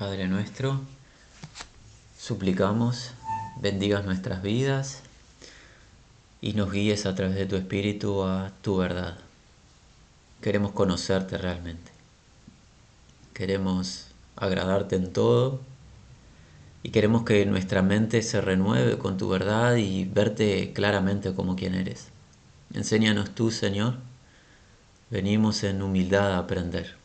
Padre 0.00 0.28
nuestro, 0.28 0.80
suplicamos 2.18 3.10
bendigas 3.60 4.02
nuestras 4.02 4.42
vidas 4.42 5.02
y 6.40 6.54
nos 6.54 6.72
guíes 6.72 7.04
a 7.04 7.14
través 7.14 7.36
de 7.36 7.44
tu 7.44 7.56
Espíritu 7.56 8.24
a 8.24 8.50
tu 8.62 8.78
verdad. 8.78 9.18
Queremos 10.40 10.72
conocerte 10.72 11.36
realmente. 11.36 11.92
Queremos 13.34 14.06
agradarte 14.36 14.96
en 14.96 15.12
todo 15.12 15.60
y 16.82 16.92
queremos 16.92 17.24
que 17.24 17.44
nuestra 17.44 17.82
mente 17.82 18.22
se 18.22 18.40
renueve 18.40 18.96
con 18.96 19.18
tu 19.18 19.28
verdad 19.28 19.76
y 19.76 20.06
verte 20.06 20.72
claramente 20.72 21.34
como 21.34 21.56
quien 21.56 21.74
eres. 21.74 22.08
Enséñanos 22.72 23.34
tú, 23.34 23.50
Señor. 23.50 23.96
Venimos 25.10 25.62
en 25.62 25.82
humildad 25.82 26.32
a 26.32 26.38
aprender. 26.38 26.99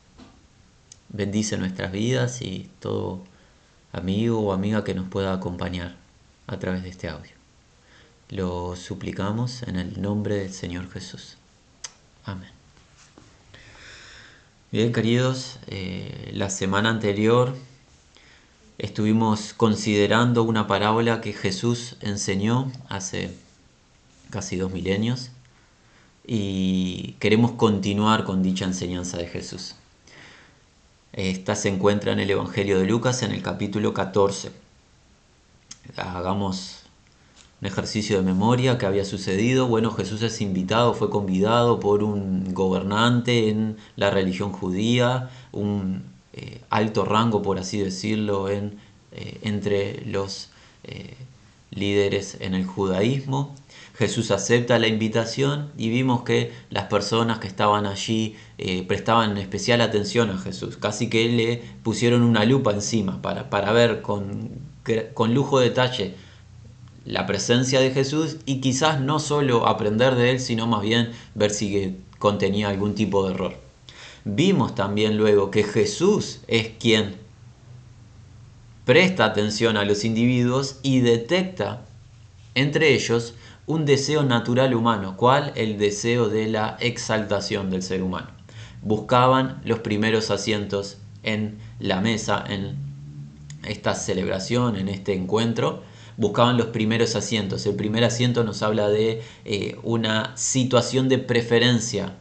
Bendice 1.09 1.57
nuestras 1.57 1.91
vidas 1.91 2.41
y 2.41 2.69
todo 2.79 3.23
amigo 3.91 4.39
o 4.39 4.53
amiga 4.53 4.83
que 4.83 4.93
nos 4.93 5.07
pueda 5.07 5.33
acompañar 5.33 5.95
a 6.47 6.59
través 6.59 6.83
de 6.83 6.89
este 6.89 7.09
audio. 7.09 7.31
Lo 8.29 8.75
suplicamos 8.75 9.63
en 9.63 9.75
el 9.77 10.01
nombre 10.01 10.35
del 10.35 10.51
Señor 10.51 10.89
Jesús. 10.91 11.37
Amén. 12.25 12.49
Bien, 14.71 14.91
queridos, 14.91 15.59
eh, 15.67 16.31
la 16.33 16.49
semana 16.49 16.89
anterior 16.89 17.55
estuvimos 18.77 19.53
considerando 19.53 20.43
una 20.43 20.67
parábola 20.67 21.21
que 21.21 21.33
Jesús 21.33 21.95
enseñó 22.01 22.71
hace 22.89 23.33
casi 24.31 24.57
dos 24.57 24.73
milenios 24.73 25.29
y 26.27 27.15
queremos 27.19 27.51
continuar 27.51 28.25
con 28.25 28.43
dicha 28.43 28.65
enseñanza 28.65 29.17
de 29.17 29.27
Jesús. 29.27 29.75
Esta 31.15 31.55
se 31.55 31.69
encuentra 31.69 32.11
en 32.11 32.19
el 32.19 32.29
Evangelio 32.29 32.77
de 32.77 32.85
Lucas 32.85 33.23
en 33.23 33.31
el 33.31 33.41
capítulo 33.41 33.93
14. 33.93 34.51
Hagamos 35.95 36.81
un 37.61 37.67
ejercicio 37.67 38.17
de 38.17 38.21
memoria 38.21 38.77
que 38.77 38.85
había 38.85 39.05
sucedido. 39.05 39.67
Bueno, 39.67 39.91
Jesús 39.91 40.21
es 40.23 40.41
invitado, 40.41 40.93
fue 40.93 41.09
convidado 41.09 41.79
por 41.79 42.03
un 42.03 42.53
gobernante 42.53 43.47
en 43.47 43.77
la 43.95 44.09
religión 44.09 44.51
judía, 44.51 45.29
un 45.53 46.03
eh, 46.33 46.59
alto 46.69 47.05
rango, 47.05 47.41
por 47.41 47.59
así 47.59 47.79
decirlo, 47.79 48.49
eh, 48.49 48.73
entre 49.41 50.05
los 50.05 50.49
eh, 50.83 51.15
líderes 51.71 52.35
en 52.41 52.55
el 52.55 52.65
judaísmo. 52.65 53.55
Jesús 53.97 54.31
acepta 54.31 54.77
la 54.77 54.87
invitación 54.87 55.71
y 55.77 55.89
vimos 55.89 56.23
que 56.23 56.51
las 56.69 56.85
personas 56.85 57.39
que 57.39 57.47
estaban 57.47 57.85
allí 57.85 58.35
prestaban 58.87 59.37
especial 59.37 59.79
atención 59.79 60.29
a 60.29 60.37
Jesús, 60.37 60.75
casi 60.77 61.09
que 61.09 61.29
le 61.29 61.63
pusieron 61.81 62.21
una 62.21 62.43
lupa 62.43 62.71
encima 62.71 63.21
para, 63.21 63.49
para 63.49 63.71
ver 63.71 64.01
con, 64.01 64.49
con 65.13 65.33
lujo 65.33 65.59
de 65.59 65.69
detalle 65.69 66.15
la 67.05 67.27
presencia 67.27 67.79
de 67.79 67.91
Jesús 67.91 68.37
y 68.45 68.59
quizás 68.59 68.99
no 68.99 69.19
solo 69.19 69.67
aprender 69.67 70.15
de 70.15 70.31
él, 70.31 70.39
sino 70.39 70.67
más 70.67 70.81
bien 70.81 71.11
ver 71.35 71.51
si 71.51 71.97
contenía 72.17 72.69
algún 72.69 72.95
tipo 72.95 73.25
de 73.25 73.33
error. 73.33 73.55
Vimos 74.25 74.73
también 74.73 75.17
luego 75.17 75.51
que 75.51 75.63
Jesús 75.63 76.39
es 76.47 76.69
quien 76.79 77.15
presta 78.83 79.25
atención 79.25 79.77
a 79.77 79.85
los 79.85 80.03
individuos 80.03 80.79
y 80.81 80.99
detecta 80.99 81.85
entre 82.55 82.93
ellos 82.95 83.35
un 83.67 83.85
deseo 83.85 84.23
natural 84.23 84.73
humano, 84.73 85.17
cual 85.17 85.51
el 85.55 85.77
deseo 85.77 86.29
de 86.29 86.47
la 86.47 86.77
exaltación 86.79 87.69
del 87.69 87.81
ser 87.81 88.03
humano. 88.03 88.27
Buscaban 88.81 89.61
los 89.65 89.79
primeros 89.79 90.29
asientos 90.29 90.97
en 91.23 91.57
la 91.79 92.01
mesa, 92.01 92.43
en 92.47 92.75
esta 93.63 93.95
celebración, 93.95 94.75
en 94.75 94.89
este 94.89 95.13
encuentro, 95.13 95.81
buscaban 96.17 96.57
los 96.57 96.67
primeros 96.67 97.15
asientos. 97.15 97.65
El 97.65 97.75
primer 97.75 98.03
asiento 98.03 98.43
nos 98.43 98.61
habla 98.61 98.89
de 98.89 99.21
eh, 99.43 99.77
una 99.83 100.35
situación 100.37 101.09
de 101.09 101.17
preferencia 101.17 102.13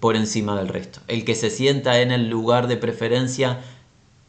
por 0.00 0.16
encima 0.16 0.56
del 0.56 0.68
resto. 0.68 1.00
El 1.06 1.24
que 1.24 1.34
se 1.34 1.50
sienta 1.50 2.00
en 2.00 2.10
el 2.10 2.28
lugar 2.28 2.66
de 2.66 2.76
preferencia 2.76 3.60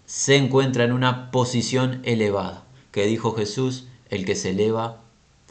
se 0.06 0.36
encuentra 0.36 0.84
en 0.84 0.92
una 0.92 1.32
posición 1.32 2.02
elevada. 2.04 2.64
Que 2.92 3.06
dijo 3.06 3.34
Jesús, 3.34 3.88
el 4.10 4.26
que 4.26 4.36
se 4.36 4.52
eleva 4.52 5.03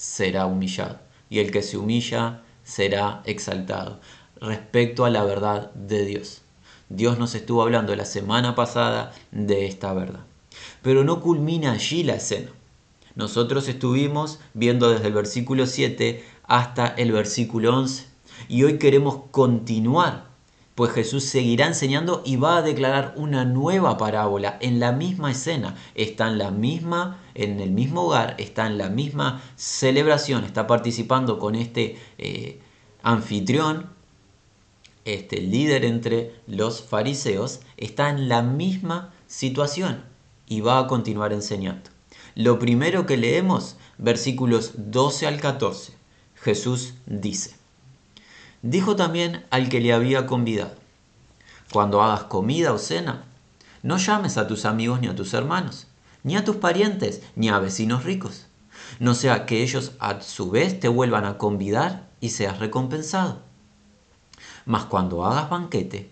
será 0.03 0.47
humillado 0.47 0.99
y 1.31 1.39
el 1.39 1.53
que 1.53 1.63
se 1.63 1.79
humilla 1.79 2.43
será 2.65 3.23
exaltado. 3.25 4.01
Respecto 4.41 5.05
a 5.05 5.11
la 5.11 5.23
verdad 5.23 5.71
de 5.75 6.05
Dios. 6.05 6.43
Dios 6.89 7.21
nos 7.21 7.37
estuvo 7.37 7.63
hablando 7.63 7.95
la 7.95 8.05
semana 8.05 8.57
pasada 8.57 9.12
de 9.31 9.67
esta 9.67 9.93
verdad. 9.93 10.25
Pero 10.83 11.05
no 11.05 11.21
culmina 11.21 11.71
allí 11.71 12.03
la 12.03 12.17
escena. 12.17 12.51
Nosotros 13.15 13.69
estuvimos 13.69 14.41
viendo 14.55 14.91
desde 14.91 15.07
el 15.07 15.12
versículo 15.15 15.67
7 15.67 16.25
hasta 16.49 16.89
el 16.89 17.12
versículo 17.12 17.77
11 17.77 18.07
y 18.49 18.65
hoy 18.65 18.79
queremos 18.79 19.21
continuar, 19.31 20.31
pues 20.75 20.93
Jesús 20.93 21.25
seguirá 21.25 21.66
enseñando 21.66 22.22
y 22.25 22.37
va 22.37 22.56
a 22.56 22.62
declarar 22.62 23.15
una 23.16 23.44
nueva 23.44 23.99
parábola 23.99 24.56
en 24.60 24.81
la 24.81 24.93
misma 24.93 25.31
escena, 25.31 25.77
está 25.94 26.28
en 26.28 26.38
la 26.38 26.50
misma 26.50 27.19
en 27.34 27.60
el 27.60 27.71
mismo 27.71 28.03
hogar, 28.03 28.34
está 28.38 28.66
en 28.66 28.78
la 28.78 28.88
misma 28.88 29.43
celebración, 29.56 30.44
está 30.44 30.66
participando 30.66 31.38
con 31.38 31.55
este 31.55 31.99
eh, 32.19 32.61
anfitrión, 33.03 33.91
este 35.05 35.41
líder 35.41 35.84
entre 35.84 36.34
los 36.47 36.82
fariseos, 36.82 37.61
está 37.77 38.11
en 38.11 38.28
la 38.28 38.43
misma 38.43 39.12
situación 39.27 40.05
y 40.47 40.61
va 40.61 40.78
a 40.78 40.87
continuar 40.87 41.32
enseñando. 41.32 41.91
Lo 42.34 42.59
primero 42.59 43.06
que 43.06 43.16
leemos, 43.16 43.77
versículos 43.99 44.72
12 44.77 45.27
al 45.27 45.41
14, 45.41 45.94
Jesús 46.37 46.94
dice, 47.06 47.62
dijo 48.62 48.95
también 48.95 49.45
al 49.50 49.69
que 49.69 49.81
le 49.81 49.93
había 49.93 50.27
convidado, 50.27 50.75
cuando 51.73 52.03
hagas 52.03 52.25
comida 52.25 52.73
o 52.73 52.78
cena, 52.78 53.25
no 53.83 53.99
llames 53.99 54.39
a 54.39 54.47
tus 54.47 54.65
amigos 54.65 55.00
ni 55.00 55.09
a 55.09 55.17
tus 55.17 55.34
hermanos, 55.34 55.89
ni 56.23 56.37
a 56.37 56.45
tus 56.45 56.56
parientes, 56.56 57.23
ni 57.34 57.49
a 57.49 57.59
vecinos 57.59 58.05
ricos, 58.05 58.47
no 59.00 59.15
sea 59.15 59.47
que 59.47 59.62
ellos 59.62 59.93
a 59.99 60.21
su 60.21 60.50
vez 60.50 60.78
te 60.78 60.89
vuelvan 60.89 61.25
a 61.25 61.39
convidar 61.39 62.09
y 62.21 62.31
seas 62.31 62.61
recompensado. 62.61 63.41
Mas 64.65 64.84
cuando 64.84 65.25
hagas 65.25 65.50
banquete, 65.50 66.11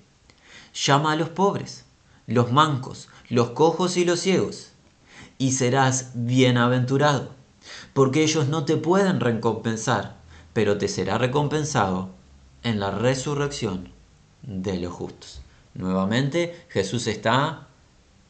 llama 0.75 1.13
a 1.13 1.17
los 1.17 1.29
pobres, 1.29 1.85
los 2.27 2.51
mancos, 2.51 3.09
los 3.29 3.51
cojos 3.51 3.97
y 3.97 4.05
los 4.05 4.21
ciegos, 4.21 4.73
y 5.39 5.53
serás 5.53 6.11
bienaventurado, 6.15 7.31
porque 7.93 8.25
ellos 8.25 8.49
no 8.49 8.65
te 8.65 8.77
pueden 8.77 9.21
recompensar, 9.21 10.17
pero 10.53 10.79
te 10.79 10.89
será 10.89 11.17
recompensado 11.17 12.20
en 12.63 12.81
la 12.81 12.91
resurrección 12.91 13.89
de 14.43 14.79
los 14.79 14.93
justos. 14.93 15.43
Nuevamente 15.75 16.65
Jesús 16.69 17.07
está 17.07 17.69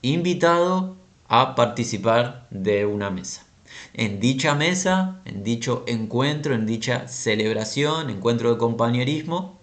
invitado 0.02 0.96
a 1.28 1.54
participar 1.54 2.46
de 2.50 2.86
una 2.86 3.10
mesa. 3.10 3.46
En 3.94 4.20
dicha 4.20 4.54
mesa, 4.54 5.20
en 5.24 5.44
dicho 5.44 5.84
encuentro, 5.86 6.54
en 6.54 6.66
dicha 6.66 7.06
celebración, 7.08 8.10
encuentro 8.10 8.52
de 8.52 8.58
compañerismo, 8.58 9.58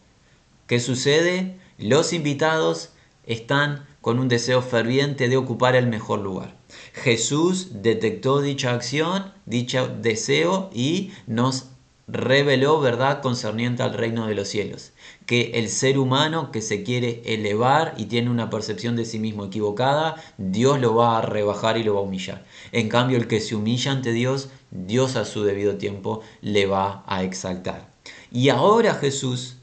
¿qué 0.65 0.79
sucede? 0.79 1.57
Los 1.77 2.13
invitados 2.13 2.91
están 3.25 3.85
con 4.01 4.19
un 4.19 4.29
deseo 4.29 4.61
ferviente 4.61 5.27
de 5.27 5.37
ocupar 5.37 5.75
el 5.75 5.87
mejor 5.87 6.19
lugar. 6.19 6.55
Jesús 6.93 7.83
detectó 7.83 8.41
dicha 8.41 8.73
acción, 8.73 9.33
dicho 9.45 9.87
deseo 10.01 10.69
y 10.73 11.11
nos 11.27 11.67
reveló 12.07 12.79
verdad 12.79 13.21
concerniente 13.21 13.83
al 13.83 13.93
reino 13.93 14.27
de 14.27 14.35
los 14.35 14.47
cielos, 14.47 14.93
que 15.25 15.51
el 15.55 15.67
ser 15.67 15.99
humano 15.99 16.51
que 16.51 16.61
se 16.61 16.83
quiere 16.83 17.21
elevar 17.25 17.93
y 17.97 18.05
tiene 18.05 18.29
una 18.29 18.49
percepción 18.49 18.95
de 18.95 19.03
sí 19.03 19.19
mismo 19.19 19.45
equivocada, 19.45 20.15
Dios 20.37 20.79
lo 20.79 20.95
va 20.95 21.17
a 21.17 21.21
rebajar 21.21 21.77
y 21.77 21.83
lo 21.83 21.95
va 21.95 21.99
a 21.99 22.03
humillar. 22.03 22.45
En 22.71 22.87
cambio, 22.87 23.17
el 23.17 23.27
que 23.27 23.41
se 23.41 23.55
humilla 23.55 23.91
ante 23.91 24.13
Dios, 24.13 24.49
Dios 24.71 25.17
a 25.17 25.25
su 25.25 25.43
debido 25.43 25.75
tiempo 25.75 26.21
le 26.41 26.65
va 26.65 27.03
a 27.07 27.23
exaltar. 27.23 27.89
Y 28.31 28.49
ahora 28.49 28.95
Jesús 28.95 29.57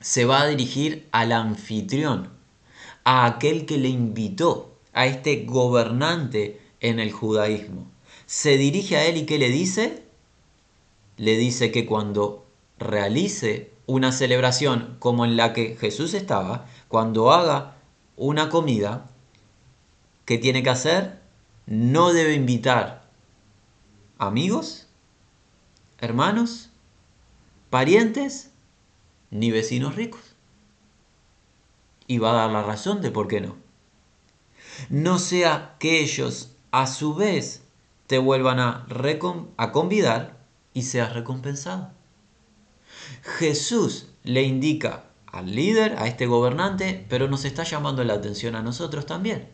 se 0.00 0.26
va 0.26 0.42
a 0.42 0.46
dirigir 0.46 1.08
al 1.12 1.32
anfitrión, 1.32 2.28
a 3.04 3.24
aquel 3.24 3.64
que 3.64 3.78
le 3.78 3.88
invitó 3.88 4.74
a 4.92 5.06
este 5.06 5.44
gobernante 5.46 6.60
en 6.80 7.00
el 7.00 7.10
judaísmo. 7.10 7.90
Se 8.26 8.58
dirige 8.58 8.96
a 8.96 9.06
él 9.06 9.16
y 9.16 9.26
¿qué 9.26 9.38
le 9.38 9.48
dice? 9.48 10.03
Le 11.16 11.36
dice 11.36 11.70
que 11.70 11.86
cuando 11.86 12.46
realice 12.78 13.72
una 13.86 14.12
celebración 14.12 14.96
como 14.98 15.24
en 15.24 15.36
la 15.36 15.52
que 15.52 15.76
Jesús 15.76 16.14
estaba, 16.14 16.66
cuando 16.88 17.32
haga 17.32 17.76
una 18.16 18.48
comida, 18.48 19.10
¿qué 20.24 20.38
tiene 20.38 20.62
que 20.62 20.70
hacer? 20.70 21.20
No 21.66 22.12
debe 22.12 22.34
invitar 22.34 23.04
amigos, 24.18 24.86
hermanos, 25.98 26.70
parientes, 27.70 28.50
ni 29.30 29.50
vecinos 29.50 29.96
ricos. 29.96 30.34
Y 32.06 32.18
va 32.18 32.30
a 32.30 32.34
dar 32.34 32.50
la 32.50 32.62
razón 32.62 33.00
de 33.00 33.10
por 33.10 33.28
qué 33.28 33.40
no. 33.40 33.56
no 34.88 35.18
sea 35.18 35.76
que 35.78 36.00
ellos 36.00 36.54
a 36.70 36.86
su 36.86 37.14
vez 37.14 37.62
te 38.06 38.18
vuelvan 38.18 38.60
a, 38.60 38.86
a 39.56 39.72
convidar 39.72 40.43
y 40.74 40.82
seas 40.82 41.14
recompensado. 41.14 41.92
Jesús 43.38 44.08
le 44.24 44.42
indica 44.42 45.04
al 45.26 45.54
líder, 45.54 45.96
a 45.98 46.06
este 46.06 46.26
gobernante, 46.26 47.06
pero 47.08 47.28
nos 47.28 47.44
está 47.44 47.64
llamando 47.64 48.04
la 48.04 48.14
atención 48.14 48.54
a 48.54 48.62
nosotros 48.62 49.06
también. 49.06 49.48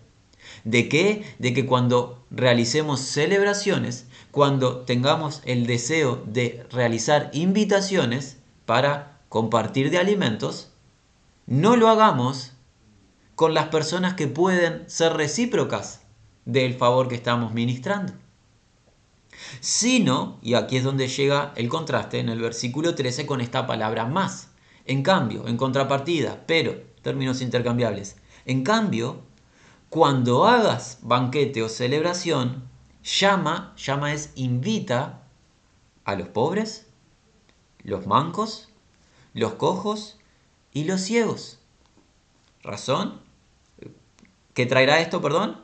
¿De 0.65 0.89
qué? 0.89 1.25
De 1.39 1.55
que 1.55 1.67
cuando 1.67 2.25
realicemos 2.31 3.01
celebraciones, 3.01 4.07
cuando 4.31 4.81
tengamos 4.81 5.43
el 5.45 5.67
deseo 5.67 6.23
de 6.27 6.67
realizar 6.71 7.31
invitaciones 7.33 8.39
para 8.67 9.21
compartir 9.29 9.91
de 9.91 9.99
alimentos, 9.99 10.71
no 11.47 11.77
lo 11.77 11.89
hagamos 11.89 12.53
con 13.35 13.55
las 13.55 13.69
personas 13.69 14.15
que 14.15 14.27
pueden 14.27 14.89
ser 14.89 15.15
recíprocas 15.15 16.03
del 16.45 16.75
favor 16.75 17.09
que 17.09 17.15
estamos 17.15 17.55
ministrando. 17.55 18.13
Sino, 19.61 20.39
y 20.43 20.55
aquí 20.55 20.77
es 20.77 20.85
donde 20.85 21.09
llega 21.09 21.53
el 21.57 21.69
contraste 21.69 22.19
en 22.19 22.29
el 22.29 22.41
versículo 22.41 22.95
13 22.95 23.27
con 23.27 23.41
esta 23.41 23.67
palabra 23.67 24.07
más. 24.07 24.49
En 24.87 25.03
cambio, 25.03 25.47
en 25.47 25.57
contrapartida, 25.57 26.45
pero, 26.47 26.75
términos 27.03 27.41
intercambiables. 27.41 28.17
En 28.45 28.65
cambio, 28.65 29.23
cuando 29.89 30.47
hagas 30.47 30.99
banquete 31.03 31.63
o 31.63 31.69
celebración, 31.69 32.69
llama, 33.03 33.75
llama 33.77 34.13
es 34.13 34.31
invita 34.35 35.23
a 36.05 36.15
los 36.15 36.29
pobres, 36.29 36.87
los 37.83 38.07
mancos, 38.07 38.69
los 39.35 39.55
cojos 39.55 40.19
y 40.73 40.85
los 40.85 41.01
ciegos. 41.01 41.59
¿Razón? 42.63 43.21
¿Qué 44.55 44.67
traerá 44.67 45.01
esto, 45.01 45.23
perdón? 45.23 45.61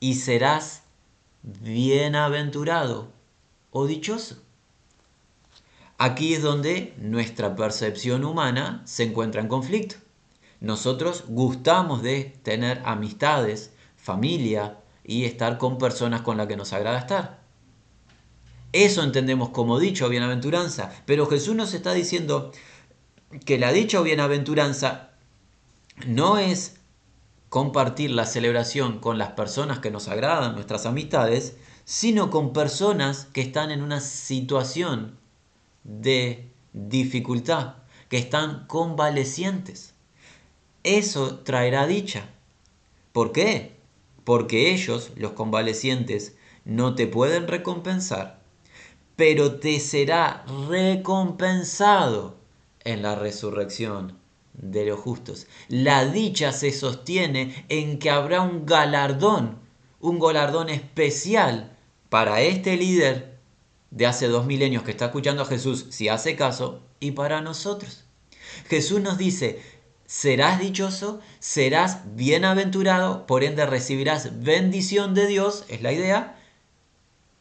Y 0.00 0.14
serás 0.14 0.82
bienaventurado 1.62 3.08
o 3.70 3.86
dichoso. 3.86 4.36
Aquí 5.96 6.34
es 6.34 6.42
donde 6.42 6.94
nuestra 6.98 7.56
percepción 7.56 8.24
humana 8.24 8.82
se 8.84 9.04
encuentra 9.04 9.40
en 9.40 9.48
conflicto. 9.48 9.96
Nosotros 10.60 11.24
gustamos 11.28 12.02
de 12.02 12.36
tener 12.42 12.82
amistades, 12.84 13.72
familia 13.96 14.78
y 15.04 15.24
estar 15.24 15.58
con 15.58 15.78
personas 15.78 16.20
con 16.20 16.36
las 16.36 16.46
que 16.46 16.56
nos 16.56 16.72
agrada 16.72 16.98
estar. 16.98 17.40
Eso 18.72 19.02
entendemos 19.02 19.48
como 19.48 19.78
dicho 19.78 20.06
o 20.06 20.10
bienaventuranza, 20.10 20.92
pero 21.06 21.26
Jesús 21.26 21.54
nos 21.54 21.72
está 21.72 21.94
diciendo 21.94 22.52
que 23.44 23.58
la 23.58 23.72
dicha 23.72 24.00
o 24.00 24.04
bienaventuranza 24.04 25.10
no 26.06 26.38
es 26.38 26.77
compartir 27.48 28.10
la 28.10 28.26
celebración 28.26 28.98
con 28.98 29.18
las 29.18 29.32
personas 29.32 29.78
que 29.78 29.90
nos 29.90 30.08
agradan, 30.08 30.54
nuestras 30.54 30.86
amistades, 30.86 31.56
sino 31.84 32.30
con 32.30 32.52
personas 32.52 33.26
que 33.32 33.40
están 33.40 33.70
en 33.70 33.82
una 33.82 34.00
situación 34.00 35.16
de 35.84 36.50
dificultad, 36.72 37.76
que 38.08 38.18
están 38.18 38.66
convalecientes. 38.66 39.94
Eso 40.82 41.38
traerá 41.40 41.86
dicha. 41.86 42.28
¿Por 43.12 43.32
qué? 43.32 43.76
Porque 44.24 44.72
ellos, 44.72 45.10
los 45.16 45.32
convalecientes, 45.32 46.36
no 46.64 46.94
te 46.94 47.06
pueden 47.06 47.48
recompensar, 47.48 48.40
pero 49.16 49.58
te 49.58 49.80
será 49.80 50.44
recompensado 50.68 52.36
en 52.84 53.02
la 53.02 53.14
resurrección 53.14 54.18
de 54.60 54.86
los 54.86 55.00
justos. 55.00 55.46
La 55.68 56.04
dicha 56.04 56.52
se 56.52 56.72
sostiene 56.72 57.64
en 57.68 57.98
que 57.98 58.10
habrá 58.10 58.42
un 58.42 58.66
galardón, 58.66 59.58
un 60.00 60.18
galardón 60.18 60.68
especial 60.68 61.76
para 62.08 62.40
este 62.40 62.76
líder 62.76 63.38
de 63.90 64.06
hace 64.06 64.28
dos 64.28 64.46
milenios 64.46 64.82
que 64.82 64.90
está 64.90 65.06
escuchando 65.06 65.42
a 65.42 65.46
Jesús, 65.46 65.86
si 65.90 66.08
hace 66.08 66.36
caso, 66.36 66.82
y 67.00 67.12
para 67.12 67.40
nosotros. 67.40 68.04
Jesús 68.68 69.00
nos 69.00 69.18
dice, 69.18 69.62
serás 70.06 70.58
dichoso, 70.58 71.20
serás 71.38 72.00
bienaventurado, 72.16 73.26
por 73.26 73.44
ende 73.44 73.66
recibirás 73.66 74.42
bendición 74.42 75.14
de 75.14 75.26
Dios, 75.26 75.64
es 75.68 75.82
la 75.82 75.92
idea, 75.92 76.38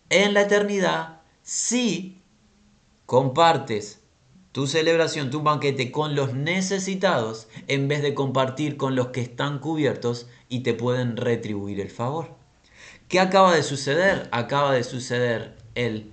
en 0.09 0.33
la 0.33 0.41
eternidad, 0.41 1.21
si 1.43 2.21
compartes 3.05 3.99
tu 4.57 4.65
celebración, 4.65 5.30
tu 5.30 5.44
banquete 5.44 5.92
con 5.92 6.15
los 6.15 6.33
necesitados 6.33 7.48
en 7.68 7.88
vez 7.88 8.01
de 8.01 8.15
compartir 8.15 8.75
con 8.75 8.95
los 8.95 9.09
que 9.09 9.21
están 9.21 9.59
cubiertos 9.59 10.25
y 10.50 10.62
te 10.62 10.74
pueden 10.74 11.15
retribuir 11.15 11.80
el 11.80 11.92
favor. 11.92 12.30
¿Qué 13.07 13.19
acaba 13.19 13.54
de 13.54 13.62
suceder? 13.62 14.27
Acaba 14.31 14.74
de 14.74 14.83
suceder 14.83 15.56
el 15.75 16.12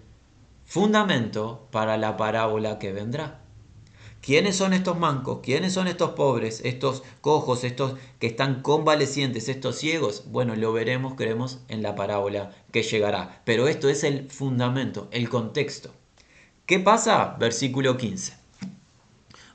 fundamento 0.66 1.66
para 1.70 1.96
la 1.96 2.18
parábola 2.18 2.78
que 2.78 2.92
vendrá. 2.92 3.40
¿Quiénes 4.20 4.56
son 4.56 4.74
estos 4.74 4.98
mancos? 4.98 5.40
¿Quiénes 5.42 5.72
son 5.72 5.88
estos 5.88 6.10
pobres? 6.10 6.60
Estos 6.66 7.02
cojos, 7.22 7.64
estos 7.64 7.94
que 8.18 8.26
están 8.26 8.60
convalecientes, 8.60 9.48
estos 9.48 9.76
ciegos. 9.76 10.24
Bueno, 10.26 10.54
lo 10.54 10.70
veremos, 10.74 11.14
creemos, 11.14 11.60
en 11.68 11.82
la 11.82 11.96
parábola 11.96 12.50
que 12.72 12.82
llegará. 12.82 13.40
Pero 13.46 13.68
esto 13.68 13.88
es 13.88 14.04
el 14.04 14.30
fundamento, 14.30 15.08
el 15.12 15.30
contexto. 15.30 15.92
¿Qué 16.66 16.78
pasa? 16.78 17.36
Versículo 17.38 17.98
15. 17.98 18.38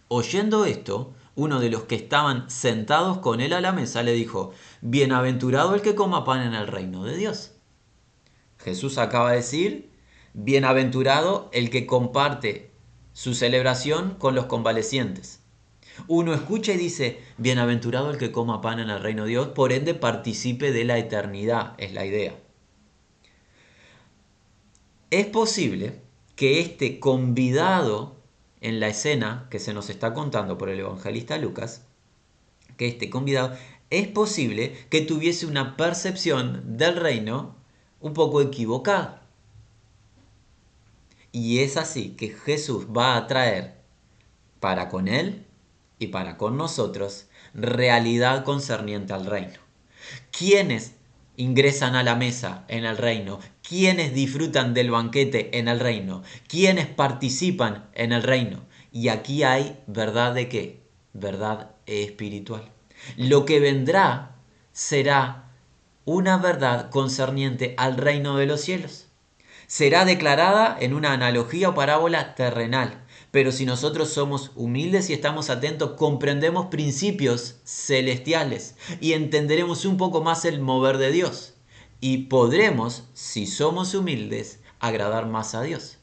Oyendo 0.09 0.65
esto, 0.65 1.11
uno 1.33 1.59
de 1.59 1.71
los 1.71 1.85
que 1.85 1.95
estaban 1.95 2.47
sentados 2.51 3.17
con 3.17 3.41
él 3.41 3.53
a 3.53 3.61
la 3.61 3.71
mesa 3.71 4.03
le 4.03 4.11
dijo, 4.11 4.51
Bienaventurado 4.81 5.73
el 5.73 5.81
que 5.81 5.95
coma 5.95 6.23
pan 6.23 6.45
en 6.45 6.53
el 6.53 6.67
reino 6.67 7.03
de 7.05 7.17
Dios. 7.17 7.53
Jesús 8.59 8.99
acaba 8.99 9.31
de 9.31 9.37
decir, 9.37 9.89
Bienaventurado 10.35 11.49
el 11.51 11.71
que 11.71 11.87
comparte 11.87 12.69
su 13.13 13.33
celebración 13.33 14.13
con 14.19 14.35
los 14.35 14.45
convalecientes. 14.45 15.41
Uno 16.07 16.35
escucha 16.35 16.73
y 16.73 16.77
dice, 16.77 17.23
Bienaventurado 17.39 18.11
el 18.11 18.19
que 18.19 18.31
coma 18.31 18.61
pan 18.61 18.79
en 18.79 18.91
el 18.91 19.01
reino 19.01 19.23
de 19.23 19.29
Dios, 19.29 19.47
por 19.47 19.71
ende 19.73 19.95
participe 19.95 20.71
de 20.71 20.83
la 20.83 20.99
eternidad, 20.99 21.73
es 21.79 21.91
la 21.91 22.05
idea. 22.05 22.35
Es 25.09 25.25
posible 25.25 26.07
que 26.39 26.61
este 26.61 27.01
convidado 27.01 28.15
en 28.61 28.79
la 28.79 28.87
escena 28.87 29.47
que 29.51 29.59
se 29.59 29.73
nos 29.73 29.89
está 29.89 30.13
contando 30.13 30.57
por 30.57 30.69
el 30.69 30.79
evangelista 30.79 31.37
Lucas, 31.37 31.83
que 32.77 32.87
este 32.87 33.09
convidado 33.09 33.57
es 33.89 34.07
posible 34.07 34.87
que 34.89 35.01
tuviese 35.01 35.47
una 35.47 35.75
percepción 35.75 36.77
del 36.77 36.95
reino 36.95 37.57
un 37.99 38.13
poco 38.13 38.39
equivocada. 38.39 39.27
Y 41.33 41.59
es 41.59 41.75
así 41.75 42.11
que 42.11 42.29
Jesús 42.29 42.85
va 42.85 43.17
a 43.17 43.27
traer 43.27 43.75
para 44.61 44.87
con 44.87 45.09
él 45.09 45.45
y 45.97 46.07
para 46.07 46.37
con 46.37 46.55
nosotros 46.55 47.27
realidad 47.53 48.45
concerniente 48.45 49.11
al 49.11 49.25
reino. 49.25 49.59
¿Quiénes 50.31 50.93
ingresan 51.39 51.95
a 51.95 52.03
la 52.03 52.15
mesa 52.15 52.65
en 52.67 52.83
el 52.83 52.97
reino, 52.97 53.39
quienes 53.65 54.13
disfrutan 54.13 54.73
del 54.73 54.91
banquete 54.91 55.57
en 55.57 55.69
el 55.69 55.79
reino, 55.79 56.21
quienes 56.49 56.87
participan 56.87 57.89
en 57.93 58.11
el 58.11 58.23
reino. 58.23 58.65
Y 58.91 59.07
aquí 59.07 59.43
hay 59.43 59.79
verdad 59.87 60.33
de 60.33 60.49
qué? 60.49 60.81
Verdad 61.13 61.71
espiritual. 61.85 62.69
Lo 63.15 63.45
que 63.45 63.61
vendrá 63.61 64.35
será 64.73 65.45
una 66.03 66.35
verdad 66.35 66.89
concerniente 66.89 67.73
al 67.77 67.95
reino 67.95 68.35
de 68.35 68.45
los 68.45 68.59
cielos. 68.59 69.07
Será 69.65 70.03
declarada 70.03 70.75
en 70.77 70.93
una 70.93 71.13
analogía 71.13 71.69
o 71.69 71.73
parábola 71.73 72.35
terrenal, 72.35 73.05
pero 73.31 73.51
si 73.51 73.65
nosotros 73.65 74.09
somos 74.09 74.51
humildes 74.55 75.09
y 75.09 75.13
estamos 75.13 75.49
atentos, 75.49 75.91
comprendemos 75.91 76.67
principios 76.67 77.57
celestiales 77.63 78.75
y 78.99 79.13
entenderemos 79.13 79.85
un 79.85 79.97
poco 79.97 80.21
más 80.23 80.45
el 80.45 80.59
mover 80.59 80.97
de 80.97 81.11
Dios. 81.11 81.53
Y 82.01 82.23
podremos, 82.23 83.03
si 83.13 83.45
somos 83.45 83.93
humildes, 83.93 84.59
agradar 84.79 85.27
más 85.27 85.53
a 85.53 85.61
Dios. 85.61 85.97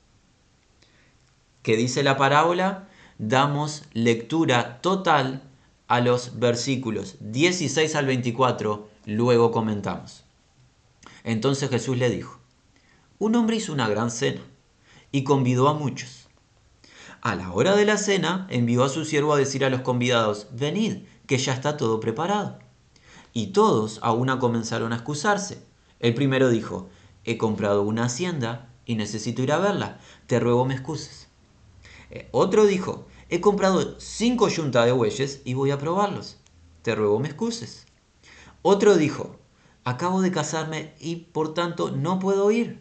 ¿Qué 1.62 1.76
dice 1.76 2.04
la 2.04 2.16
parábola? 2.16 2.88
Damos 3.18 3.82
lectura 3.92 4.80
total 4.80 5.42
a 5.88 6.00
los 6.00 6.38
versículos 6.38 7.16
16 7.20 7.94
al 7.96 8.06
24, 8.06 8.88
luego 9.06 9.50
comentamos. 9.50 10.24
Entonces 11.24 11.70
Jesús 11.70 11.96
le 11.96 12.10
dijo, 12.10 12.38
un 13.18 13.34
hombre 13.34 13.56
hizo 13.56 13.72
una 13.72 13.88
gran 13.88 14.10
cena 14.10 14.42
y 15.10 15.24
convidó 15.24 15.68
a 15.68 15.74
muchos. 15.74 16.25
A 17.26 17.34
la 17.34 17.52
hora 17.52 17.74
de 17.74 17.84
la 17.84 17.98
cena 17.98 18.46
envió 18.50 18.84
a 18.84 18.88
su 18.88 19.04
siervo 19.04 19.34
a 19.34 19.36
decir 19.36 19.64
a 19.64 19.68
los 19.68 19.80
convidados, 19.80 20.46
venid, 20.52 20.98
que 21.26 21.38
ya 21.38 21.54
está 21.54 21.76
todo 21.76 21.98
preparado. 21.98 22.60
Y 23.32 23.48
todos 23.48 23.98
a 24.02 24.12
una 24.12 24.38
comenzaron 24.38 24.92
a 24.92 24.94
excusarse. 24.94 25.60
El 25.98 26.14
primero 26.14 26.50
dijo, 26.50 26.88
he 27.24 27.36
comprado 27.36 27.82
una 27.82 28.04
hacienda 28.04 28.68
y 28.84 28.94
necesito 28.94 29.42
ir 29.42 29.50
a 29.50 29.58
verla, 29.58 29.98
te 30.28 30.38
ruego 30.38 30.66
me 30.66 30.74
excuses. 30.74 31.26
Eh, 32.12 32.28
otro 32.30 32.64
dijo, 32.64 33.08
he 33.28 33.40
comprado 33.40 33.98
cinco 33.98 34.46
yuntas 34.48 34.86
de 34.86 34.92
bueyes 34.92 35.42
y 35.44 35.54
voy 35.54 35.72
a 35.72 35.78
probarlos, 35.78 36.36
te 36.82 36.94
ruego 36.94 37.18
me 37.18 37.26
excuses. 37.26 37.86
Otro 38.62 38.96
dijo, 38.96 39.34
acabo 39.82 40.22
de 40.22 40.30
casarme 40.30 40.94
y 41.00 41.16
por 41.16 41.54
tanto 41.54 41.90
no 41.90 42.20
puedo 42.20 42.52
ir. 42.52 42.80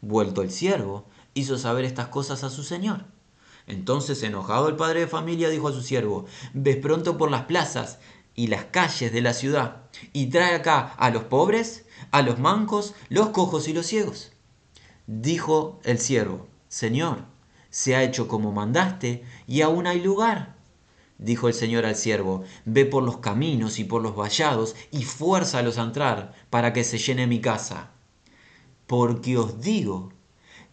Vuelto 0.00 0.40
el 0.40 0.50
siervo, 0.50 1.04
hizo 1.34 1.58
saber 1.58 1.84
estas 1.84 2.08
cosas 2.08 2.44
a 2.44 2.48
su 2.48 2.62
señor. 2.62 3.11
Entonces, 3.66 4.22
enojado 4.22 4.68
el 4.68 4.76
padre 4.76 5.00
de 5.00 5.06
familia, 5.06 5.48
dijo 5.48 5.68
a 5.68 5.72
su 5.72 5.82
siervo, 5.82 6.26
ves 6.52 6.76
pronto 6.76 7.16
por 7.16 7.30
las 7.30 7.44
plazas 7.44 7.98
y 8.34 8.48
las 8.48 8.64
calles 8.64 9.12
de 9.12 9.20
la 9.20 9.34
ciudad 9.34 9.82
y 10.12 10.26
trae 10.26 10.54
acá 10.54 10.94
a 10.96 11.10
los 11.10 11.24
pobres, 11.24 11.84
a 12.10 12.22
los 12.22 12.38
mancos, 12.38 12.94
los 13.08 13.28
cojos 13.28 13.68
y 13.68 13.72
los 13.72 13.86
ciegos. 13.86 14.32
Dijo 15.06 15.80
el 15.84 15.98
siervo, 15.98 16.46
Señor, 16.68 17.24
se 17.70 17.96
ha 17.96 18.02
hecho 18.02 18.28
como 18.28 18.52
mandaste 18.52 19.24
y 19.46 19.62
aún 19.62 19.86
hay 19.86 20.00
lugar. 20.00 20.56
Dijo 21.18 21.48
el 21.48 21.54
Señor 21.54 21.86
al 21.86 21.96
siervo, 21.96 22.42
ve 22.64 22.84
por 22.84 23.02
los 23.02 23.18
caminos 23.18 23.78
y 23.78 23.84
por 23.84 24.02
los 24.02 24.16
vallados 24.16 24.74
y 24.90 25.04
fuérzalos 25.04 25.78
a 25.78 25.82
entrar 25.82 26.34
para 26.50 26.72
que 26.72 26.84
se 26.84 26.98
llene 26.98 27.26
mi 27.26 27.40
casa. 27.40 27.90
Porque 28.86 29.38
os 29.38 29.60
digo 29.60 30.12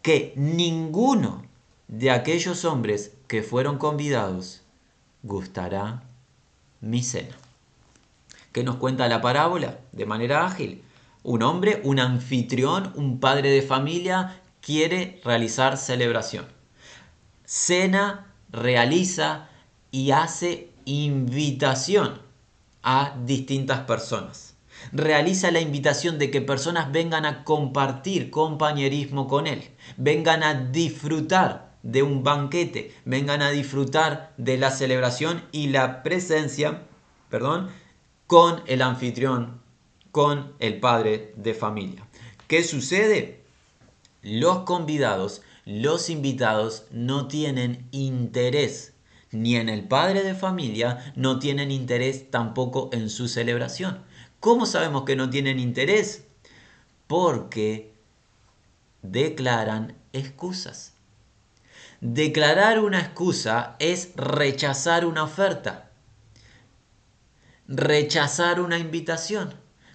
que 0.01 0.33
ninguno 0.35 1.43
de 1.89 2.11
aquellos 2.11 2.65
hombres 2.65 3.13
que 3.27 3.41
fueron 3.41 3.79
convidados 3.79 4.61
gustará 5.23 6.03
mi 6.81 7.01
cena. 7.01 7.35
¿Qué 8.51 8.63
nos 8.63 8.75
cuenta 8.75 9.07
la 9.07 9.21
parábola? 9.21 9.79
De 9.91 10.05
manera 10.05 10.45
ágil. 10.45 10.83
Un 11.23 11.41
hombre, 11.41 11.81
un 11.83 11.99
anfitrión, 11.99 12.93
un 12.95 13.19
padre 13.19 13.49
de 13.49 13.63
familia 13.63 14.39
quiere 14.61 15.19
realizar 15.25 15.77
celebración. 15.77 16.45
Cena, 17.43 18.33
realiza 18.51 19.49
y 19.91 20.11
hace 20.11 20.69
invitación 20.85 22.21
a 22.83 23.15
distintas 23.25 23.81
personas. 23.81 24.53
Realiza 24.91 25.49
la 25.49 25.59
invitación 25.59 26.19
de 26.19 26.29
que 26.29 26.41
personas 26.41 26.91
vengan 26.91 27.25
a 27.25 27.43
compartir 27.43 28.29
compañerismo 28.29 29.27
con 29.27 29.47
él, 29.47 29.71
vengan 29.97 30.43
a 30.43 30.53
disfrutar 30.53 31.68
de 31.83 32.03
un 32.03 32.23
banquete, 32.23 32.93
vengan 33.05 33.41
a 33.41 33.51
disfrutar 33.51 34.33
de 34.37 34.57
la 34.57 34.71
celebración 34.71 35.43
y 35.51 35.67
la 35.67 36.03
presencia, 36.03 36.83
perdón, 37.29 37.69
con 38.27 38.61
el 38.67 38.81
anfitrión, 38.81 39.61
con 40.11 40.53
el 40.59 40.79
padre 40.79 41.33
de 41.35 41.53
familia. 41.53 42.05
¿Qué 42.47 42.63
sucede? 42.63 43.41
Los 44.21 44.59
convidados, 44.59 45.41
los 45.65 46.09
invitados 46.09 46.85
no 46.91 47.27
tienen 47.27 47.87
interés 47.91 48.93
ni 49.31 49.55
en 49.55 49.69
el 49.69 49.87
padre 49.87 50.23
de 50.23 50.33
familia, 50.33 51.13
no 51.15 51.39
tienen 51.39 51.71
interés 51.71 52.31
tampoco 52.31 52.89
en 52.93 53.09
su 53.09 53.27
celebración. 53.27 54.03
¿Cómo 54.39 54.65
sabemos 54.65 55.03
que 55.03 55.15
no 55.15 55.29
tienen 55.29 55.59
interés? 55.59 56.23
Porque 57.07 57.93
declaran 59.01 59.95
excusas. 60.13 60.93
Declarar 62.01 62.79
una 62.79 62.99
excusa 62.99 63.75
es 63.79 64.11
rechazar 64.15 65.05
una 65.05 65.23
oferta 65.23 65.89
rechazar 67.69 68.59
una 68.59 68.79
invitación. 68.79 69.53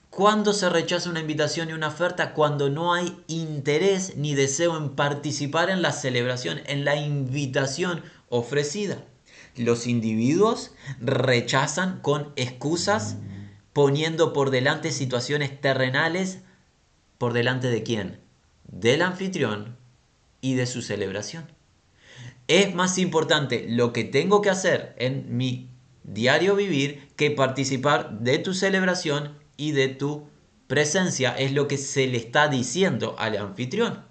¿Cuándo 0.08 0.52
se 0.52 0.68
rechaza 0.70 1.10
una 1.10 1.20
invitación 1.20 1.70
y 1.70 1.72
una 1.72 1.88
oferta? 1.88 2.32
Cuando 2.32 2.70
no 2.70 2.94
hay 2.94 3.20
interés 3.26 4.16
ni 4.16 4.36
deseo 4.36 4.76
en 4.76 4.90
participar 4.90 5.70
en 5.70 5.82
la 5.82 5.90
celebración, 5.90 6.60
en 6.66 6.84
la 6.84 6.94
invitación 6.94 8.04
ofrecida. 8.28 9.04
Los 9.56 9.88
individuos 9.88 10.70
rechazan 11.00 12.00
con 12.00 12.32
excusas, 12.36 13.16
poniendo 13.72 14.32
por 14.32 14.50
delante 14.50 14.92
situaciones 14.92 15.60
terrenales, 15.60 16.38
por 17.18 17.32
delante 17.32 17.70
de 17.70 17.82
quién? 17.82 18.20
Del 18.68 19.02
anfitrión 19.02 19.76
y 20.40 20.54
de 20.54 20.66
su 20.66 20.80
celebración. 20.80 21.53
Es 22.46 22.74
más 22.74 22.98
importante 22.98 23.66
lo 23.68 23.92
que 23.92 24.04
tengo 24.04 24.42
que 24.42 24.50
hacer 24.50 24.94
en 24.98 25.36
mi 25.36 25.70
diario 26.02 26.54
vivir 26.54 27.08
que 27.16 27.30
participar 27.30 28.18
de 28.20 28.38
tu 28.38 28.52
celebración 28.52 29.38
y 29.56 29.72
de 29.72 29.88
tu 29.88 30.28
presencia. 30.66 31.32
Es 31.36 31.52
lo 31.52 31.68
que 31.68 31.78
se 31.78 32.06
le 32.06 32.18
está 32.18 32.48
diciendo 32.48 33.16
al 33.18 33.36
anfitrión, 33.38 34.04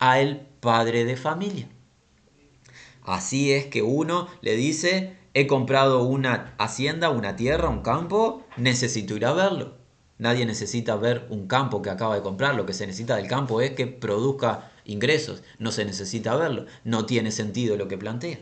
a 0.00 0.18
el 0.20 0.40
padre 0.60 1.04
de 1.04 1.16
familia. 1.16 1.68
Así 3.02 3.52
es 3.52 3.66
que 3.66 3.82
uno 3.82 4.26
le 4.40 4.56
dice, 4.56 5.16
he 5.32 5.46
comprado 5.46 6.02
una 6.02 6.54
hacienda, 6.58 7.10
una 7.10 7.36
tierra, 7.36 7.68
un 7.68 7.82
campo, 7.82 8.44
necesito 8.56 9.14
ir 9.14 9.26
a 9.26 9.32
verlo. 9.32 9.74
Nadie 10.18 10.44
necesita 10.44 10.96
ver 10.96 11.26
un 11.30 11.46
campo 11.46 11.82
que 11.82 11.90
acaba 11.90 12.16
de 12.16 12.22
comprar, 12.22 12.56
lo 12.56 12.66
que 12.66 12.72
se 12.72 12.86
necesita 12.86 13.16
del 13.16 13.28
campo 13.28 13.60
es 13.60 13.72
que 13.72 13.86
produzca 13.86 14.72
ingresos, 14.86 15.42
no 15.58 15.72
se 15.72 15.84
necesita 15.84 16.36
verlo, 16.36 16.66
no 16.84 17.06
tiene 17.06 17.30
sentido 17.30 17.76
lo 17.76 17.88
que 17.88 17.98
plantea. 17.98 18.40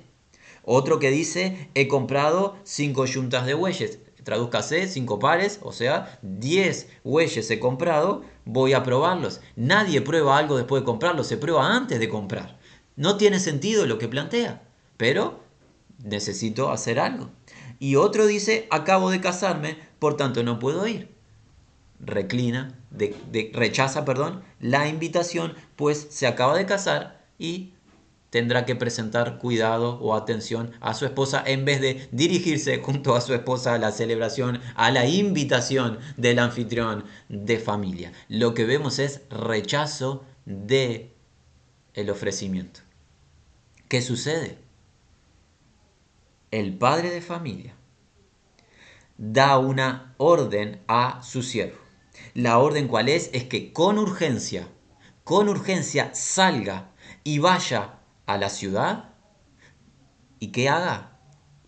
Otro 0.65 0.99
que 0.99 1.11
dice, 1.11 1.69
he 1.75 1.89
comprado 1.89 2.57
cinco 2.63 3.05
yuntas 3.05 3.47
de 3.47 3.55
bueyes. 3.55 3.99
Tradúzcase, 4.25 4.89
cinco 4.89 5.19
pares, 5.19 5.61
o 5.63 5.73
sea, 5.73 6.19
10 6.23 6.89
bueyes 7.05 7.51
he 7.51 7.61
comprado, 7.61 8.23
voy 8.47 8.73
a 8.73 8.83
probarlos. 8.83 9.43
Nadie 9.55 10.01
prueba 10.01 10.39
algo 10.39 10.57
después 10.57 10.81
de 10.81 10.87
comprarlo, 10.87 11.25
se 11.25 11.37
prueba 11.37 11.75
antes 11.75 12.01
de 12.01 12.09
comprar. 12.09 12.59
No 12.97 13.19
tiene 13.19 13.39
sentido 13.39 13.85
lo 13.85 13.99
que 13.99 14.09
plantea, 14.09 14.63
pero 14.97 15.41
necesito 16.03 16.71
hacer 16.71 16.99
algo. 16.99 17.31
Y 17.79 17.97
otro 17.97 18.27
dice, 18.27 18.67
acabo 18.71 19.11
de 19.11 19.21
casarme, 19.21 19.77
por 19.99 20.17
tanto 20.17 20.43
no 20.43 20.59
puedo 20.59 20.87
ir. 20.87 21.14
Reclina, 22.01 22.79
rechaza, 23.53 24.05
perdón, 24.05 24.43
la 24.61 24.89
invitación, 24.89 25.55
pues 25.77 26.07
se 26.11 26.27
acaba 26.27 26.57
de 26.57 26.67
casar 26.67 27.25
y 27.39 27.75
tendrá 28.35 28.67
que 28.67 28.75
presentar 28.75 29.39
cuidado 29.39 30.01
o 30.01 30.13
atención 30.13 30.73
a 30.81 30.95
su 30.95 31.05
esposa 31.05 31.41
en 31.47 31.65
vez 31.65 31.81
de 31.81 32.09
dirigirse 32.11 32.79
junto 32.79 33.15
a 33.15 33.21
su 33.21 33.33
esposa 33.33 33.75
a 33.75 33.79
la 33.79 33.93
celebración, 33.93 34.61
a 34.75 34.91
la 34.91 35.07
invitación 35.07 36.01
del 36.17 36.41
anfitrión 36.41 37.05
de 37.29 37.61
familia. 37.61 38.13
Lo 38.29 38.53
que 38.53 38.65
vemos 38.65 38.99
es 38.99 39.21
rechazo 39.31 40.25
de 40.47 41.13
el 41.95 42.11
ofrecimiento. 42.11 42.81
¿Qué 43.87 44.03
sucede? 44.03 44.59
El 46.51 46.77
padre 46.77 47.11
de 47.11 47.21
familia 47.21 47.77
da 49.17 49.59
una 49.59 50.15
orden 50.19 50.81
a 50.89 51.23
su 51.23 51.43
siervo. 51.45 51.84
La 52.35 52.59
orden 52.59 52.89
cuál 52.89 53.09
es? 53.09 53.31
Es 53.33 53.45
que 53.45 53.73
con 53.73 53.99
urgencia, 53.99 54.69
con 55.25 55.49
urgencia 55.49 56.15
salga 56.15 56.93
y 57.23 57.39
vaya 57.39 58.01
a 58.27 58.39
la 58.39 58.49
ciudad 58.49 59.15
y 60.39 60.49
que 60.49 60.69
haga 60.69 61.19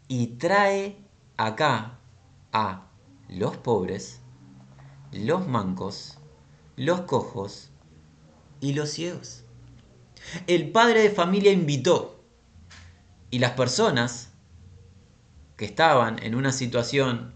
y 0.08 0.38
trae 0.38 0.98
acá 1.36 1.98
a 2.52 2.88
los 3.28 3.56
pobres, 3.56 4.20
los 5.12 5.46
mancos, 5.46 6.18
los 6.76 7.02
cojos 7.02 7.70
y 8.60 8.74
los 8.74 8.90
ciegos. 8.90 9.44
El 10.46 10.72
padre 10.72 11.02
de 11.02 11.10
familia 11.10 11.52
invitó 11.52 12.24
y 13.30 13.38
las 13.38 13.52
personas 13.52 14.32
que 15.56 15.64
estaban 15.64 16.22
en 16.22 16.34
una 16.34 16.52
situación 16.52 17.35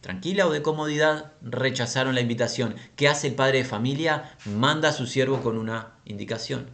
tranquila 0.00 0.46
o 0.46 0.50
de 0.50 0.62
comodidad 0.62 1.32
rechazaron 1.42 2.14
la 2.14 2.20
invitación. 2.20 2.76
¿Qué 2.96 3.08
hace 3.08 3.28
el 3.28 3.34
padre 3.34 3.58
de 3.58 3.64
familia? 3.64 4.36
Manda 4.44 4.90
a 4.90 4.92
su 4.92 5.06
siervo 5.06 5.40
con 5.40 5.58
una 5.58 5.98
indicación. 6.04 6.70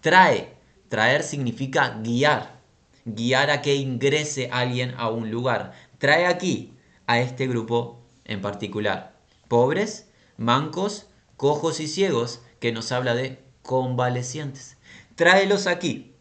Trae. 0.00 0.54
Traer 0.88 1.22
significa 1.22 2.00
guiar. 2.02 2.60
Guiar 3.04 3.50
a 3.50 3.62
que 3.62 3.74
ingrese 3.74 4.48
alguien 4.52 4.94
a 4.96 5.08
un 5.10 5.30
lugar. 5.30 5.72
Trae 5.98 6.26
aquí 6.26 6.72
a 7.06 7.20
este 7.20 7.46
grupo 7.46 8.02
en 8.24 8.40
particular. 8.40 9.16
Pobres, 9.48 10.08
mancos, 10.36 11.06
cojos 11.36 11.80
y 11.80 11.88
ciegos, 11.88 12.42
que 12.60 12.72
nos 12.72 12.92
habla 12.92 13.14
de 13.14 13.42
convalecientes. 13.62 14.76
Tráelos 15.16 15.66
aquí. 15.66 16.14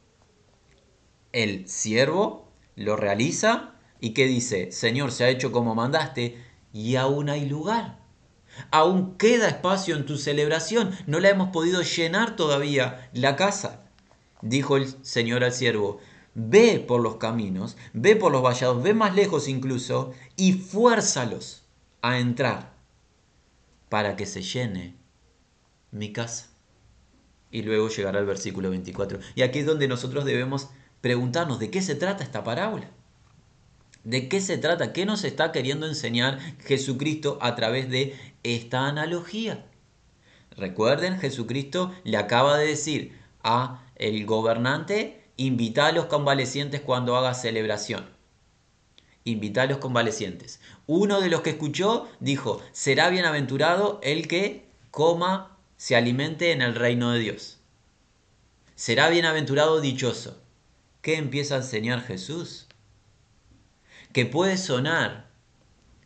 El 1.31 1.67
siervo 1.67 2.51
lo 2.75 2.95
realiza 2.95 3.72
y 4.03 4.09
que 4.09 4.27
dice, 4.27 4.73
Señor, 4.73 5.13
se 5.13 5.23
ha 5.23 5.29
hecho 5.29 5.53
como 5.53 5.75
mandaste 5.75 6.37
y 6.73 6.97
aún 6.97 7.29
hay 7.29 7.45
lugar. 7.45 7.99
Aún 8.69 9.17
queda 9.17 9.47
espacio 9.47 9.95
en 9.95 10.05
tu 10.05 10.17
celebración. 10.17 10.91
No 11.07 11.21
la 11.21 11.29
hemos 11.29 11.51
podido 11.51 11.81
llenar 11.83 12.35
todavía 12.35 13.09
la 13.13 13.37
casa. 13.37 13.85
Dijo 14.41 14.75
el 14.75 14.93
Señor 15.05 15.45
al 15.45 15.53
siervo, 15.53 16.01
ve 16.35 16.83
por 16.85 16.99
los 16.99 17.15
caminos, 17.15 17.77
ve 17.93 18.17
por 18.17 18.33
los 18.33 18.43
vallados, 18.43 18.83
ve 18.83 18.93
más 18.93 19.15
lejos 19.15 19.47
incluso, 19.47 20.11
y 20.35 20.51
fuérzalos 20.51 21.63
a 22.01 22.19
entrar 22.19 22.73
para 23.87 24.17
que 24.17 24.25
se 24.25 24.41
llene 24.41 24.97
mi 25.91 26.11
casa. 26.11 26.49
Y 27.51 27.61
luego 27.61 27.87
llegará 27.87 28.19
el 28.19 28.25
versículo 28.25 28.69
24. 28.69 29.19
Y 29.33 29.43
aquí 29.43 29.59
es 29.59 29.65
donde 29.65 29.87
nosotros 29.87 30.25
debemos 30.25 30.71
preguntarnos 30.99 31.57
de 31.57 31.71
qué 31.71 31.81
se 31.81 31.95
trata 31.95 32.25
esta 32.25 32.43
parábola. 32.43 32.91
¿De 34.03 34.27
qué 34.27 34.41
se 34.41 34.57
trata? 34.57 34.91
¿Qué 34.91 35.05
nos 35.05 35.23
está 35.23 35.51
queriendo 35.53 35.87
enseñar 35.87 36.39
Jesucristo 36.59 37.37
a 37.41 37.55
través 37.55 37.89
de 37.89 38.17
esta 38.43 38.87
analogía? 38.87 39.65
Recuerden, 40.51 41.19
Jesucristo 41.19 41.93
le 42.03 42.17
acaba 42.17 42.57
de 42.57 42.67
decir 42.67 43.17
a 43.43 43.85
el 43.95 44.25
gobernante, 44.25 45.23
invita 45.37 45.87
a 45.87 45.91
los 45.93 46.05
convalecientes 46.07 46.81
cuando 46.81 47.15
haga 47.15 47.33
celebración. 47.33 48.09
Invita 49.23 49.61
a 49.61 49.67
los 49.67 49.77
convalecientes. 49.77 50.59
Uno 50.85 51.21
de 51.21 51.29
los 51.29 51.41
que 51.41 51.51
escuchó 51.51 52.09
dijo, 52.19 52.61
será 52.73 53.09
bienaventurado 53.09 54.01
el 54.03 54.27
que 54.27 54.65
coma, 54.91 55.57
se 55.77 55.95
alimente 55.95 56.51
en 56.51 56.61
el 56.61 56.75
reino 56.75 57.11
de 57.11 57.19
Dios. 57.19 57.59
Será 58.75 59.07
bienaventurado 59.09 59.79
dichoso. 59.79 60.41
¿Qué 61.01 61.15
empieza 61.15 61.55
a 61.55 61.59
enseñar 61.59 62.01
Jesús? 62.01 62.67
Que 64.13 64.25
puede 64.25 64.57
sonar 64.57 65.27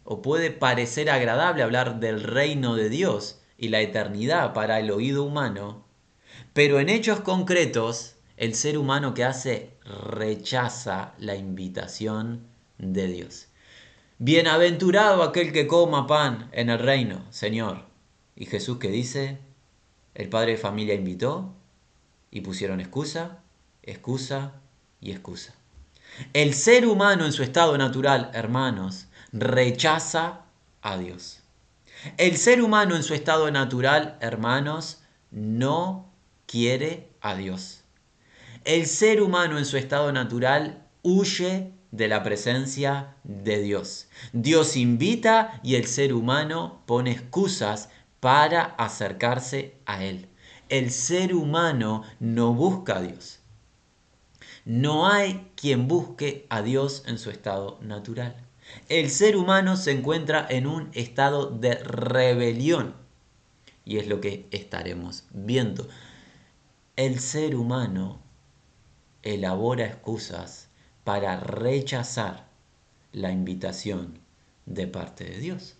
o 0.03 0.21
puede 0.21 0.49
parecer 0.51 1.09
agradable 1.09 1.63
hablar 1.63 1.99
del 1.99 2.23
reino 2.23 2.75
de 2.75 2.89
Dios 2.89 3.41
y 3.57 3.67
la 3.67 3.81
eternidad 3.81 4.53
para 4.53 4.79
el 4.79 4.91
oído 4.91 5.23
humano, 5.23 5.85
pero 6.53 6.79
en 6.79 6.87
hechos 6.87 7.19
concretos 7.19 8.15
el 8.37 8.55
ser 8.55 8.77
humano 8.77 9.13
que 9.13 9.25
hace 9.25 9.71
rechaza 9.83 11.13
la 11.17 11.35
invitación 11.35 12.47
de 12.77 13.07
Dios. 13.07 13.47
Bienaventurado 14.19 15.23
aquel 15.23 15.51
que 15.51 15.67
coma 15.67 16.07
pan 16.07 16.49
en 16.53 16.69
el 16.69 16.79
reino, 16.79 17.25
Señor. 17.29 17.85
¿Y 18.35 18.45
Jesús 18.45 18.77
qué 18.77 18.89
dice? 18.89 19.39
El 20.15 20.29
padre 20.29 20.53
de 20.53 20.57
familia 20.57 20.93
invitó 20.93 21.53
y 22.31 22.41
pusieron 22.41 22.79
excusa, 22.79 23.43
excusa 23.83 24.53
y 25.01 25.11
excusa. 25.11 25.53
El 26.33 26.53
ser 26.53 26.88
humano 26.88 27.25
en 27.25 27.33
su 27.33 27.43
estado 27.43 27.77
natural, 27.77 28.31
hermanos, 28.33 29.07
rechaza 29.31 30.41
a 30.81 30.97
Dios. 30.97 31.41
El 32.17 32.38
ser 32.38 32.62
humano 32.62 32.95
en 32.95 33.03
su 33.03 33.13
estado 33.13 33.50
natural, 33.51 34.17
hermanos, 34.21 35.01
no 35.31 36.09
quiere 36.45 37.09
a 37.21 37.36
Dios. 37.36 37.81
El 38.63 38.86
ser 38.86 39.21
humano 39.21 39.57
en 39.57 39.65
su 39.65 39.77
estado 39.77 40.12
natural 40.12 40.83
huye 41.01 41.71
de 41.91 42.07
la 42.07 42.24
presencia 42.24 43.15
de 43.24 43.62
Dios. 43.62 44.07
Dios 44.33 44.75
invita 44.75 45.59
y 45.63 45.75
el 45.75 45.88
ser 45.88 46.13
humano 46.13 46.81
pone 46.86 47.12
excusas 47.12 47.89
para 48.19 48.63
acercarse 48.63 49.75
a 49.86 50.03
Él. 50.03 50.27
El 50.69 50.91
ser 50.91 51.33
humano 51.33 52.03
no 52.19 52.53
busca 52.53 52.97
a 52.97 53.01
Dios. 53.01 53.37
No 54.67 55.07
hay 55.07 55.50
quien 55.55 55.88
busque 55.88 56.45
a 56.50 56.62
Dios 56.62 57.03
en 57.07 57.19
su 57.19 57.29
estado 57.29 57.79
natural. 57.81 58.36
El 58.89 59.09
ser 59.09 59.38
humano 59.38 59.77
se 59.77 59.93
encuentra 59.93 60.45
en 60.50 60.67
un 60.67 60.89
estado 60.91 61.50
de 61.50 61.75
rebelión. 61.75 62.93
Y 63.86 63.95
es 63.97 64.07
lo 64.07 64.19
que 64.19 64.45
estaremos 64.51 65.24
viendo. 65.31 65.88
El 66.97 67.21
ser 67.21 67.55
humano 67.55 68.19
elabora 69.24 69.86
excusas 69.86 70.67
para 71.05 71.39
rechazar 71.39 72.50
la 73.13 73.31
invitación 73.31 74.19
de 74.65 74.86
parte 74.86 75.24
de 75.24 75.39
Dios. 75.39 75.75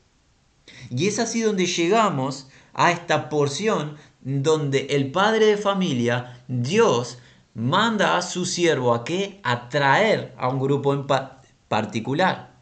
Y 0.90 1.08
es 1.08 1.20
así 1.20 1.42
donde 1.42 1.66
llegamos 1.66 2.48
a 2.74 2.94
esta 2.94 3.28
porción 3.28 3.98
donde 4.22 4.88
el 4.92 5.12
padre 5.12 5.46
de 5.46 5.58
familia, 5.58 6.42
Dios, 6.48 7.18
manda 7.58 8.18
a 8.18 8.22
su 8.22 8.46
siervo 8.46 8.94
a 8.94 9.04
que 9.04 9.40
atraer 9.42 10.32
a 10.38 10.48
un 10.48 10.60
grupo 10.60 10.94
en 10.94 11.08
particular. 11.68 12.54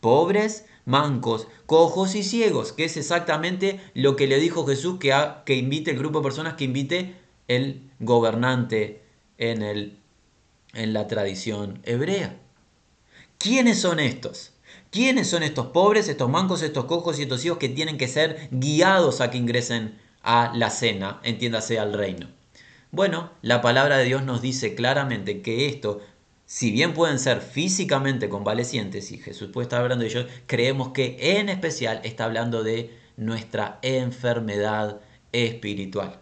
Pobres, 0.00 0.66
mancos, 0.84 1.48
cojos 1.66 2.14
y 2.14 2.22
ciegos, 2.22 2.70
que 2.70 2.84
es 2.84 2.96
exactamente 2.96 3.80
lo 3.94 4.14
que 4.14 4.28
le 4.28 4.38
dijo 4.38 4.64
Jesús 4.64 5.00
que, 5.00 5.12
que 5.44 5.56
invite 5.56 5.90
el 5.90 5.98
grupo 5.98 6.20
de 6.20 6.22
personas 6.22 6.54
que 6.54 6.62
invite 6.62 7.16
el 7.48 7.90
gobernante 7.98 9.02
en, 9.38 9.62
el, 9.62 9.98
en 10.72 10.92
la 10.92 11.08
tradición 11.08 11.80
hebrea. 11.82 12.36
¿Quiénes 13.38 13.80
son 13.80 13.98
estos? 13.98 14.52
¿Quiénes 14.92 15.28
son 15.28 15.42
estos 15.42 15.66
pobres, 15.66 16.06
estos 16.08 16.30
mancos, 16.30 16.62
estos 16.62 16.84
cojos 16.84 17.18
y 17.18 17.22
estos 17.22 17.40
ciegos 17.40 17.58
que 17.58 17.70
tienen 17.70 17.98
que 17.98 18.06
ser 18.06 18.48
guiados 18.52 19.20
a 19.20 19.32
que 19.32 19.38
ingresen 19.38 19.98
a 20.22 20.52
la 20.54 20.70
cena, 20.70 21.18
entiéndase 21.24 21.80
al 21.80 21.92
reino? 21.92 22.43
Bueno, 22.94 23.32
la 23.42 23.60
palabra 23.60 23.98
de 23.98 24.04
Dios 24.04 24.22
nos 24.22 24.40
dice 24.40 24.76
claramente 24.76 25.42
que 25.42 25.66
esto, 25.66 26.00
si 26.46 26.70
bien 26.70 26.94
pueden 26.94 27.18
ser 27.18 27.40
físicamente 27.40 28.28
convalecientes, 28.28 29.10
y 29.10 29.18
Jesús 29.18 29.50
puede 29.52 29.64
estar 29.64 29.80
hablando 29.80 30.04
de 30.04 30.10
ellos, 30.10 30.26
creemos 30.46 30.90
que 30.90 31.16
en 31.18 31.48
especial 31.48 32.00
está 32.04 32.26
hablando 32.26 32.62
de 32.62 32.96
nuestra 33.16 33.80
enfermedad 33.82 35.00
espiritual. 35.32 36.20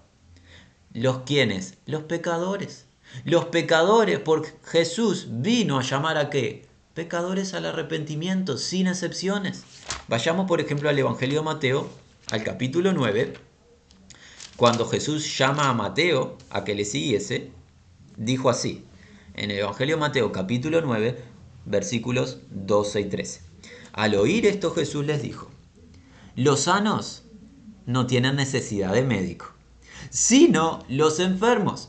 ¿Los 0.94 1.24
quiénes? 1.26 1.76
Los 1.85 2.04
pecadores. 2.04 2.87
Los 3.26 3.44
pecadores, 3.44 4.18
porque 4.20 4.54
Jesús 4.64 5.26
vino 5.28 5.78
a 5.78 5.82
llamar 5.82 6.16
a 6.16 6.30
qué? 6.30 6.64
Pecadores 6.94 7.52
al 7.52 7.66
arrepentimiento, 7.66 8.56
sin 8.56 8.87
excepciones. 8.87 9.64
Vayamos, 10.08 10.48
por 10.48 10.62
ejemplo, 10.62 10.88
al 10.88 10.98
Evangelio 10.98 11.40
de 11.40 11.44
Mateo, 11.44 11.90
al 12.30 12.42
capítulo 12.42 12.94
9 12.94 13.52
cuando 14.62 14.87
Jesús 14.87 15.37
llama 15.37 15.68
a 15.68 15.75
Mateo 15.75 16.38
a 16.48 16.62
que 16.62 16.77
le 16.77 16.85
siguiese, 16.85 17.51
dijo 18.16 18.48
así, 18.48 18.85
en 19.35 19.51
el 19.51 19.59
Evangelio 19.59 19.96
de 19.96 20.01
Mateo 20.03 20.31
capítulo 20.31 20.81
9, 20.81 21.20
versículos 21.64 22.38
12 22.51 23.01
y 23.01 23.05
13. 23.07 23.40
Al 23.92 24.14
oír 24.14 24.46
esto 24.46 24.70
Jesús 24.70 25.05
les 25.05 25.20
dijo, 25.20 25.51
los 26.37 26.61
sanos 26.61 27.25
no 27.87 28.07
tienen 28.07 28.37
necesidad 28.37 28.92
de 28.92 29.03
médico, 29.03 29.53
sino 30.11 30.85
los 30.88 31.18
enfermos. 31.18 31.88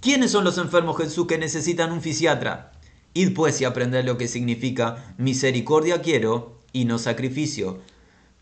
¿Quiénes 0.00 0.32
son 0.32 0.42
los 0.42 0.58
enfermos, 0.58 0.96
Jesús, 0.96 1.28
que 1.28 1.38
necesitan 1.38 1.92
un 1.92 2.02
fisiatra? 2.02 2.72
Id 3.14 3.32
pues 3.32 3.60
y 3.60 3.64
aprended 3.64 4.04
lo 4.04 4.18
que 4.18 4.26
significa 4.26 5.14
misericordia 5.18 6.02
quiero 6.02 6.58
y 6.72 6.84
no 6.84 6.98
sacrificio, 6.98 7.78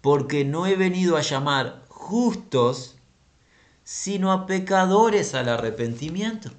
porque 0.01 0.47
no 0.47 0.67
he 0.67 0.77
venido 0.77 1.19
a 1.19 1.21
llamar 1.21 1.85
justos, 1.89 2.97
sino 3.93 4.31
a 4.31 4.47
pecadores 4.47 5.35
al 5.35 5.49
arrepentimiento. 5.49 6.53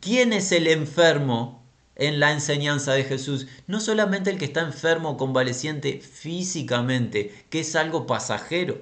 ¿Quién 0.00 0.34
es 0.34 0.52
el 0.52 0.66
enfermo 0.66 1.64
en 1.96 2.20
la 2.20 2.32
enseñanza 2.32 2.92
de 2.92 3.04
Jesús? 3.04 3.46
No 3.66 3.80
solamente 3.80 4.28
el 4.28 4.36
que 4.36 4.44
está 4.44 4.60
enfermo 4.60 5.08
o 5.08 5.16
convaleciente 5.16 6.02
físicamente, 6.02 7.46
que 7.48 7.60
es 7.60 7.74
algo 7.76 8.06
pasajero. 8.06 8.76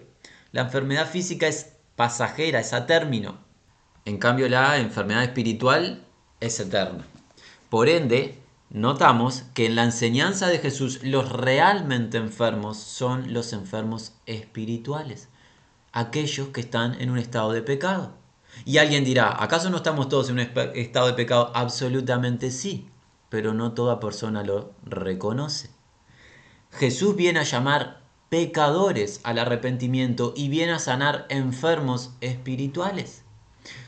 La 0.50 0.62
enfermedad 0.62 1.08
física 1.08 1.46
es 1.46 1.74
pasajera, 1.94 2.58
es 2.58 2.72
a 2.72 2.86
término. 2.86 3.38
En 4.06 4.18
cambio, 4.18 4.48
la 4.48 4.78
enfermedad 4.78 5.22
espiritual 5.22 6.04
es 6.40 6.58
eterna. 6.58 7.06
Por 7.70 7.88
ende, 7.88 8.40
notamos 8.70 9.44
que 9.54 9.66
en 9.66 9.76
la 9.76 9.84
enseñanza 9.84 10.48
de 10.48 10.58
Jesús 10.58 11.04
los 11.04 11.30
realmente 11.30 12.18
enfermos 12.18 12.78
son 12.78 13.32
los 13.32 13.52
enfermos 13.52 14.14
espirituales 14.26 15.28
aquellos 15.92 16.48
que 16.48 16.60
están 16.60 17.00
en 17.00 17.10
un 17.10 17.18
estado 17.18 17.52
de 17.52 17.62
pecado. 17.62 18.14
Y 18.64 18.78
alguien 18.78 19.04
dirá, 19.04 19.42
¿acaso 19.42 19.70
no 19.70 19.78
estamos 19.78 20.08
todos 20.08 20.28
en 20.28 20.34
un 20.34 20.40
estado 20.74 21.06
de 21.06 21.14
pecado? 21.14 21.52
Absolutamente 21.54 22.50
sí, 22.50 22.88
pero 23.28 23.54
no 23.54 23.72
toda 23.72 24.00
persona 24.00 24.42
lo 24.42 24.72
reconoce. 24.84 25.70
Jesús 26.70 27.16
viene 27.16 27.40
a 27.40 27.44
llamar 27.44 28.02
pecadores 28.28 29.20
al 29.24 29.38
arrepentimiento 29.38 30.32
y 30.34 30.48
viene 30.48 30.72
a 30.72 30.78
sanar 30.78 31.26
enfermos 31.28 32.12
espirituales. 32.20 33.24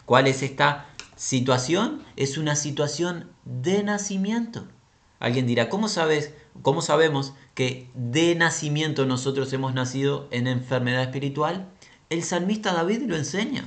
¿Cuál 0.04 0.26
es 0.26 0.42
esta 0.42 0.86
situación? 1.16 2.02
Es 2.16 2.36
una 2.36 2.56
situación 2.56 3.30
de 3.44 3.82
nacimiento. 3.82 4.66
Alguien 5.18 5.46
dirá, 5.46 5.70
¿cómo 5.70 5.88
sabes, 5.88 6.34
cómo 6.60 6.82
sabemos 6.82 7.32
que 7.54 7.90
de 7.94 8.34
nacimiento 8.34 9.06
nosotros 9.06 9.50
hemos 9.54 9.72
nacido 9.72 10.28
en 10.30 10.46
enfermedad 10.46 11.02
espiritual? 11.02 11.70
El 12.14 12.22
salmista 12.22 12.72
David 12.72 13.02
lo 13.08 13.16
enseña. 13.16 13.64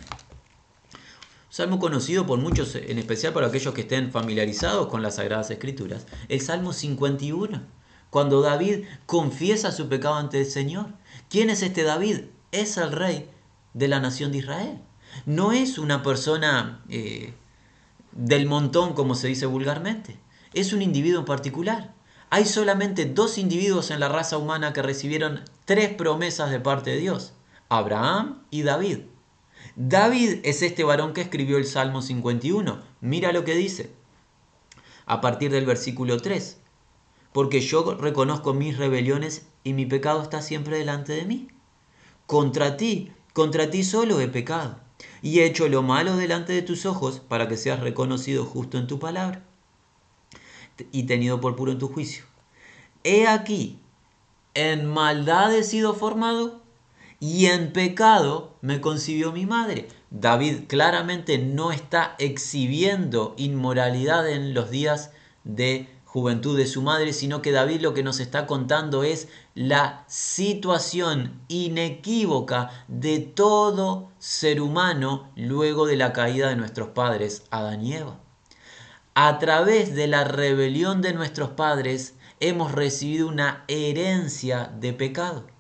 Salmo 1.50 1.80
conocido 1.80 2.26
por 2.26 2.40
muchos, 2.40 2.76
en 2.76 2.98
especial 2.98 3.34
para 3.34 3.48
aquellos 3.48 3.74
que 3.74 3.82
estén 3.82 4.10
familiarizados 4.10 4.88
con 4.88 5.02
las 5.02 5.16
Sagradas 5.16 5.52
Escrituras. 5.52 6.06
El 6.30 6.40
Salmo 6.40 6.72
51, 6.72 7.62
cuando 8.10 8.40
David 8.40 8.86
confiesa 9.06 9.74
su 9.74 9.90
pecado 9.90 10.16
ante 10.16 10.40
el 10.40 10.46
Señor. 10.46 10.94
¿Quién 11.30 11.50
es 11.50 11.62
este 11.62 11.84
David? 11.84 12.22
Es 12.54 12.78
el 12.78 12.94
rey 12.94 13.30
de 13.74 13.90
la 13.90 14.00
nación 14.00 14.32
de 14.32 14.38
Israel. 14.38 14.80
No 15.26 15.52
es 15.52 15.78
una 15.78 16.02
persona 16.02 16.86
eh, 16.88 17.34
del 18.14 18.46
montón, 18.46 18.94
como 18.94 19.16
se 19.16 19.28
dice 19.28 19.46
vulgarmente. 19.46 20.18
Es 20.54 20.72
un 20.72 20.82
individuo 20.82 21.20
en 21.20 21.26
particular. 21.26 21.94
Hay 22.30 22.46
solamente 22.46 23.04
dos 23.04 23.38
individuos 23.38 23.92
en 23.92 24.00
la 24.00 24.08
raza 24.08 24.38
humana 24.38 24.72
que 24.72 24.82
recibieron 24.82 25.42
tres 25.66 25.90
promesas 25.94 26.50
de 26.50 26.62
parte 26.62 26.92
de 26.92 26.98
Dios. 27.00 27.34
Abraham 27.70 28.44
y 28.50 28.64
David. 28.64 29.00
David 29.76 30.40
es 30.44 30.62
este 30.62 30.84
varón 30.84 31.14
que 31.14 31.22
escribió 31.22 31.58
el 31.58 31.66
Salmo 31.66 32.02
51. 32.02 32.82
Mira 33.02 33.32
lo 33.32 33.44
que 33.44 33.56
dice 33.56 33.92
a 35.06 35.22
partir 35.22 35.52
del 35.52 35.66
versículo 35.66 36.18
3. 36.18 36.60
porque 37.38 37.62
yo 37.62 37.94
reconozco 37.94 38.56
mis 38.56 38.78
rebeliones 38.78 39.46
y 39.64 39.74
mi 39.74 39.86
pecado 39.86 40.24
está 40.24 40.42
siempre 40.42 40.80
delante 40.80 41.14
de 41.14 41.26
mí. 41.26 41.48
Contra 42.26 42.78
ti, 42.78 43.12
contra 43.34 43.70
ti 43.70 43.84
solo 43.84 44.20
he 44.20 44.28
pecado, 44.28 44.80
y 45.22 45.40
he 45.40 45.46
hecho 45.46 45.70
lo 45.70 45.84
malo 45.84 46.18
delante 46.18 46.54
de 46.54 46.64
tus 46.64 46.88
ojos 46.88 47.20
para 47.20 47.48
que 47.48 47.56
seas 47.56 47.80
reconocido 47.80 48.44
justo 48.44 48.80
en 48.80 48.88
tu 48.88 48.98
palabra 48.98 49.44
y 50.92 51.04
tenido 51.04 51.40
por 51.40 51.56
puro 51.56 51.72
en 51.72 51.78
tu 51.78 51.88
juicio. 51.88 52.24
He 53.04 53.28
aquí, 53.28 53.80
en 54.56 54.88
maldad 54.88 55.56
he 55.56 55.64
sido 55.64 55.94
formado 55.94 56.64
y 57.20 57.48
en 57.48 57.74
pecado 57.74 58.58
me 58.62 58.82
concibió 58.82 59.32
mi 59.32 59.46
madre. 59.46 59.88
David 60.12 60.68
claramente 60.68 61.38
no 61.38 61.72
está 61.72 62.16
exhibiendo 62.20 63.34
inmoralidad 63.38 64.30
en 64.30 64.54
los 64.54 64.70
días 64.70 65.12
de 65.44 65.90
juventud 66.06 66.58
de 66.58 66.68
su 66.68 66.82
madre, 66.82 67.14
sino 67.14 67.42
que 67.42 67.52
David 67.52 67.82
lo 67.82 67.94
que 67.94 68.04
nos 68.04 68.20
está 68.20 68.48
contando 68.48 69.04
es 69.04 69.28
la 69.56 70.06
situación 70.08 71.42
inequívoca 71.48 72.72
de 72.88 73.20
todo 73.20 74.10
ser 74.18 74.62
humano 74.62 75.30
luego 75.36 75.86
de 75.86 75.98
la 75.98 76.14
caída 76.14 76.50
de 76.50 76.56
nuestros 76.56 76.90
padres, 76.90 77.44
Adán 77.52 77.84
y 77.84 77.94
Eva. 77.96 78.20
A 79.16 79.40
través 79.40 79.96
de 79.96 80.08
la 80.08 80.24
rebelión 80.24 81.02
de 81.02 81.14
nuestros 81.14 81.50
padres 81.50 82.14
hemos 82.40 82.72
recibido 82.72 83.28
una 83.28 83.64
herencia 83.68 84.72
de 84.80 84.94
pecado. 84.94 85.57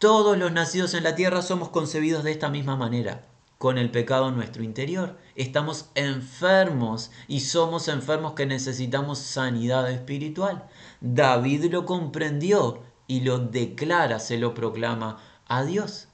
Todos 0.00 0.38
los 0.38 0.50
nacidos 0.50 0.94
en 0.94 1.04
la 1.04 1.14
tierra 1.14 1.42
somos 1.42 1.68
concebidos 1.68 2.24
de 2.24 2.32
esta 2.32 2.48
misma 2.48 2.74
manera 2.74 3.26
con 3.58 3.76
el 3.76 3.90
pecado 3.90 4.30
en 4.30 4.34
nuestro 4.34 4.62
interior. 4.62 5.18
Estamos 5.34 5.90
enfermos 5.94 7.10
y 7.28 7.40
somos 7.40 7.86
enfermos 7.86 8.32
que 8.32 8.46
necesitamos 8.46 9.18
sanidad 9.18 9.90
espiritual. 9.90 10.66
David 11.02 11.66
lo 11.70 11.84
comprendió 11.84 12.82
y 13.08 13.20
lo 13.20 13.40
declara, 13.40 14.20
se 14.20 14.38
lo 14.38 14.54
proclama 14.54 15.18
a 15.46 15.64
Dios. 15.64 16.08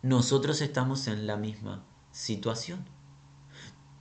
Nosotros 0.00 0.62
estamos 0.62 1.08
en 1.08 1.26
la 1.26 1.36
misma 1.36 1.84
situación. 2.10 2.86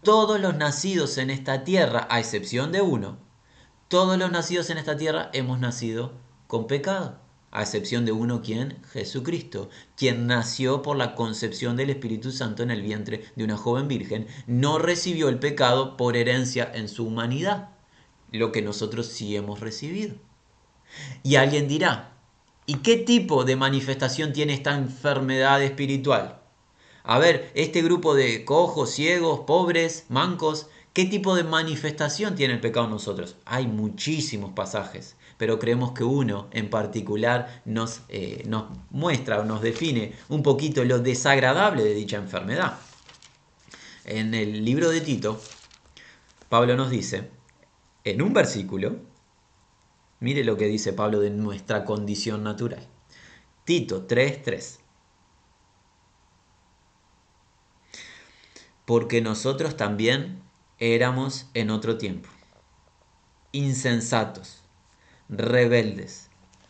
Todos 0.02 0.40
los 0.40 0.56
nacidos 0.56 1.18
en 1.18 1.30
esta 1.30 1.66
tierra, 1.66 2.08
a 2.10 2.22
excepción 2.22 2.72
de 2.72 2.80
uno, 2.80 3.18
todos 3.90 4.18
los 4.18 4.32
nacidos 4.32 4.70
en 4.70 4.78
esta 4.78 4.96
tierra 4.96 5.30
hemos 5.34 5.60
nacido 5.60 6.14
con 6.48 6.68
pecado 6.68 7.27
a 7.52 7.62
excepción 7.62 8.06
de 8.06 8.12
uno 8.12 8.42
quien, 8.42 8.78
Jesucristo, 8.92 9.70
quien 9.96 10.28
nació 10.28 10.82
por 10.82 10.98
la 10.98 11.16
concepción 11.16 11.78
del 11.78 11.90
Espíritu 11.90 12.32
Santo 12.32 12.64
en 12.64 12.72
el 12.72 12.82
vientre 12.82 13.24
de 13.36 13.44
una 13.44 13.58
joven 13.58 13.88
virgen, 13.88 14.28
no 14.48 14.80
recibió 14.80 15.30
el 15.30 15.40
pecado 15.40 15.98
por 15.98 16.18
herencia 16.18 16.70
en 16.74 16.90
su 16.90 17.06
humanidad, 17.06 17.70
lo 18.32 18.52
que 18.52 18.62
nosotros 18.62 19.08
sí 19.08 19.36
hemos 19.36 19.60
recibido. 19.62 20.16
Y 21.24 21.36
alguien 21.36 21.68
dirá, 21.68 22.18
¿y 22.66 22.76
qué 22.76 22.98
tipo 22.98 23.46
de 23.46 23.56
manifestación 23.56 24.34
tiene 24.34 24.54
esta 24.54 24.76
enfermedad 24.76 25.62
espiritual? 25.64 26.42
A 27.04 27.20
ver, 27.20 27.52
este 27.56 27.82
grupo 27.82 28.16
de 28.16 28.44
cojos, 28.44 28.92
ciegos, 28.92 29.42
pobres, 29.48 30.06
mancos, 30.10 30.68
¿qué 30.92 31.06
tipo 31.06 31.36
de 31.36 31.44
manifestación 31.44 32.36
tiene 32.36 32.56
el 32.56 32.60
pecado 32.60 32.86
en 32.86 32.92
nosotros? 32.92 33.38
Hay 33.46 33.68
muchísimos 33.68 34.52
pasajes 34.52 35.17
pero 35.38 35.60
creemos 35.60 35.92
que 35.92 36.04
uno 36.04 36.48
en 36.52 36.70
particular 36.70 37.62
nos, 37.66 38.02
eh, 38.10 38.44
nos 38.48 38.66
muestra 38.90 39.40
o 39.40 39.46
nos 39.46 39.62
define 39.62 40.14
un 40.30 40.42
poquito 40.44 40.84
lo 40.84 41.00
desagradable 41.00 41.84
de 41.84 41.94
dicha 41.94 42.18
enfermedad. 42.18 42.80
En 44.04 44.34
el 44.34 44.66
libro 44.66 44.90
de 44.90 45.02
Tito, 45.02 45.40
Pablo 46.50 46.76
nos 46.76 46.90
dice, 46.90 47.30
en 48.04 48.22
un 48.22 48.34
versículo, 48.34 48.98
mire 50.20 50.44
lo 50.44 50.58
que 50.58 50.66
dice 50.66 50.94
Pablo 50.94 51.20
de 51.20 51.30
nuestra 51.30 51.86
condición 51.86 52.44
natural. 52.44 52.88
Tito 53.64 54.08
3:3. 54.08 54.80
Porque 58.86 59.22
nosotros 59.22 59.76
también 59.76 60.42
éramos 60.80 61.48
en 61.54 61.70
otro 61.70 61.98
tiempo, 61.98 62.30
insensatos 63.52 64.67
rebeldes, 65.30 66.30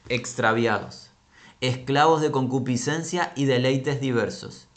extraviados, 0.10 1.12
esclavos 1.62 2.22
de 2.22 2.32
concupiscencia 2.32 3.34
y 3.36 3.46
deleites 3.46 4.02
diversos, 4.02 4.68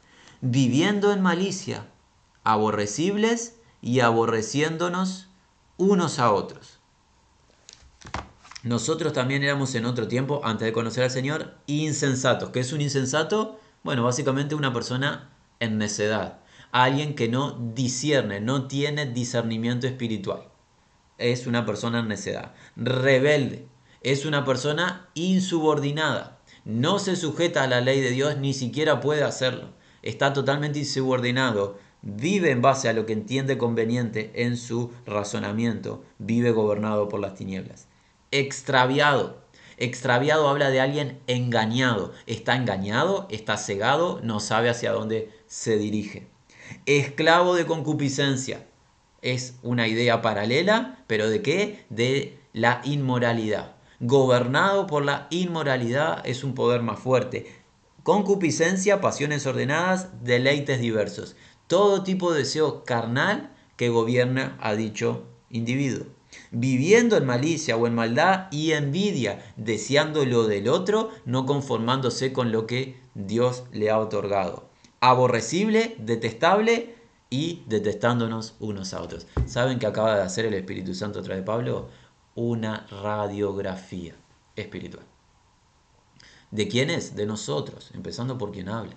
viviendo 0.40 1.12
en 1.12 1.22
malicia, 1.22 1.86
aborrecibles 2.44 3.56
y 3.80 4.00
aborreciéndonos 4.00 5.28
unos 5.76 6.18
a 6.18 6.32
otros. 6.32 6.78
Nosotros 8.62 9.14
también 9.14 9.42
éramos 9.42 9.74
en 9.74 9.86
otro 9.86 10.06
tiempo, 10.06 10.42
antes 10.44 10.66
de 10.66 10.72
conocer 10.72 11.04
al 11.04 11.10
Señor, 11.10 11.56
insensatos. 11.66 12.50
¿Qué 12.50 12.60
es 12.60 12.72
un 12.74 12.82
insensato? 12.82 13.58
Bueno, 13.82 14.04
básicamente 14.04 14.54
una 14.54 14.74
persona 14.74 15.30
en 15.60 15.78
necedad, 15.78 16.40
alguien 16.70 17.14
que 17.14 17.28
no 17.28 17.52
discierne, 17.74 18.40
no 18.40 18.68
tiene 18.68 19.06
discernimiento 19.06 19.86
espiritual 19.86 20.50
es 21.20 21.46
una 21.46 21.64
persona 21.64 22.00
en 22.00 22.08
necedad. 22.08 22.54
Rebelde 22.76 23.68
es 24.02 24.24
una 24.24 24.44
persona 24.44 25.08
insubordinada. 25.14 26.38
No 26.64 26.98
se 26.98 27.16
sujeta 27.16 27.62
a 27.62 27.66
la 27.66 27.80
ley 27.80 28.00
de 28.00 28.10
Dios, 28.10 28.36
ni 28.38 28.54
siquiera 28.54 29.00
puede 29.00 29.22
hacerlo. 29.22 29.68
Está 30.02 30.32
totalmente 30.32 30.78
insubordinado. 30.78 31.78
Vive 32.02 32.50
en 32.50 32.62
base 32.62 32.88
a 32.88 32.94
lo 32.94 33.04
que 33.04 33.12
entiende 33.12 33.58
conveniente 33.58 34.32
en 34.34 34.56
su 34.56 34.90
razonamiento. 35.04 36.02
Vive 36.18 36.50
gobernado 36.50 37.08
por 37.08 37.20
las 37.20 37.34
tinieblas. 37.34 37.88
Extraviado. 38.30 39.42
Extraviado 39.76 40.48
habla 40.48 40.70
de 40.70 40.80
alguien 40.80 41.20
engañado. 41.26 42.12
Está 42.26 42.56
engañado, 42.56 43.26
está 43.30 43.56
cegado, 43.56 44.20
no 44.22 44.40
sabe 44.40 44.70
hacia 44.70 44.92
dónde 44.92 45.30
se 45.46 45.76
dirige. 45.76 46.28
Esclavo 46.86 47.54
de 47.54 47.66
concupiscencia 47.66 48.66
es 49.22 49.56
una 49.62 49.88
idea 49.88 50.22
paralela, 50.22 51.02
pero 51.06 51.28
¿de 51.28 51.42
qué? 51.42 51.84
De 51.90 52.38
la 52.52 52.80
inmoralidad. 52.84 53.74
Gobernado 54.00 54.86
por 54.86 55.04
la 55.04 55.26
inmoralidad 55.28 56.22
es 56.24 56.42
un 56.42 56.54
poder 56.54 56.80
más 56.80 56.98
fuerte. 56.98 57.54
Concupiscencia, 58.02 59.02
pasiones 59.02 59.46
ordenadas, 59.46 60.08
deleites 60.24 60.80
diversos. 60.80 61.36
Todo 61.66 62.02
tipo 62.02 62.32
de 62.32 62.38
deseo 62.38 62.82
carnal 62.84 63.54
que 63.76 63.90
gobierna 63.90 64.56
a 64.62 64.74
dicho 64.74 65.26
individuo. 65.50 66.06
Viviendo 66.50 67.18
en 67.18 67.26
malicia 67.26 67.76
o 67.76 67.86
en 67.86 67.94
maldad 67.94 68.46
y 68.50 68.72
envidia, 68.72 69.52
deseando 69.56 70.24
lo 70.24 70.46
del 70.46 70.68
otro, 70.68 71.10
no 71.26 71.44
conformándose 71.44 72.32
con 72.32 72.52
lo 72.52 72.66
que 72.66 72.98
Dios 73.14 73.64
le 73.70 73.90
ha 73.90 73.98
otorgado. 73.98 74.70
Aborrecible, 75.00 75.94
detestable, 75.98 76.94
y 77.30 77.62
detestándonos 77.68 78.56
unos 78.58 78.92
a 78.92 79.00
otros. 79.00 79.26
¿Saben 79.46 79.78
que 79.78 79.86
acaba 79.86 80.16
de 80.16 80.22
hacer 80.22 80.44
el 80.46 80.54
Espíritu 80.54 80.94
Santo 80.94 81.20
a 81.20 81.22
través 81.22 81.42
de 81.42 81.46
Pablo? 81.46 81.88
Una 82.34 82.86
radiografía 82.90 84.14
espiritual. 84.56 85.04
¿De 86.50 86.68
quién 86.68 86.90
es? 86.90 87.14
De 87.14 87.26
nosotros, 87.26 87.90
empezando 87.94 88.38
por 88.38 88.52
quien 88.52 88.68
habla. 88.68 88.96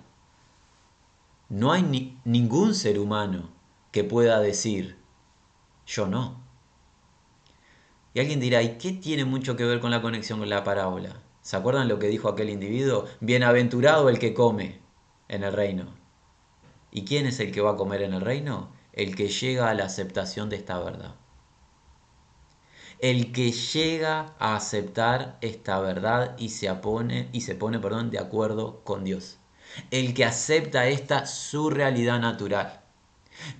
No 1.48 1.72
hay 1.72 2.18
ningún 2.24 2.74
ser 2.74 2.98
humano 2.98 3.50
que 3.92 4.02
pueda 4.02 4.40
decir, 4.40 4.98
yo 5.86 6.06
no. 6.06 6.42
Y 8.12 8.20
alguien 8.20 8.40
dirá, 8.40 8.62
¿y 8.62 8.78
qué 8.78 8.92
tiene 8.92 9.24
mucho 9.24 9.56
que 9.56 9.64
ver 9.64 9.80
con 9.80 9.90
la 9.90 10.02
conexión 10.02 10.38
con 10.38 10.48
la 10.48 10.64
parábola? 10.64 11.20
¿Se 11.42 11.56
acuerdan 11.56 11.88
lo 11.88 11.98
que 11.98 12.08
dijo 12.08 12.28
aquel 12.28 12.48
individuo? 12.48 13.04
Bienaventurado 13.20 14.08
el 14.08 14.18
que 14.18 14.34
come 14.34 14.80
en 15.28 15.44
el 15.44 15.52
reino. 15.52 15.86
¿Y 16.90 17.04
quién 17.04 17.26
es 17.26 17.38
el 17.40 17.52
que 17.52 17.60
va 17.60 17.72
a 17.72 17.76
comer 17.76 18.02
en 18.02 18.14
el 18.14 18.20
reino? 18.20 18.72
El 18.92 19.14
que 19.14 19.28
llega 19.28 19.68
a 19.68 19.74
la 19.74 19.84
aceptación 19.84 20.48
de 20.48 20.56
esta 20.56 20.78
verdad. 20.78 21.16
El 23.04 23.32
que 23.32 23.52
llega 23.52 24.34
a 24.38 24.56
aceptar 24.56 25.36
esta 25.42 25.78
verdad 25.78 26.36
y 26.38 26.48
se 26.48 26.72
pone, 26.72 27.28
y 27.32 27.42
se 27.42 27.54
pone 27.54 27.78
perdón, 27.78 28.08
de 28.08 28.18
acuerdo 28.18 28.80
con 28.82 29.04
Dios. 29.04 29.36
El 29.90 30.14
que 30.14 30.24
acepta 30.24 30.86
esta 30.86 31.26
su 31.26 31.68
realidad 31.68 32.18
natural. 32.18 32.80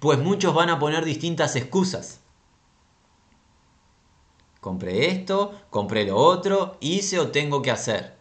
Pues 0.01 0.19
muchos 0.19 0.55
van 0.55 0.71
a 0.71 0.79
poner 0.79 1.05
distintas 1.05 1.57
excusas. 1.57 2.23
Compré 4.63 5.11
esto, 5.11 5.53
compré 5.69 6.07
lo 6.07 6.17
otro, 6.17 6.79
hice 6.81 7.21
o 7.21 7.31
tengo 7.31 7.61
que 7.61 7.71
hacer. 7.71 8.17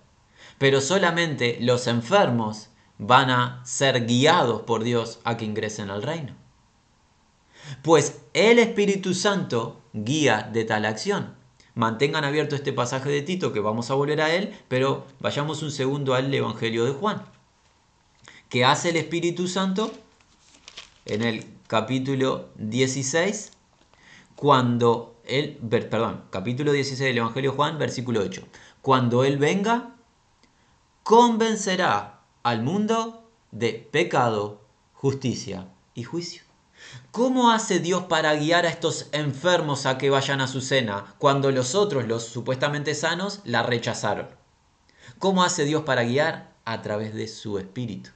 Pero 0.58 0.82
solamente 0.82 1.58
los 1.62 1.88
enfermos 1.88 2.68
van 2.98 3.30
a 3.30 3.62
ser 3.66 4.08
guiados 4.08 4.64
por 4.64 4.84
Dios 4.84 5.22
a 5.24 5.38
que 5.38 5.46
ingresen 5.46 5.90
al 5.90 6.04
reino. 6.04 6.36
Pues 7.82 8.26
el 8.34 8.60
Espíritu 8.60 9.14
Santo 9.14 9.83
guía 9.94 10.50
de 10.52 10.66
tal 10.66 10.86
acción. 10.86 11.36
Mantengan 11.76 12.24
abierto 12.24 12.56
este 12.56 12.74
pasaje 12.74 13.10
de 13.10 13.22
Tito 13.22 13.54
que 13.54 13.60
vamos 13.60 13.90
a 13.90 13.96
volver 13.96 14.22
a 14.22 14.34
él, 14.34 14.56
pero 14.68 15.08
vayamos 15.20 15.64
un 15.64 15.72
segundo 15.72 16.14
al 16.14 16.34
Evangelio 16.34 16.86
de 16.86 16.92
Juan. 16.92 17.24
¿Qué 18.50 18.66
hace 18.66 18.90
el 18.90 18.98
Espíritu 18.98 19.48
Santo? 19.48 19.92
En 21.06 21.24
el 21.24 21.46
capítulo 21.68 22.50
16, 22.58 23.52
cuando 24.36 25.14
él, 25.26 25.58
perdón, 25.70 26.26
capítulo 26.30 26.74
16 26.74 27.08
del 27.08 27.18
Evangelio 27.18 27.52
de 27.52 27.56
Juan, 27.56 27.80
versículo 27.80 28.22
8. 28.22 28.46
Cuando 28.82 29.24
Él 29.24 29.38
venga, 29.38 29.96
convencerá 31.04 32.22
al 32.44 32.62
mundo 32.62 33.24
de 33.52 33.74
pecado, 33.74 34.62
justicia 34.94 35.70
y 35.94 36.04
juicio. 36.04 36.44
¿Cómo 37.12 37.52
hace 37.52 37.80
Dios 37.80 38.06
para 38.06 38.34
guiar 38.36 38.66
a 38.66 38.70
estos 38.70 39.08
enfermos 39.12 39.86
a 39.86 39.98
que 39.98 40.10
vayan 40.10 40.42
a 40.42 40.48
su 40.48 40.62
cena 40.62 41.16
cuando 41.20 41.52
los 41.52 41.76
otros, 41.76 42.08
los 42.08 42.26
supuestamente 42.26 42.96
sanos, 42.96 43.42
la 43.44 43.64
rechazaron? 43.64 44.30
¿Cómo 45.20 45.44
hace 45.44 45.66
Dios 45.66 45.84
para 45.84 46.04
guiar? 46.04 46.54
A 46.66 46.82
través 46.82 47.14
de 47.14 47.28
su 47.28 47.60
espíritu. 47.60 48.10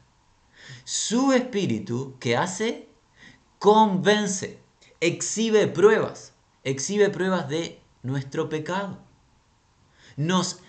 Su 0.84 1.34
espíritu, 1.34 2.16
¿qué 2.20 2.38
hace? 2.38 2.90
Convence, 3.60 4.60
exhibe 5.00 5.68
pruebas, 5.68 6.34
exhibe 6.64 7.10
pruebas 7.10 7.50
de 7.50 7.82
nuestro 8.04 8.50
pecado. 8.50 8.98
Nos 10.16 10.60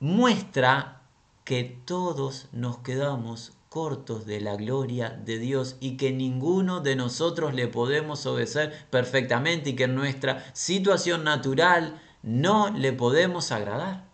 muestra 0.00 1.02
que 1.44 1.64
todos 1.84 2.48
nos 2.52 2.78
quedamos 2.78 3.52
cortos 3.74 4.24
de 4.24 4.40
la 4.40 4.54
gloria 4.54 5.10
de 5.10 5.40
Dios 5.40 5.74
y 5.80 5.96
que 5.96 6.12
ninguno 6.12 6.78
de 6.78 6.94
nosotros 6.94 7.54
le 7.54 7.66
podemos 7.66 8.24
obedecer 8.24 8.86
perfectamente 8.88 9.70
y 9.70 9.74
que 9.74 9.82
en 9.82 9.96
nuestra 9.96 10.44
situación 10.54 11.24
natural 11.24 12.00
no 12.22 12.70
le 12.70 12.92
podemos 12.92 13.50
agradar. 13.50 14.04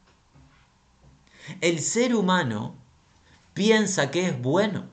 El 1.61 1.81
ser 1.81 2.15
humano 2.15 2.75
piensa 3.53 4.11
que 4.11 4.29
es 4.29 4.41
bueno, 4.41 4.87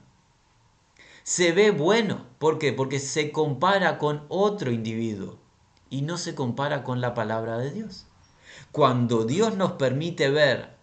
se 1.24 1.54
ve 1.54 1.72
bueno. 1.72 2.26
¿Por 2.38 2.60
qué? 2.60 2.74
Porque 2.74 3.00
se 3.00 3.32
compara 3.32 3.98
con 3.98 4.26
otro 4.28 4.70
individuo 4.70 5.40
y 5.90 6.02
no 6.02 6.18
se 6.18 6.36
compara 6.36 6.84
con 6.84 7.00
la 7.00 7.14
palabra 7.14 7.58
de 7.58 7.72
Dios. 7.72 8.06
Cuando 8.74 9.24
Dios 9.24 9.56
nos 9.56 9.72
permite 9.72 10.30
ver 10.30 10.76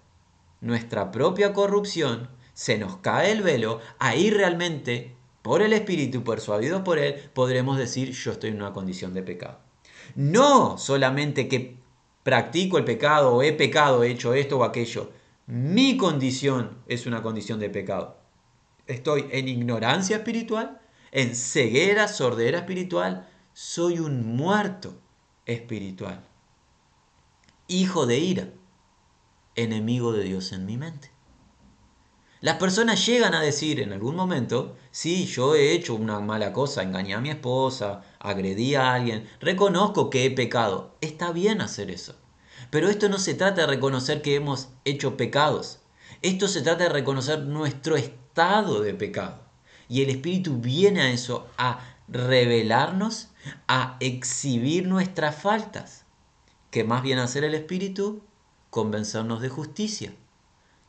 nuestra 0.63 1.11
propia 1.11 1.53
corrupción, 1.53 2.31
se 2.55 2.79
nos 2.79 2.97
cae 2.99 3.33
el 3.33 3.43
velo, 3.43 3.81
ahí 3.99 4.31
realmente, 4.31 5.15
por 5.43 5.61
el 5.61 5.73
Espíritu, 5.73 6.25
persuadidos 6.25 6.83
por 6.83 6.99
Él, 6.99 7.31
podremos 7.35 7.77
decir 7.77 8.13
yo 8.13 8.33
estoy 8.33 8.51
en 8.51 8.57
una 8.57 8.73
condición 8.73 9.13
de 9.13 9.23
pecado. 9.23 9.59
No 10.15 10.79
solamente 10.79 11.49
que 11.49 11.77
practico 12.23 12.79
el 12.79 12.85
pecado 12.85 13.35
o 13.35 13.43
he 13.43 13.53
pecado, 13.53 14.03
he 14.03 14.11
hecho 14.11 14.35
esto 14.35 14.59
o 14.59 14.65
aquello. 14.65 15.13
Mi 15.47 15.97
condición 15.97 16.79
es 16.87 17.07
una 17.07 17.23
condición 17.23 17.59
de 17.59 17.69
pecado. 17.69 18.17
Estoy 18.87 19.27
en 19.31 19.49
ignorancia 19.49 20.17
espiritual, 20.17 20.81
en 21.11 21.35
ceguera, 21.35 22.09
sordera 22.09 22.59
espiritual. 22.59 23.29
Soy 23.53 23.99
un 23.99 24.37
muerto 24.37 24.95
espiritual. 25.47 26.25
Hijo 27.67 28.07
de 28.07 28.19
ira, 28.19 28.49
enemigo 29.55 30.13
de 30.13 30.25
Dios 30.25 30.53
en 30.53 30.67
mi 30.67 30.77
mente. 30.77 31.14
Las 32.45 32.59
personas 32.59 33.07
llegan 33.07 33.33
a 33.33 33.41
decir 33.41 33.81
en 33.81 33.95
algún 33.95 34.17
momento, 34.17 34.77
sí, 34.91 35.25
yo 35.25 35.55
he 35.55 35.73
hecho 35.73 35.95
una 35.95 36.21
mala 36.21 36.53
cosa, 36.53 36.83
engañé 36.83 37.15
a 37.15 37.21
mi 37.23 37.31
esposa, 37.31 38.03
agredí 38.19 38.75
a 38.75 38.93
alguien, 38.93 39.27
reconozco 39.41 40.11
que 40.11 40.27
he 40.27 40.31
pecado. 40.31 40.95
Está 41.01 41.33
bien 41.33 41.63
hacer 41.63 41.91
eso. 41.91 42.17
Pero 42.69 42.91
esto 42.91 43.09
no 43.09 43.17
se 43.17 43.33
trata 43.33 43.63
de 43.63 43.69
reconocer 43.69 44.21
que 44.21 44.35
hemos 44.35 44.69
hecho 44.85 45.17
pecados. 45.17 45.81
Esto 46.21 46.47
se 46.47 46.61
trata 46.61 46.85
de 46.85 46.91
reconocer 46.91 47.39
nuestro 47.45 47.97
estado 47.97 48.83
de 48.83 48.93
pecado. 48.93 49.41
Y 49.89 50.03
el 50.03 50.11
Espíritu 50.11 50.59
viene 50.59 51.01
a 51.01 51.11
eso, 51.13 51.49
a 51.57 51.97
revelarnos, 52.09 53.29
a 53.69 53.97
exhibir 54.01 54.87
nuestras 54.87 55.35
faltas. 55.35 56.05
¿Qué 56.71 56.85
más 56.85 57.03
viene 57.03 57.23
a 57.23 57.25
hacer 57.25 57.43
el 57.45 57.55
Espíritu? 57.55 58.21
Convencernos 58.69 59.41
de 59.41 59.49
justicia. 59.49 60.15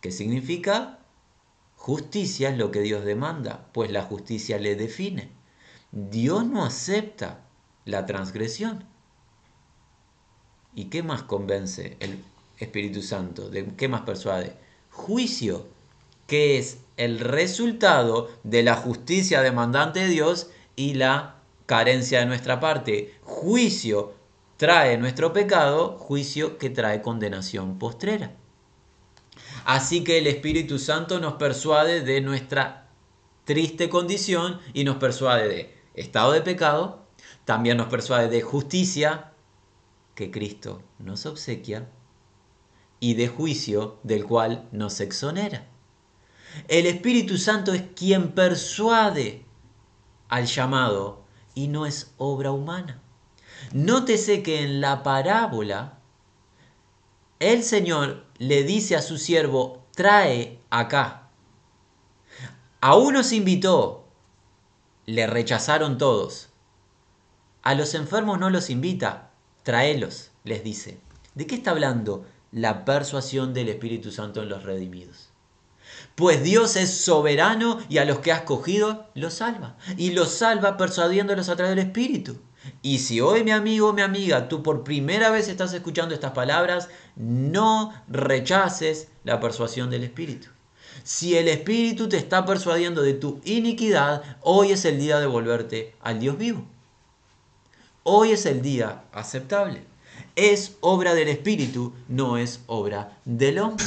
¿Qué 0.02 0.12
significa? 0.12 1.00
Justicia 1.86 2.50
es 2.50 2.58
lo 2.58 2.72
que 2.72 2.80
Dios 2.80 3.06
demanda, 3.06 3.68
pues 3.72 3.92
la 3.92 4.02
justicia 4.02 4.58
le 4.58 4.76
define. 4.76 5.30
Dios 5.92 6.44
no 6.44 6.66
acepta 6.66 7.46
la 7.86 8.08
transgresión. 8.08 8.86
¿Y 10.74 10.86
qué 10.86 11.04
más 11.04 11.22
convence 11.22 11.96
el 12.00 12.24
Espíritu 12.58 13.04
Santo? 13.04 13.52
¿De 13.52 13.68
qué 13.76 13.88
más 13.88 14.02
persuade? 14.02 14.58
Juicio, 14.90 15.68
que 16.26 16.58
es 16.58 16.80
el 16.98 17.20
resultado 17.20 18.32
de 18.44 18.64
la 18.64 18.78
justicia 18.78 19.44
demandante 19.44 20.00
de 20.00 20.08
Dios 20.08 20.50
y 20.76 20.96
la 20.96 21.36
carencia 21.68 22.22
de 22.22 22.26
nuestra 22.26 22.60
parte. 22.60 23.14
Juicio 23.22 24.16
trae 24.58 24.98
nuestro 24.98 25.34
pecado, 25.34 26.00
juicio 26.00 26.58
que 26.58 26.72
trae 26.72 27.04
condenación 27.04 27.78
postrera. 27.78 28.36
Así 29.66 30.04
que 30.04 30.20
el 30.20 30.28
Espíritu 30.28 30.78
Santo 30.78 31.20
nos 31.20 31.34
persuade 31.34 32.02
de 32.02 32.22
nuestra 32.22 32.88
triste 33.46 33.90
condición 33.90 34.60
y 34.74 34.84
nos 34.84 34.98
persuade 34.98 35.48
de 35.48 35.76
estado 35.96 36.34
de 36.34 36.42
pecado, 36.42 37.08
también 37.46 37.78
nos 37.78 37.88
persuade 37.88 38.30
de 38.30 38.44
justicia 38.44 39.32
que 40.14 40.30
Cristo 40.30 40.84
nos 41.00 41.26
obsequia 41.26 41.90
y 43.00 43.16
de 43.16 43.28
juicio 43.28 44.00
del 44.04 44.26
cual 44.26 44.70
nos 44.72 45.00
exonera. 45.00 45.68
El 46.68 46.86
Espíritu 46.86 47.40
Santo 47.40 47.74
es 47.74 47.84
quien 47.96 48.34
persuade 48.34 49.46
al 50.30 50.46
llamado 50.46 51.26
y 51.56 51.70
no 51.70 51.88
es 51.88 52.14
obra 52.18 52.52
humana. 52.52 53.02
Nótese 53.74 54.44
que 54.44 54.62
en 54.62 54.80
la 54.80 55.02
parábola 55.02 55.98
el 57.40 57.64
Señor 57.64 58.25
le 58.38 58.64
dice 58.64 58.96
a 58.96 59.02
su 59.02 59.18
siervo, 59.18 59.86
trae 59.96 60.60
acá. 60.70 61.30
A 62.82 62.96
uno 62.96 63.24
se 63.24 63.38
invitó, 63.38 64.06
le 65.06 65.28
rechazaron 65.28 65.98
todos. 65.98 66.50
A 67.64 67.74
los 67.74 67.94
enfermos 67.94 68.40
no 68.40 68.50
los 68.50 68.70
invita, 68.70 69.32
tráelos, 69.64 70.32
les 70.44 70.64
dice. 70.64 71.00
¿De 71.34 71.48
qué 71.48 71.56
está 71.56 71.72
hablando 71.72 72.26
la 72.52 72.86
persuasión 72.86 73.54
del 73.54 73.70
Espíritu 73.70 74.12
Santo 74.12 74.44
en 74.44 74.50
los 74.50 74.64
redimidos? 74.64 75.30
Pues 76.16 76.44
Dios 76.44 76.76
es 76.76 77.02
soberano 77.02 77.80
y 77.90 77.98
a 77.98 78.06
los 78.06 78.20
que 78.20 78.32
ha 78.32 78.38
escogido 78.38 79.10
los 79.16 79.36
salva. 79.36 79.78
Y 79.98 80.12
los 80.12 80.30
salva 80.30 80.78
persuadiéndolos 80.78 81.50
a 81.50 81.56
través 81.56 81.76
del 81.76 81.88
Espíritu. 81.88 82.40
Y 82.82 83.00
si 83.00 83.22
hoy 83.22 83.44
mi 83.44 83.52
amigo 83.52 83.90
o 83.90 83.94
mi 83.94 84.02
amiga, 84.02 84.48
tú 84.48 84.64
por 84.64 84.84
primera 84.84 85.30
vez 85.30 85.48
estás 85.48 85.74
escuchando 85.74 86.14
estas 86.14 86.32
palabras, 86.32 86.90
no 87.16 87.94
rechaces 88.08 89.08
la 89.24 89.40
persuasión 89.40 89.90
del 89.90 90.04
Espíritu. 90.04 90.50
Si 91.04 91.38
el 91.38 91.48
Espíritu 91.48 92.10
te 92.10 92.18
está 92.18 92.46
persuadiendo 92.46 93.02
de 93.02 93.14
tu 93.14 93.42
iniquidad, 93.44 94.24
hoy 94.42 94.72
es 94.72 94.86
el 94.86 95.00
día 95.00 95.20
de 95.20 95.28
volverte 95.28 95.94
al 96.02 96.20
Dios 96.20 96.38
vivo. 96.38 96.66
Hoy 98.04 98.32
es 98.32 98.46
el 98.46 98.62
día 98.62 99.04
aceptable. 99.12 99.84
Es 100.36 100.78
obra 100.82 101.14
del 101.14 101.28
Espíritu, 101.28 101.94
no 102.08 102.38
es 102.38 102.62
obra 102.68 103.18
del 103.26 103.60
hombre. 103.60 103.86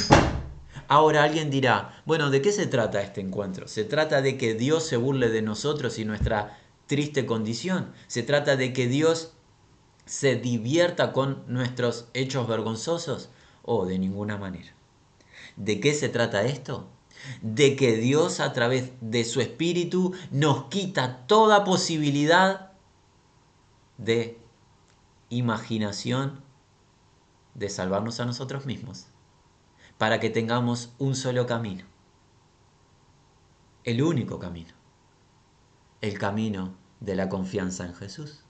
Ahora 0.87 1.23
alguien 1.23 1.51
dirá, 1.51 2.01
bueno, 2.05 2.29
¿de 2.31 2.41
qué 2.41 2.51
se 2.51 2.65
trata 2.65 3.01
este 3.01 3.21
encuentro? 3.21 3.67
Se 3.67 3.83
trata 3.83 4.21
de 4.21 4.37
que 4.37 4.55
Dios 4.55 4.85
se 4.87 4.97
burle 4.97 5.29
de 5.29 5.41
nosotros 5.41 5.99
y 5.99 6.05
nuestra 6.05 6.57
triste 6.89 7.27
condición. 7.27 7.93
Se 8.07 8.23
trata 8.23 8.57
de 8.57 8.73
que 8.73 8.87
Dios 8.87 9.33
se 10.05 10.35
divierta 10.35 11.13
con 11.13 11.43
nuestros 11.47 12.09
hechos 12.15 12.47
vergonzosos 12.47 13.29
o 13.61 13.85
de 13.85 13.99
ninguna 13.99 14.37
manera. 14.37 14.73
¿De 15.55 15.79
qué 15.79 15.93
se 15.93 16.09
trata 16.09 16.43
esto? 16.45 16.89
De 17.43 17.75
que 17.75 17.95
Dios 17.95 18.39
a 18.39 18.53
través 18.53 18.91
de 19.01 19.23
su 19.23 19.39
espíritu 19.39 20.13
nos 20.31 20.65
quita 20.65 21.27
toda 21.27 21.63
posibilidad 21.63 22.71
de 23.99 24.39
imaginación 25.29 26.41
de 27.53 27.69
salvarnos 27.69 28.19
a 28.19 28.25
nosotros 28.25 28.65
mismos 28.65 29.05
para 29.99 30.19
que 30.19 30.31
tengamos 30.31 30.93
un 30.97 31.13
solo 31.15 31.45
camino. 31.45 31.85
El 33.83 34.01
único 34.01 34.39
camino. 34.39 34.78
El 36.01 36.17
camino 36.17 36.75
de 36.99 37.15
la 37.15 37.29
confianza 37.29 37.85
en 37.85 37.95
Jesús. 37.95 38.41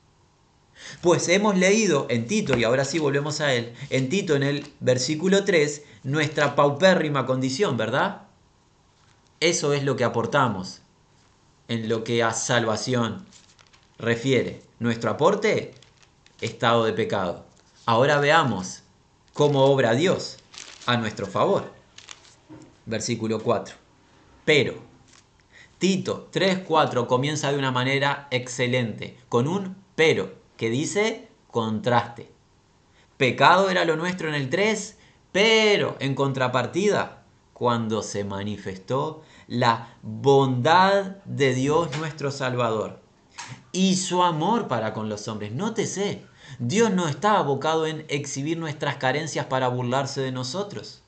Pues 1.01 1.27
hemos 1.27 1.57
leído 1.57 2.07
en 2.09 2.27
Tito, 2.27 2.57
y 2.57 2.63
ahora 2.63 2.85
sí 2.85 2.99
volvemos 2.99 3.41
a 3.41 3.53
él, 3.53 3.73
en 3.89 4.09
Tito 4.09 4.35
en 4.35 4.43
el 4.43 4.73
versículo 4.79 5.43
3, 5.43 5.83
nuestra 6.03 6.55
paupérrima 6.55 7.25
condición, 7.25 7.75
¿verdad? 7.77 8.23
Eso 9.39 9.73
es 9.73 9.83
lo 9.83 9.95
que 9.95 10.03
aportamos 10.03 10.81
en 11.67 11.87
lo 11.87 12.03
que 12.03 12.23
a 12.23 12.33
salvación 12.33 13.25
refiere. 13.97 14.61
Nuestro 14.79 15.11
aporte, 15.11 15.73
estado 16.41 16.85
de 16.85 16.93
pecado. 16.93 17.45
Ahora 17.85 18.19
veamos 18.19 18.83
cómo 19.33 19.65
obra 19.65 19.93
Dios 19.93 20.37
a 20.85 20.97
nuestro 20.97 21.27
favor. 21.27 21.71
Versículo 22.85 23.39
4. 23.39 23.75
Pero, 24.45 24.88
Tito 25.79 26.29
3.4 26.33 27.07
comienza 27.07 27.51
de 27.51 27.57
una 27.57 27.71
manera 27.71 28.27
excelente, 28.31 29.17
con 29.29 29.47
un 29.47 29.77
pero, 29.95 30.33
que 30.57 30.69
dice 30.69 31.29
contraste. 31.49 32.29
Pecado 33.17 33.69
era 33.69 33.85
lo 33.85 33.95
nuestro 33.95 34.27
en 34.27 34.35
el 34.35 34.49
3, 34.49 34.97
pero 35.31 35.95
en 35.99 36.15
contrapartida, 36.15 37.23
cuando 37.53 38.03
se 38.03 38.23
manifestó 38.23 39.23
la 39.47 39.97
bondad 40.01 41.17
de 41.25 41.53
Dios 41.53 41.97
nuestro 41.97 42.31
Salvador 42.31 43.01
y 43.71 43.95
su 43.95 44.23
amor 44.23 44.67
para 44.67 44.93
con 44.93 45.09
los 45.09 45.27
hombres. 45.27 45.51
Nótese, 45.51 46.25
Dios 46.59 46.91
no 46.91 47.07
está 47.07 47.37
abocado 47.37 47.85
en 47.85 48.05
exhibir 48.09 48.57
nuestras 48.57 48.95
carencias 48.95 49.45
para 49.45 49.67
burlarse 49.67 50.21
de 50.21 50.31
nosotros. 50.31 51.03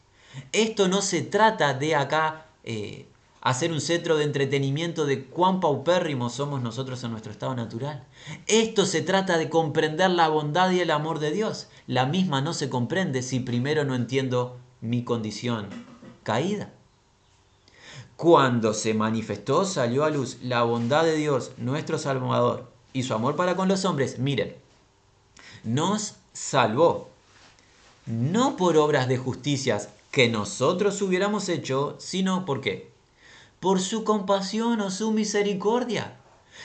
Esto 0.52 0.88
no 0.88 1.02
se 1.02 1.22
trata 1.22 1.74
de 1.74 1.96
acá 1.96 2.46
eh, 2.64 3.08
hacer 3.42 3.72
un 3.72 3.82
centro 3.82 4.18
de 4.18 4.24
entretenimiento 4.24 5.06
de 5.06 5.26
cuán 5.26 5.60
paupérrimos 5.60 6.34
somos 6.34 6.62
nosotros 6.62 7.04
en 7.04 7.12
nuestro 7.12 7.32
estado 7.32 7.56
natural. 7.56 8.06
Esto 8.48 8.86
se 8.86 9.02
trata 9.02 9.38
de 9.38 9.50
comprender 9.50 10.12
la 10.12 10.28
bondad 10.28 10.70
y 10.72 10.80
el 10.80 10.92
amor 10.92 11.20
de 11.20 11.32
Dios. 11.32 11.68
La 11.88 12.06
misma 12.06 12.42
no 12.42 12.54
se 12.54 12.70
comprende 12.70 13.24
si 13.24 13.40
primero 13.40 13.84
no 13.84 13.96
entiendo 13.96 14.58
mi 14.80 15.04
condición 15.04 15.68
caída. 16.24 16.72
Cuando 18.16 18.76
se 18.76 18.94
manifestó, 18.94 19.66
salió 19.66 20.04
a 20.04 20.12
luz 20.12 20.38
la 20.44 20.62
bondad 20.62 21.04
de 21.04 21.16
Dios, 21.16 21.54
nuestro 21.58 21.98
Salvador, 21.98 22.72
y 22.94 23.02
su 23.04 23.16
amor 23.16 23.36
para 23.36 23.56
con 23.56 23.68
los 23.68 23.84
hombres, 23.84 24.20
miren, 24.20 24.56
nos 25.64 26.16
salvó, 26.32 27.10
no 28.06 28.58
por 28.58 28.78
obras 28.78 29.08
de 29.08 29.18
justicias 29.18 29.90
que 30.12 30.30
nosotros 30.30 31.02
hubiéramos 31.02 31.50
hecho, 31.50 31.96
sino 32.00 32.46
por 32.46 32.62
qué? 32.62 32.91
Por 33.62 33.80
su 33.80 34.04
compasión 34.04 34.82
o 34.82 34.90
su 34.90 35.12
misericordia. 35.12 36.18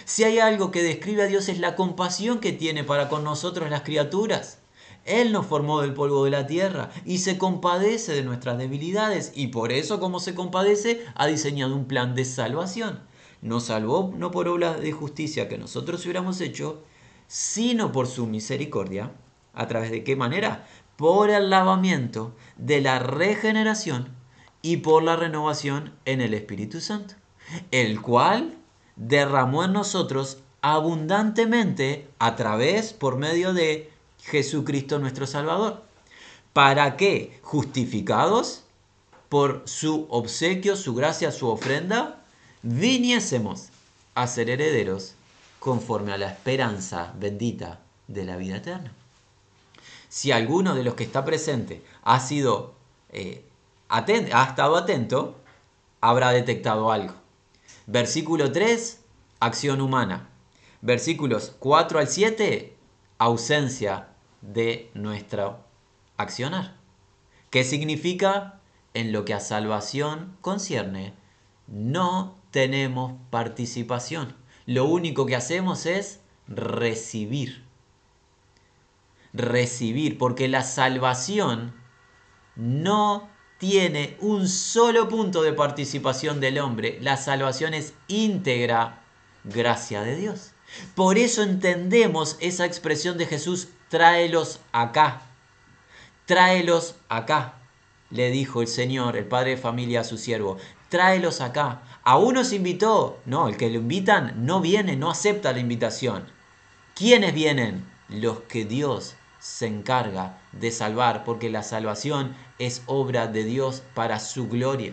Si 0.06 0.24
hay 0.24 0.38
algo 0.38 0.70
que 0.70 0.82
describe 0.82 1.24
a 1.24 1.26
Dios 1.26 1.50
es 1.50 1.58
la 1.58 1.76
compasión 1.76 2.40
que 2.40 2.52
tiene 2.52 2.84
para 2.84 3.10
con 3.10 3.22
nosotros 3.22 3.68
las 3.68 3.82
criaturas. 3.82 4.60
Él 5.04 5.30
nos 5.30 5.44
formó 5.44 5.82
del 5.82 5.92
polvo 5.92 6.24
de 6.24 6.30
la 6.30 6.46
tierra 6.46 6.88
y 7.04 7.18
se 7.18 7.36
compadece 7.36 8.14
de 8.14 8.22
nuestras 8.22 8.56
debilidades 8.56 9.32
y 9.34 9.48
por 9.48 9.72
eso 9.72 10.00
como 10.00 10.20
se 10.20 10.34
compadece 10.34 11.04
ha 11.14 11.26
diseñado 11.26 11.76
un 11.76 11.84
plan 11.84 12.14
de 12.14 12.24
salvación. 12.24 13.00
Nos 13.42 13.64
salvó 13.64 14.14
no 14.16 14.30
por 14.30 14.48
obras 14.48 14.80
de 14.80 14.92
justicia 14.92 15.50
que 15.50 15.58
nosotros 15.58 16.02
hubiéramos 16.04 16.40
hecho, 16.40 16.82
sino 17.26 17.92
por 17.92 18.06
su 18.06 18.26
misericordia. 18.26 19.12
¿A 19.52 19.68
través 19.68 19.90
de 19.90 20.02
qué 20.02 20.16
manera? 20.16 20.66
Por 20.96 21.28
el 21.28 21.50
lavamiento 21.50 22.34
de 22.56 22.80
la 22.80 23.00
regeneración 23.00 24.15
y 24.66 24.78
por 24.78 25.04
la 25.04 25.14
renovación 25.14 25.92
en 26.06 26.20
el 26.20 26.34
Espíritu 26.34 26.80
Santo, 26.80 27.14
el 27.70 28.02
cual 28.02 28.56
derramó 28.96 29.62
en 29.62 29.72
nosotros 29.72 30.38
abundantemente 30.60 32.08
a 32.18 32.34
través, 32.34 32.92
por 32.92 33.16
medio 33.16 33.54
de 33.54 33.92
Jesucristo 34.24 34.98
nuestro 34.98 35.28
Salvador. 35.28 35.84
¿Para 36.52 36.96
qué? 36.96 37.38
Justificados 37.42 38.64
por 39.28 39.62
su 39.66 40.08
obsequio, 40.10 40.74
su 40.74 40.96
gracia, 40.96 41.30
su 41.30 41.46
ofrenda, 41.46 42.24
viniésemos 42.62 43.68
a 44.16 44.26
ser 44.26 44.50
herederos 44.50 45.14
conforme 45.60 46.12
a 46.12 46.18
la 46.18 46.26
esperanza 46.26 47.14
bendita 47.16 47.78
de 48.08 48.24
la 48.24 48.36
vida 48.36 48.56
eterna. 48.56 48.92
Si 50.08 50.32
alguno 50.32 50.74
de 50.74 50.82
los 50.82 50.94
que 50.94 51.04
está 51.04 51.24
presente 51.24 51.84
ha 52.02 52.18
sido 52.18 52.74
eh, 53.10 53.45
ha 53.88 54.44
estado 54.48 54.76
atento, 54.76 55.36
habrá 56.00 56.30
detectado 56.30 56.90
algo. 56.90 57.14
Versículo 57.86 58.52
3, 58.52 59.04
acción 59.40 59.80
humana. 59.80 60.28
Versículos 60.82 61.54
4 61.58 61.98
al 61.98 62.08
7, 62.08 62.76
ausencia 63.18 64.08
de 64.40 64.90
nuestro 64.94 65.60
accionar. 66.16 66.76
¿Qué 67.50 67.64
significa? 67.64 68.60
En 68.94 69.12
lo 69.12 69.24
que 69.26 69.34
a 69.34 69.40
salvación 69.40 70.38
concierne, 70.40 71.12
no 71.66 72.36
tenemos 72.50 73.12
participación. 73.28 74.34
Lo 74.64 74.86
único 74.86 75.26
que 75.26 75.36
hacemos 75.36 75.84
es 75.84 76.20
recibir. 76.48 77.64
Recibir, 79.34 80.16
porque 80.16 80.48
la 80.48 80.62
salvación 80.62 81.74
no 82.54 83.28
tiene 83.58 84.16
un 84.20 84.48
solo 84.48 85.08
punto 85.08 85.42
de 85.42 85.52
participación 85.52 86.40
del 86.40 86.58
hombre. 86.58 86.98
La 87.00 87.16
salvación 87.16 87.74
es 87.74 87.94
íntegra 88.08 89.00
gracia 89.44 90.02
de 90.02 90.16
Dios. 90.16 90.52
Por 90.94 91.16
eso 91.18 91.42
entendemos 91.42 92.36
esa 92.40 92.66
expresión 92.66 93.18
de 93.18 93.26
Jesús, 93.26 93.68
tráelos 93.88 94.60
acá. 94.72 95.22
Tráelos 96.26 96.96
acá, 97.08 97.54
le 98.10 98.30
dijo 98.30 98.60
el 98.60 98.68
Señor, 98.68 99.16
el 99.16 99.26
padre 99.26 99.50
de 99.50 99.56
familia 99.56 100.00
a 100.00 100.04
su 100.04 100.18
siervo. 100.18 100.58
Tráelos 100.88 101.40
acá. 101.40 101.82
A 102.02 102.18
unos 102.18 102.52
invitó. 102.52 103.20
No, 103.26 103.48
el 103.48 103.56
que 103.56 103.70
lo 103.70 103.76
invitan 103.76 104.44
no 104.44 104.60
viene, 104.60 104.96
no 104.96 105.10
acepta 105.10 105.52
la 105.52 105.60
invitación. 105.60 106.26
¿Quiénes 106.94 107.34
vienen? 107.34 107.84
Los 108.08 108.40
que 108.40 108.64
Dios 108.64 109.16
se 109.38 109.66
encarga 109.66 110.38
de 110.52 110.70
salvar, 110.70 111.24
porque 111.24 111.50
la 111.50 111.62
salvación 111.62 112.34
es 112.58 112.82
obra 112.86 113.26
de 113.26 113.44
Dios 113.44 113.82
para 113.94 114.18
su 114.20 114.48
gloria. 114.48 114.92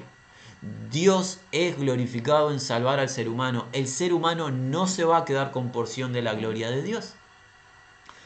Dios 0.92 1.40
es 1.52 1.78
glorificado 1.78 2.52
en 2.52 2.60
salvar 2.60 3.00
al 3.00 3.10
ser 3.10 3.28
humano. 3.28 3.66
El 3.74 3.88
ser 3.88 4.14
humano 4.14 4.50
no 4.50 4.88
se 4.88 5.04
va 5.04 5.18
a 5.18 5.26
quedar 5.26 5.52
con 5.52 5.72
porción 5.72 6.14
de 6.14 6.22
la 6.22 6.36
gloria 6.36 6.70
de 6.70 6.82
Dios. 6.82 7.14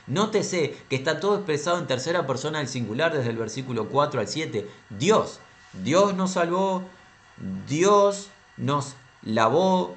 Nótese 0.06 0.78
que 0.90 0.96
está 0.96 1.20
todo 1.20 1.36
expresado 1.36 1.80
en 1.80 1.88
tercera 1.88 2.26
persona 2.26 2.60
del 2.60 2.68
singular 2.68 3.14
desde 3.14 3.32
el 3.32 3.38
versículo 3.38 3.90
4 3.90 4.20
al 4.20 4.28
7. 4.28 4.70
Dios, 4.90 5.40
Dios 5.84 6.16
nos 6.16 6.32
salvó, 6.32 6.84
Dios 7.68 8.30
nos 8.56 8.96
lavó, 9.24 9.96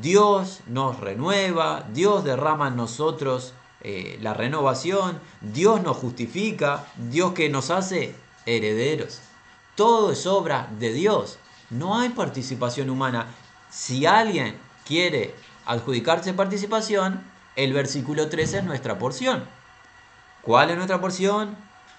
Dios 0.00 0.60
nos 0.66 1.00
renueva, 1.00 1.86
Dios 1.92 2.22
derrama 2.22 2.68
en 2.68 2.76
nosotros 2.76 3.54
eh, 3.80 4.18
la 4.20 4.34
renovación, 4.34 5.18
Dios 5.40 5.82
nos 5.82 5.96
justifica, 5.96 6.86
Dios 6.96 7.32
que 7.32 7.48
nos 7.48 7.70
hace 7.70 8.14
herederos. 8.56 9.20
Todo 9.74 10.12
es 10.12 10.26
obra 10.26 10.68
de 10.78 10.92
Dios. 10.92 11.38
No 11.70 11.98
hay 11.98 12.08
participación 12.08 12.90
humana. 12.90 13.26
Si 13.70 14.06
alguien 14.06 14.58
quiere 14.86 15.34
adjudicarse 15.66 16.32
participación, 16.32 17.22
el 17.56 17.72
versículo 17.72 18.28
13 18.28 18.58
es 18.58 18.64
nuestra 18.64 18.98
porción. 18.98 19.44
¿Cuál 20.42 20.70
es 20.70 20.76
nuestra 20.76 21.00
porción? 21.00 21.56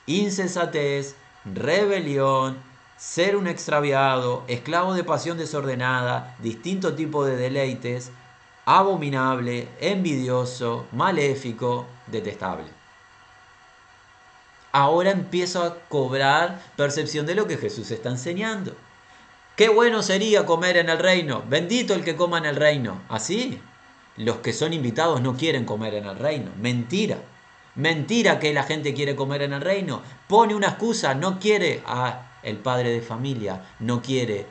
Insensatez, 0.08 1.16
rebelión, 1.46 2.58
ser 2.98 3.36
un 3.36 3.48
extraviado, 3.48 4.44
esclavo 4.48 4.94
de 4.94 5.04
pasión 5.04 5.38
desordenada, 5.38 6.36
distinto 6.40 6.96
tipo 6.96 7.24
de 7.24 7.38
deleites, 7.38 8.12
abominable, 8.66 9.68
envidioso, 9.80 10.86
maléfico, 10.92 11.86
detestable. 12.08 12.79
Ahora 14.72 15.12
empiezo 15.12 15.64
a 15.64 15.80
cobrar 15.90 16.62
percepción 16.76 17.26
de 17.26 17.36
lo 17.36 17.48
que 17.48 17.58
Jesús 17.58 17.90
está 17.92 18.10
enseñando. 18.10 18.76
Qué 19.56 19.68
bueno 19.70 20.04
sería 20.04 20.46
comer 20.46 20.78
en 20.78 20.90
el 20.90 21.00
reino. 21.00 21.44
Bendito 21.48 21.94
el 21.94 22.04
que 22.04 22.16
coma 22.16 22.38
en 22.38 22.46
el 22.46 22.56
reino. 22.56 23.02
Así, 23.10 23.60
los 24.16 24.38
que 24.38 24.54
son 24.54 24.74
invitados 24.74 25.22
no 25.22 25.36
quieren 25.36 25.66
comer 25.66 25.96
en 25.96 26.06
el 26.06 26.18
reino. 26.18 26.52
Mentira. 26.60 27.18
Mentira 27.76 28.40
que 28.40 28.54
la 28.54 28.64
gente 28.64 28.94
quiere 28.94 29.16
comer 29.16 29.42
en 29.42 29.54
el 29.54 29.62
reino. 29.62 30.02
Pone 30.28 30.56
una 30.56 30.68
excusa, 30.68 31.14
no 31.14 31.40
quiere 31.40 31.82
a 31.86 32.38
el 32.44 32.58
padre 32.58 32.92
de 32.92 33.02
familia, 33.02 33.66
no 33.80 34.02
quiere 34.02 34.46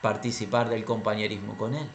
participar 0.00 0.68
del 0.68 0.84
compañerismo 0.84 1.56
con 1.56 1.74
él. 1.74 1.88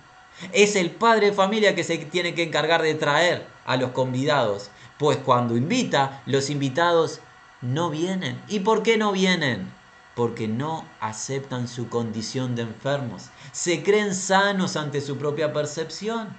Es 0.52 0.76
el 0.76 0.92
padre 0.92 1.28
de 1.28 1.34
familia 1.34 1.76
que 1.76 1.84
se 1.84 1.98
tiene 1.98 2.36
que 2.36 2.44
encargar 2.44 2.82
de 2.82 2.94
traer 2.96 3.46
a 3.66 3.78
los 3.78 3.92
convidados, 3.92 4.70
pues 4.98 5.18
cuando 5.18 5.56
invita, 5.58 6.22
los 6.26 6.50
invitados 6.50 7.22
no 7.66 7.90
vienen. 7.90 8.42
¿Y 8.48 8.62
por 8.62 8.84
qué 8.84 8.98
no 8.98 9.12
vienen? 9.12 9.72
porque 10.16 10.48
no 10.48 10.86
aceptan 11.02 11.68
su 11.68 11.90
condición 11.90 12.56
de 12.56 12.64
enfermos, 12.64 13.26
se 13.52 13.84
creen 13.84 14.16
sanos 14.16 14.78
ante 14.78 15.02
su 15.02 15.18
propia 15.18 15.54
percepción. 15.54 16.30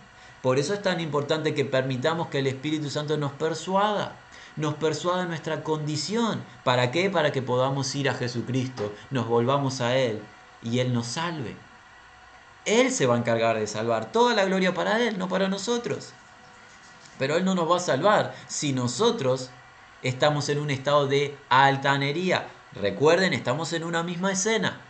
Por 0.43 0.59
eso 0.59 0.75
es 0.75 0.83
tan 0.83 1.01
importante 1.01 1.55
que 1.55 1.65
permitamos 1.65 2.29
que 2.29 2.39
el 2.39 2.47
Espíritu 2.47 2.89
Santo 2.89 3.17
nos 3.17 3.33
persuada, 3.33 4.17
nos 4.57 4.75
persuada 4.75 5.27
nuestra 5.27 5.63
condición. 5.63 6.43
¿Para 6.65 6.91
qué? 6.91 7.11
Para 7.11 7.33
que 7.33 7.43
podamos 7.43 7.95
ir 7.95 8.09
a 8.09 8.15
Jesucristo, 8.15 8.93
nos 9.11 9.27
volvamos 9.27 9.81
a 9.81 9.97
Él 9.97 10.23
y 10.63 10.79
Él 10.79 10.95
nos 10.95 11.07
salve. 11.07 11.55
Él 12.65 12.91
se 12.91 13.07
va 13.07 13.15
a 13.15 13.19
encargar 13.19 13.59
de 13.59 13.67
salvar, 13.67 14.11
toda 14.11 14.35
la 14.35 14.45
gloria 14.45 14.73
para 14.73 15.01
Él, 15.01 15.19
no 15.19 15.29
para 15.29 15.49
nosotros. 15.49 16.13
Pero 17.19 17.37
Él 17.37 17.45
no 17.45 17.55
nos 17.55 17.71
va 17.71 17.77
a 17.77 17.81
salvar 17.81 18.35
si 18.49 18.73
nosotros 18.73 19.51
estamos 20.09 20.49
en 20.49 20.59
un 20.59 20.71
estado 20.71 21.07
de 21.07 21.37
altanería, 21.49 22.49
Recuerden, 22.81 23.33
estamos 23.33 23.73
en 23.73 23.85
una 23.85 24.03
misma 24.03 24.33
escena. 24.33 24.81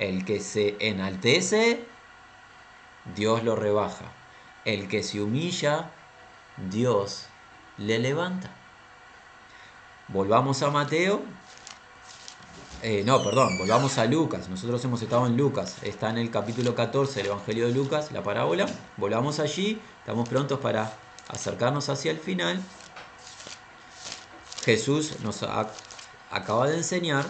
El 0.00 0.24
que 0.24 0.40
se 0.40 0.76
enaltece, 0.80 1.84
Dios 3.14 3.44
lo 3.44 3.54
rebaja. 3.54 4.06
El 4.64 4.88
que 4.88 5.04
se 5.04 5.22
humilla, 5.22 5.90
Dios 6.70 7.26
le 7.78 8.00
levanta. 8.00 8.50
Volvamos 10.08 10.60
a 10.62 10.70
Mateo. 10.70 11.22
Eh, 12.82 13.04
no, 13.06 13.22
perdón, 13.22 13.58
volvamos 13.58 13.96
a 13.98 14.06
Lucas. 14.06 14.48
Nosotros 14.48 14.84
hemos 14.84 15.00
estado 15.00 15.26
en 15.26 15.36
Lucas. 15.36 15.76
Está 15.82 16.10
en 16.10 16.18
el 16.18 16.32
capítulo 16.32 16.74
14 16.74 17.20
del 17.20 17.26
Evangelio 17.26 17.66
de 17.66 17.72
Lucas, 17.72 18.10
la 18.10 18.24
parábola. 18.24 18.66
Volvamos 18.96 19.38
allí. 19.38 19.80
Estamos 20.00 20.28
prontos 20.28 20.58
para 20.58 20.92
acercarnos 21.28 21.88
hacia 21.90 22.10
el 22.10 22.18
final. 22.18 22.60
Jesús 24.64 25.20
nos 25.22 25.42
acaba 26.30 26.68
de 26.68 26.76
enseñar 26.76 27.24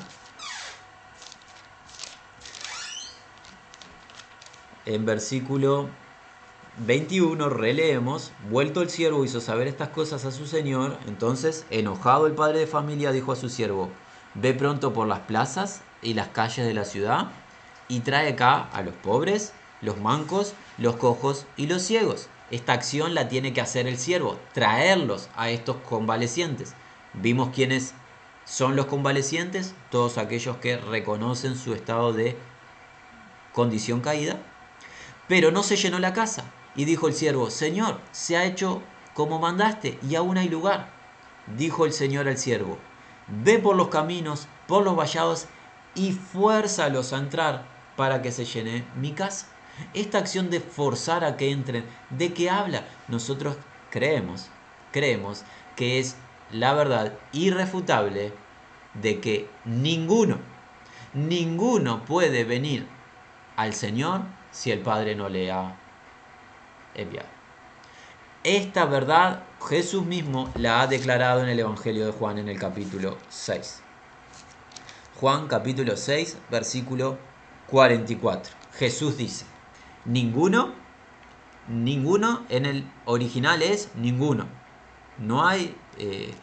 en 4.85 5.07
versículo 5.07 5.89
21 6.79 7.49
releemos, 7.51 8.33
vuelto 8.49 8.81
el 8.83 8.91
siervo 8.91 9.25
hizo 9.25 9.41
saber 9.41 9.67
estas 9.67 9.91
cosas 9.91 10.25
a 10.25 10.33
su 10.33 10.47
señor, 10.47 10.97
entonces 11.07 11.67
enojado 11.71 12.27
el 12.27 12.33
padre 12.33 12.61
de 12.61 12.67
familia 12.67 13.13
dijo 13.13 13.33
a 13.33 13.37
su 13.37 13.49
siervo, 13.49 13.91
ve 14.35 14.55
pronto 14.55 14.93
por 14.93 15.07
las 15.07 15.21
plazas 15.21 15.83
y 16.03 16.15
las 16.15 16.29
calles 16.29 16.67
de 16.67 16.75
la 16.75 16.85
ciudad 16.85 17.29
y 17.89 18.01
trae 18.01 18.31
acá 18.31 18.69
a 18.73 18.83
los 18.83 18.95
pobres, 18.95 19.53
los 19.83 19.99
mancos, 19.99 20.55
los 20.79 20.97
cojos 20.97 21.47
y 21.57 21.67
los 21.67 21.83
ciegos. 21.83 22.29
Esta 22.51 22.73
acción 22.73 23.15
la 23.15 23.29
tiene 23.29 23.53
que 23.53 23.61
hacer 23.61 23.87
el 23.87 23.99
siervo, 23.99 24.39
traerlos 24.53 25.29
a 25.37 25.51
estos 25.51 25.77
convalecientes. 25.89 26.75
Vimos 27.15 27.51
quiénes 27.55 27.95
son 28.45 28.77
los 28.77 28.87
convalecientes, 28.87 29.75
todos 29.91 30.19
aquellos 30.19 30.57
que 30.57 30.77
reconocen 30.77 31.57
su 31.57 31.75
estado 31.75 32.13
de 32.13 32.37
condición 33.53 34.01
caída, 34.01 34.41
pero 35.29 35.51
no 35.51 35.63
se 35.63 35.77
llenó 35.77 35.99
la 35.99 36.13
casa. 36.13 36.45
Y 36.77 36.85
dijo 36.85 37.09
el 37.09 37.15
siervo, 37.15 37.51
Señor, 37.51 38.01
se 38.13 38.37
ha 38.37 38.45
hecho 38.45 38.83
como 39.15 39.39
mandaste 39.39 39.99
y 40.09 40.15
aún 40.15 40.39
hay 40.39 40.49
lugar. 40.49 40.91
Dijo 41.57 41.85
el 41.85 41.93
Señor 41.93 42.29
al 42.29 42.39
siervo, 42.39 42.79
ve 43.27 43.59
por 43.59 43.77
los 43.77 43.89
caminos, 43.89 44.47
por 44.67 44.85
los 44.85 44.97
vallados 44.97 45.47
y 45.95 46.13
fuérzalos 46.13 47.13
a 47.13 47.19
entrar 47.19 47.67
para 47.97 48.23
que 48.23 48.33
se 48.33 48.45
llene 48.45 48.85
mi 48.97 49.13
casa. 49.13 49.47
Esta 49.95 50.19
acción 50.19 50.51
de 50.51 50.61
forzar 50.61 51.25
a 51.25 51.37
que 51.37 51.51
entren, 51.51 51.85
¿de 52.11 52.33
qué 52.33 52.51
habla? 52.51 52.87
Nosotros 53.09 53.57
creemos, 53.91 54.49
creemos 54.93 55.43
que 55.75 55.99
es 55.99 56.17
la 56.53 56.75
verdad 56.75 57.13
irrefutable 57.33 58.33
de 58.95 59.21
que 59.21 59.49
ninguno, 59.65 60.39
ninguno 61.15 62.05
puede 62.05 62.45
venir 62.45 62.87
al 63.57 63.75
Señor 63.75 64.23
si 64.51 64.71
el 64.71 64.81
Padre 64.81 65.15
no 65.15 65.29
le 65.29 65.53
ha 65.53 65.77
enviado. 66.95 67.29
Esta 68.43 68.87
verdad 68.87 69.45
Jesús 69.69 70.05
mismo 70.05 70.51
la 70.55 70.81
ha 70.81 70.87
declarado 70.87 71.43
en 71.43 71.51
el 71.51 71.61
Evangelio 71.61 72.07
de 72.07 72.13
Juan 72.13 72.39
en 72.39 72.49
el 72.49 72.59
capítulo 72.59 73.19
6. 73.29 73.83
Juan 75.21 75.49
capítulo 75.49 75.99
6, 75.99 76.39
versículo 76.51 77.19
44. 77.67 78.55
Jesús 78.73 79.19
dice, 79.19 79.45
ninguno, 80.07 80.73
ninguno 81.69 82.47
en 82.49 82.65
el 82.65 82.91
original 83.05 83.61
es 83.61 83.91
ninguno. 83.97 84.47
No 85.19 85.47
hay 85.47 85.77
eh, 86.01 86.35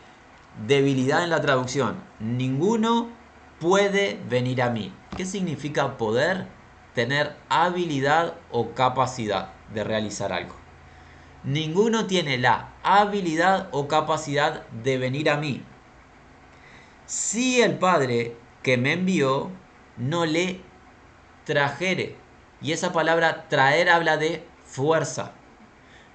debilidad 0.66 1.24
en 1.24 1.30
la 1.30 1.42
traducción. 1.42 1.98
Ninguno 2.20 3.10
puede 3.60 4.20
venir 4.30 4.62
a 4.62 4.70
mí. 4.70 4.94
¿Qué 5.16 5.26
significa 5.26 5.98
poder? 5.98 6.48
Tener 6.94 7.36
habilidad 7.50 8.36
o 8.52 8.72
capacidad 8.72 9.50
de 9.74 9.84
realizar 9.84 10.34
algo. 10.34 10.56
Ninguno 11.44 12.08
tiene 12.08 12.38
la 12.38 12.70
habilidad 12.84 13.70
o 13.72 13.88
capacidad 13.88 14.68
de 14.84 14.98
venir 14.98 15.30
a 15.30 15.38
mí. 15.38 15.64
Si 17.06 17.62
el 17.62 17.78
Padre 17.78 18.36
que 18.64 18.78
me 18.78 18.94
envió 18.94 19.52
no 19.98 20.26
le 20.26 20.60
trajere. 21.46 22.16
Y 22.62 22.72
esa 22.72 22.92
palabra 22.92 23.48
traer 23.48 23.90
habla 23.90 24.18
de 24.18 24.44
fuerza. 24.66 25.32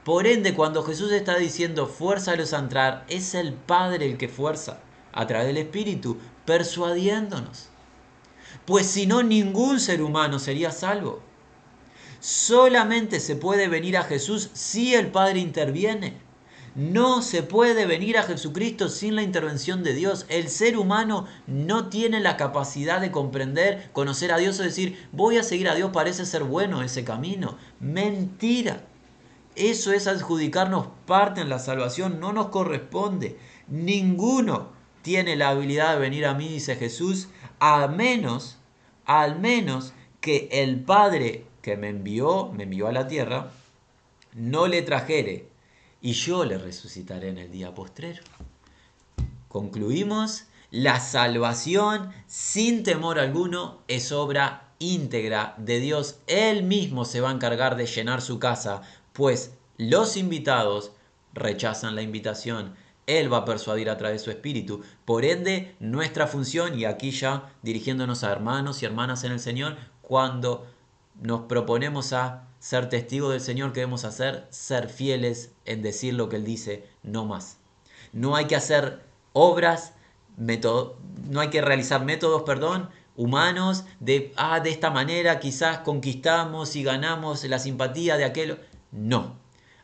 Por 0.05 0.27
ende, 0.27 0.55
cuando 0.55 0.83
Jesús 0.83 1.13
está 1.13 1.37
diciendo 1.37 1.87
fuerza 1.87 2.33
a 2.33 2.59
entrar, 2.59 3.05
es 3.09 3.35
el 3.35 3.53
Padre 3.53 4.07
el 4.07 4.19
que 4.19 4.29
fuerza 4.29 4.81
a 5.13 5.27
través 5.27 5.47
del 5.47 5.59
Espíritu, 5.59 6.19
persuadiéndonos. 6.45 7.69
Pues 8.67 8.87
si 8.87 9.07
no, 9.07 9.23
ningún 9.23 9.79
ser 9.79 10.03
humano 10.03 10.39
sería 10.39 10.73
salvo. 10.73 11.21
Solamente 12.19 13.21
se 13.21 13.37
puede 13.37 13.69
venir 13.69 13.97
a 13.97 14.05
Jesús 14.05 14.51
si 14.55 14.95
el 14.95 15.09
Padre 15.09 15.39
interviene. 15.39 16.21
No 16.75 17.21
se 17.21 17.43
puede 17.43 17.85
venir 17.85 18.17
a 18.17 18.23
Jesucristo 18.23 18.89
sin 18.89 19.15
la 19.15 19.23
intervención 19.23 19.83
de 19.83 19.93
Dios. 19.93 20.25
El 20.29 20.49
ser 20.49 20.79
humano 20.79 21.27
no 21.47 21.91
tiene 21.91 22.19
la 22.21 22.37
capacidad 22.37 23.01
de 23.01 23.11
comprender, 23.11 23.91
conocer 23.93 24.33
a 24.33 24.39
Dios 24.39 24.59
o 24.59 24.63
decir, 24.63 25.09
voy 25.13 25.37
a 25.37 25.43
seguir 25.43 25.69
a 25.69 25.75
Dios, 25.75 25.91
parece 25.93 26.25
ser 26.25 26.45
bueno 26.45 26.83
ese 26.83 27.05
camino. 27.05 27.59
Mentira. 27.79 28.85
Eso 29.55 29.93
es 29.93 30.07
adjudicarnos 30.07 30.89
parte 31.07 31.41
en 31.41 31.49
la 31.49 31.59
salvación, 31.59 32.21
no 32.21 32.33
nos 32.33 32.49
corresponde. 32.49 33.39
Ninguno 33.69 34.71
tiene 35.03 35.37
la 35.37 35.51
habilidad 35.51 35.95
de 35.95 36.01
venir 36.01 36.27
a 36.27 36.35
mí, 36.35 36.49
dice 36.49 36.77
Jesús, 36.77 37.29
a 37.59 37.87
menos, 37.89 38.59
al 39.05 39.39
menos 39.39 39.93
que 40.21 40.49
el 40.53 40.81
Padre 40.81 41.45
que 41.61 41.77
me 41.77 41.89
envió, 41.89 42.51
me 42.53 42.65
envió 42.65 42.89
a 42.89 42.93
la 42.93 43.09
tierra, 43.09 43.51
no 44.35 44.67
le 44.67 44.83
trajere, 44.83 45.49
y 46.01 46.13
yo 46.13 46.45
le 46.45 46.59
resucitaré 46.59 47.29
en 47.29 47.39
el 47.39 47.51
día 47.51 47.75
postrero. 47.75 48.23
Concluimos, 49.49 50.45
la 50.71 50.99
salvación 51.01 52.11
sin 52.27 52.83
temor 52.83 53.19
alguno 53.19 53.83
es 53.87 54.11
obra 54.11 54.73
íntegra 54.79 55.55
de 55.59 55.81
Dios. 55.81 56.17
Él 56.27 56.63
mismo 56.63 57.05
se 57.05 57.21
va 57.21 57.29
a 57.29 57.35
encargar 57.35 57.77
de 57.77 57.87
llenar 57.87 58.23
su 58.23 58.39
casa 58.39 58.83
pues 59.13 59.55
los 59.79 60.17
invitados 60.17 60.93
rechazan 61.35 61.95
la 61.95 62.03
invitación. 62.03 62.75
Él 63.07 63.33
va 63.33 63.39
a 63.39 63.45
persuadir 63.45 63.91
a 63.91 63.97
través 63.97 64.21
de 64.21 64.25
su 64.25 64.31
espíritu. 64.31 64.83
Por 65.05 65.25
ende, 65.25 65.75
nuestra 65.81 66.27
función, 66.27 66.79
y 66.79 66.85
aquí 66.85 67.11
ya 67.11 67.53
dirigiéndonos 67.63 68.23
a 68.23 68.31
hermanos 68.31 68.83
y 68.83 68.87
hermanas 68.87 69.25
en 69.25 69.33
el 69.33 69.41
Señor, 69.41 69.77
cuando 70.03 70.67
nos 71.21 71.43
proponemos 71.43 72.13
a 72.13 72.49
ser 72.59 72.89
testigos 72.89 73.33
del 73.33 73.41
Señor, 73.41 73.73
¿qué 73.73 73.81
debemos 73.81 74.05
hacer? 74.05 74.47
Ser 74.51 74.89
fieles 74.89 75.53
en 75.65 75.83
decir 75.83 76.15
lo 76.15 76.29
que 76.29 76.37
Él 76.37 76.45
dice, 76.45 76.89
no 77.03 77.25
más. 77.25 77.59
No 78.13 78.37
hay 78.37 78.47
que 78.47 78.57
hacer 78.57 79.03
obras, 79.33 79.95
no 80.37 81.41
hay 81.41 81.51
que 81.51 81.61
realizar 81.61 82.05
métodos, 82.05 82.43
perdón, 82.43 82.89
humanos 83.17 83.85
de, 84.01 84.33
ah, 84.37 84.61
de 84.61 84.71
esta 84.71 84.91
manera 84.91 85.39
quizás 85.41 85.79
conquistamos 85.79 86.77
y 86.77 86.83
ganamos 86.83 87.45
la 87.45 87.59
simpatía 87.59 88.17
de 88.17 88.25
aquel. 88.25 88.59
No. 88.93 89.37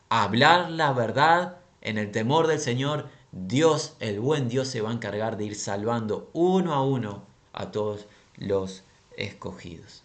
Hablar 0.07 0.71
la 0.71 0.93
verdad 0.93 1.57
en 1.81 1.97
el 1.97 2.11
temor 2.11 2.47
del 2.47 2.59
Señor, 2.59 3.09
Dios, 3.31 3.95
el 3.99 4.19
buen 4.19 4.47
Dios, 4.47 4.67
se 4.67 4.81
va 4.81 4.89
a 4.89 4.93
encargar 4.93 5.37
de 5.37 5.45
ir 5.45 5.55
salvando 5.55 6.29
uno 6.33 6.73
a 6.73 6.83
uno 6.83 7.23
a 7.53 7.71
todos 7.71 8.05
los 8.37 8.83
escogidos. 9.17 10.03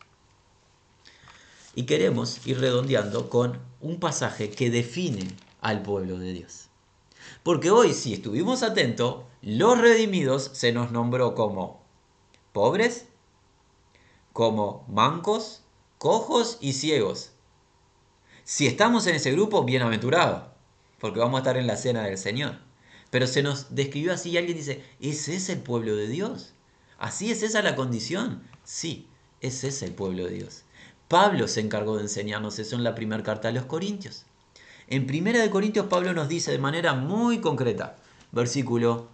Y 1.74 1.84
queremos 1.84 2.46
ir 2.46 2.60
redondeando 2.60 3.30
con 3.30 3.60
un 3.80 4.00
pasaje 4.00 4.50
que 4.50 4.70
define 4.70 5.28
al 5.60 5.82
pueblo 5.82 6.18
de 6.18 6.32
Dios. 6.32 6.68
Porque 7.42 7.70
hoy, 7.70 7.92
si 7.94 8.14
estuvimos 8.14 8.62
atentos, 8.62 9.24
los 9.42 9.78
redimidos 9.78 10.50
se 10.54 10.72
nos 10.72 10.92
nombró 10.92 11.34
como 11.34 11.82
pobres, 12.52 13.06
como 14.32 14.84
mancos, 14.88 15.62
cojos 15.98 16.58
y 16.60 16.72
ciegos. 16.72 17.33
Si 18.46 18.66
estamos 18.66 19.06
en 19.06 19.14
ese 19.14 19.32
grupo, 19.32 19.64
bienaventurado, 19.64 20.52
porque 21.00 21.18
vamos 21.18 21.38
a 21.38 21.40
estar 21.40 21.56
en 21.56 21.66
la 21.66 21.78
cena 21.78 22.02
del 22.02 22.18
Señor. 22.18 22.58
Pero 23.10 23.26
se 23.26 23.42
nos 23.42 23.74
describió 23.74 24.12
así 24.12 24.30
y 24.30 24.36
alguien 24.36 24.58
dice, 24.58 24.84
¿ese 25.00 25.36
es 25.36 25.48
el 25.48 25.60
pueblo 25.60 25.96
de 25.96 26.08
Dios? 26.08 26.52
¿Así 26.98 27.30
es 27.30 27.42
esa 27.42 27.62
la 27.62 27.74
condición? 27.74 28.42
Sí, 28.62 29.08
ese 29.40 29.68
es 29.68 29.82
el 29.82 29.94
pueblo 29.94 30.26
de 30.26 30.32
Dios. 30.32 30.64
Pablo 31.08 31.48
se 31.48 31.60
encargó 31.60 31.96
de 31.96 32.02
enseñarnos 32.02 32.58
eso 32.58 32.76
en 32.76 32.84
la 32.84 32.94
primera 32.94 33.22
carta 33.22 33.48
de 33.48 33.54
los 33.54 33.64
Corintios. 33.64 34.26
En 34.88 35.06
primera 35.06 35.40
de 35.40 35.48
Corintios 35.48 35.86
Pablo 35.86 36.12
nos 36.12 36.28
dice 36.28 36.50
de 36.50 36.58
manera 36.58 36.92
muy 36.92 37.40
concreta, 37.40 37.96
versículo 38.30 39.08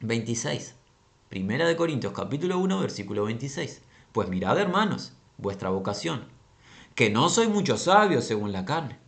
26. 0.00 0.74
Primera 1.28 1.68
de 1.68 1.76
Corintios 1.76 2.12
capítulo 2.12 2.58
1 2.58 2.80
versículo 2.80 3.24
26. 3.26 3.80
Pues 4.10 4.28
mirad 4.28 4.58
hermanos, 4.58 5.12
vuestra 5.38 5.70
vocación 5.70 6.41
que 6.94 7.10
no 7.10 7.28
soy 7.28 7.48
muchos 7.48 7.82
sabios 7.82 8.24
según 8.24 8.52
la 8.52 8.64
carne, 8.64 8.98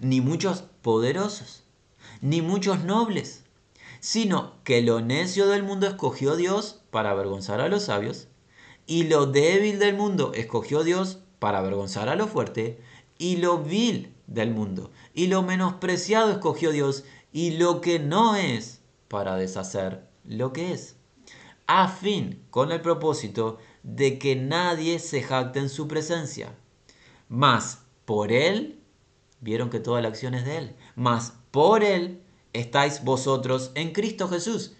ni 0.00 0.20
muchos 0.20 0.64
poderosos, 0.82 1.64
ni 2.20 2.40
muchos 2.40 2.84
nobles, 2.84 3.44
sino 4.00 4.62
que 4.64 4.82
lo 4.82 5.00
necio 5.00 5.48
del 5.48 5.62
mundo 5.62 5.86
escogió 5.86 6.36
Dios 6.36 6.82
para 6.90 7.10
avergonzar 7.10 7.60
a 7.60 7.68
los 7.68 7.84
sabios, 7.84 8.28
y 8.86 9.04
lo 9.04 9.26
débil 9.26 9.78
del 9.78 9.96
mundo 9.96 10.32
escogió 10.34 10.84
Dios 10.84 11.18
para 11.38 11.58
avergonzar 11.58 12.08
a 12.08 12.16
lo 12.16 12.26
fuerte, 12.26 12.80
y 13.18 13.36
lo 13.36 13.58
vil 13.58 14.14
del 14.26 14.50
mundo, 14.50 14.90
y 15.14 15.26
lo 15.28 15.42
menospreciado 15.42 16.30
escogió 16.30 16.70
Dios, 16.70 17.04
y 17.32 17.52
lo 17.52 17.80
que 17.80 17.98
no 17.98 18.36
es, 18.36 18.80
para 19.08 19.36
deshacer 19.36 20.06
lo 20.24 20.52
que 20.52 20.72
es, 20.72 20.96
a 21.66 21.88
fin, 21.88 22.42
con 22.50 22.72
el 22.72 22.80
propósito 22.80 23.58
de 23.82 24.18
que 24.18 24.36
nadie 24.36 24.98
se 24.98 25.22
jacte 25.22 25.58
en 25.58 25.68
su 25.68 25.88
presencia. 25.88 26.54
Mas 27.28 27.82
por 28.04 28.32
él, 28.32 28.80
vieron 29.40 29.70
que 29.70 29.80
toda 29.80 30.00
la 30.00 30.08
acción 30.08 30.34
es 30.34 30.44
de 30.44 30.58
él, 30.58 30.76
mas 30.94 31.34
por 31.50 31.82
él 31.82 32.22
estáis 32.52 33.04
vosotros 33.04 33.72
en 33.74 33.92
Cristo 33.92 34.28
Jesús. 34.28 34.74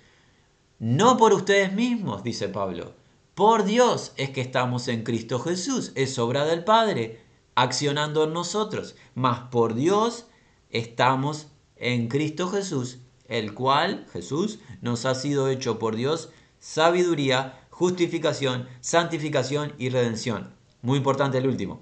No 0.79 1.17
por 1.17 1.33
ustedes 1.33 1.73
mismos, 1.73 2.23
dice 2.23 2.49
Pablo. 2.49 2.93
Por 3.35 3.65
Dios 3.65 4.13
es 4.17 4.31
que 4.31 4.41
estamos 4.41 4.89
en 4.89 5.03
Cristo 5.03 5.41
Jesús. 5.41 5.93
Es 5.95 6.19
obra 6.19 6.45
del 6.45 6.65
Padre, 6.65 7.21
accionando 7.55 8.25
en 8.25 8.33
nosotros. 8.33 8.95
Mas 9.15 9.49
por 9.51 9.75
Dios 9.75 10.27
estamos 10.71 11.49
en 11.77 12.09
Cristo 12.09 12.49
Jesús, 12.49 12.99
el 13.27 13.55
cual, 13.55 14.07
Jesús, 14.13 14.61
nos 14.83 15.05
ha 15.05 15.15
sido 15.15 15.49
hecho 15.49 15.79
por 15.79 15.97
Dios 15.97 16.31
sabiduría, 16.61 17.61
justificación, 17.71 18.69
santificación 18.81 19.75
y 19.79 19.91
redención. 19.91 20.55
Muy 20.83 20.99
importante 20.99 21.39
el 21.39 21.47
último. 21.47 21.81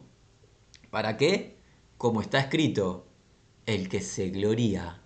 ¿Para 0.93 1.16
qué? 1.16 1.57
Como 1.97 2.20
está 2.20 2.38
escrito, 2.38 3.07
el 3.64 3.88
que 3.88 4.03
se 4.03 4.28
gloría, 4.28 5.01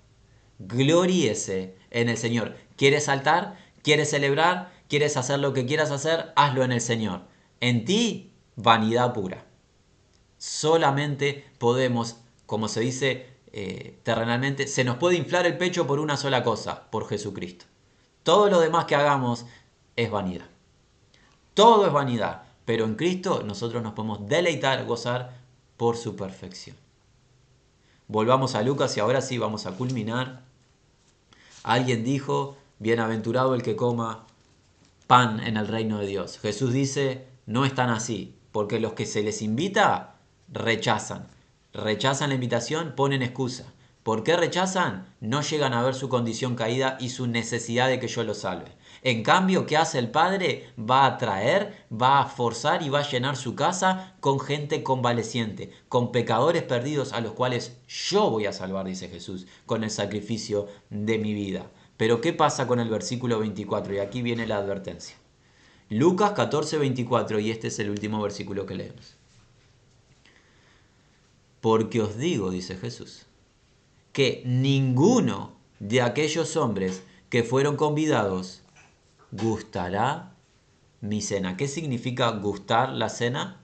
gloríese 0.59 1.77
en 1.91 2.09
el 2.09 2.17
Señor. 2.17 2.57
¿Quieres 2.75 3.05
saltar? 3.05 3.57
¿Quieres 3.85 4.11
celebrar? 4.11 4.73
¿Quieres 4.89 5.17
hacer 5.17 5.39
lo 5.39 5.53
que 5.53 5.65
quieras 5.65 5.93
hacer? 5.93 6.33
Hazlo 6.35 6.65
en 6.65 6.73
el 6.73 6.81
Señor. 6.81 7.29
En 7.61 7.85
ti, 7.85 8.33
vanidad 8.57 9.15
pura. 9.15 9.47
Solamente 10.39 11.45
podemos, 11.59 12.17
como 12.47 12.67
se 12.67 12.81
dice 12.81 13.29
eh, 13.53 14.01
terrenalmente, 14.03 14.67
se 14.67 14.83
nos 14.83 14.97
puede 14.97 15.15
inflar 15.15 15.47
el 15.47 15.57
pecho 15.57 15.87
por 15.87 16.01
una 16.01 16.17
sola 16.17 16.43
cosa, 16.43 16.91
por 16.91 17.09
Jesucristo. 17.09 17.67
Todo 18.25 18.51
lo 18.51 18.59
demás 18.59 18.87
que 18.87 18.97
hagamos 18.97 19.47
es 19.95 20.11
vanidad. 20.11 20.47
Todo 21.55 21.87
es 21.87 21.93
vanidad, 21.93 22.43
pero 22.65 22.87
en 22.87 22.97
Cristo 22.97 23.45
nosotros 23.45 23.85
nos 23.85 23.93
podemos 23.93 24.27
deleitar, 24.27 24.85
gozar 24.85 25.46
por 25.77 25.97
su 25.97 26.17
perfección. 26.17 26.77
Volvamos 28.09 28.55
a 28.55 28.63
Lucas 28.63 28.97
y 28.97 29.01
ahora 29.01 29.21
sí 29.21 29.39
vamos 29.39 29.67
a 29.67 29.73
culminar. 29.73 30.43
Alguien 31.63 32.05
dijo, 32.05 32.57
bienaventurado 32.79 33.55
el 33.55 33.63
que 33.63 33.77
coma 33.77 34.27
pan 35.07 35.41
en 35.41 35.57
el 35.57 35.69
reino 35.69 35.99
de 35.99 36.07
Dios. 36.07 36.39
Jesús 36.39 36.73
dice, 36.73 37.27
no 37.47 37.65
están 37.65 37.91
así, 37.91 38.35
porque 38.53 38.81
los 38.81 38.93
que 38.93 39.07
se 39.07 39.23
les 39.23 39.43
invita 39.43 40.15
rechazan 40.49 41.29
rechazan 41.77 42.31
la 42.31 42.35
invitación, 42.35 42.95
ponen 42.97 43.23
excusa. 43.23 43.65
¿Por 44.03 44.23
qué 44.23 44.37
rechazan? 44.37 45.07
No 45.21 45.43
llegan 45.43 45.75
a 45.75 45.83
ver 45.83 45.95
su 45.95 46.09
condición 46.09 46.55
caída 46.55 46.97
y 47.01 47.11
su 47.11 47.27
necesidad 47.27 47.89
de 47.89 48.01
que 48.01 48.09
yo 48.09 48.25
los 48.25 48.39
salve. 48.39 48.73
En 49.07 49.23
cambio, 49.23 49.67
¿qué 49.67 49.77
hace 49.77 50.01
el 50.01 50.11
Padre? 50.11 50.69
Va 50.77 51.07
a 51.07 51.17
traer, 51.17 51.87
va 51.93 52.19
a 52.19 52.27
forzar 52.27 52.83
y 52.83 52.89
va 52.89 52.99
a 52.99 53.09
llenar 53.09 53.37
su 53.37 53.55
casa 53.55 54.17
con 54.19 54.41
gente 54.41 54.83
convaleciente, 54.83 55.71
con 55.89 56.11
pecadores 56.11 56.65
perdidos 56.65 57.13
a 57.13 57.21
los 57.21 57.31
cuales 57.31 57.77
yo 57.87 58.29
voy 58.31 58.47
a 58.47 58.53
salvar, 58.53 58.85
dice 58.85 59.09
Jesús, 59.09 59.47
con 59.65 59.85
el 59.85 59.93
sacrificio 59.93 60.67
de 60.91 61.19
mi 61.19 61.35
vida. 61.35 61.71
Pero 61.97 62.21
¿qué 62.21 62.33
pasa 62.33 62.67
con 62.67 62.81
el 62.81 62.89
versículo 62.89 63.39
24? 63.39 63.95
Y 63.95 63.99
aquí 64.01 64.23
viene 64.23 64.45
la 64.45 64.57
advertencia. 64.57 65.15
Lucas 65.89 66.33
14, 66.33 66.77
24, 66.77 67.39
y 67.39 67.53
este 67.53 67.69
es 67.69 67.79
el 67.79 67.91
último 67.91 68.21
versículo 68.21 68.67
que 68.67 68.75
leemos. 68.75 69.15
Porque 71.61 72.01
os 72.01 72.17
digo, 72.17 72.51
dice 72.51 72.77
Jesús, 72.77 73.27
que 74.13 74.43
ninguno 74.45 75.53
de 75.79 76.03
aquellos 76.03 76.57
hombres 76.57 77.05
que 77.31 77.45
fueron 77.45 77.77
convidados 77.77 78.63
gustará 79.31 80.35
mi 81.01 81.21
cena. 81.21 81.57
¿Qué 81.57 81.69
significa 81.69 82.31
gustar 82.31 82.91
la 82.91 83.09
cena? 83.09 83.61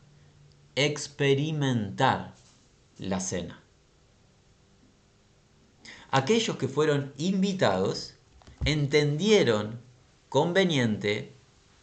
Experimentar 0.74 2.34
la 2.98 3.20
cena. 3.20 3.60
Aquellos 6.10 6.56
que 6.56 6.68
fueron 6.68 7.12
invitados 7.16 8.14
entendieron 8.64 9.80
conveniente 10.28 11.32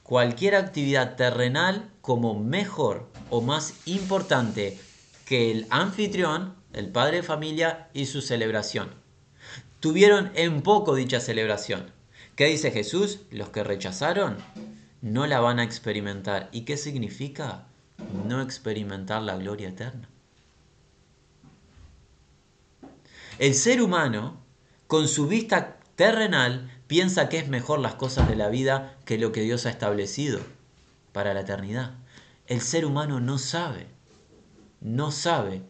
cualquier 0.04 0.56
actividad 0.56 1.16
terrenal 1.16 1.92
como 2.02 2.40
mejor 2.40 3.08
o 3.30 3.42
más 3.42 3.76
importante 3.86 4.80
que 5.26 5.52
el 5.52 5.68
anfitrión, 5.70 6.56
el 6.74 6.90
padre 6.90 7.18
de 7.18 7.24
familia 7.24 7.90
y 7.94 8.08
su 8.08 8.22
celebración. 8.22 8.90
Tuvieron 9.80 10.32
en 10.34 10.62
poco 10.62 10.96
dicha 10.96 11.20
celebración. 11.20 11.99
¿Qué 12.40 12.46
dice 12.46 12.72
Jesús? 12.72 13.20
Los 13.32 13.50
que 13.50 13.66
rechazaron 13.66 14.38
no 15.02 15.28
la 15.28 15.42
van 15.42 15.60
a 15.60 15.66
experimentar. 15.66 16.48
¿Y 16.54 16.62
qué 16.62 16.78
significa? 16.78 17.68
No 18.26 18.42
experimentar 18.42 19.22
la 19.24 19.36
gloria 19.36 19.68
eterna. 19.68 20.08
El 23.40 23.54
ser 23.56 23.82
humano, 23.82 24.42
con 24.88 25.10
su 25.10 25.28
vista 25.28 25.82
terrenal, 25.98 26.72
piensa 26.88 27.28
que 27.28 27.40
es 27.40 27.50
mejor 27.50 27.80
las 27.80 27.96
cosas 27.96 28.30
de 28.30 28.38
la 28.38 28.48
vida 28.48 28.98
que 29.04 29.18
lo 29.18 29.34
que 29.34 29.42
Dios 29.42 29.66
ha 29.66 29.70
establecido 29.70 30.40
para 31.12 31.34
la 31.34 31.42
eternidad. 31.42 31.96
El 32.48 32.62
ser 32.62 32.86
humano 32.86 33.20
no 33.20 33.38
sabe 33.38 33.88
no 34.80 35.12
sabe 35.12 35.64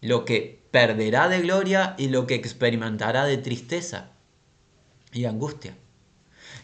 lo 0.00 0.24
que 0.24 0.64
perderá 0.70 1.28
de 1.28 1.40
gloria 1.40 1.96
y 1.98 2.06
lo 2.06 2.28
que 2.28 2.36
experimentará 2.36 3.24
de 3.24 3.38
tristeza 3.38 4.12
y 5.12 5.24
angustia. 5.24 5.76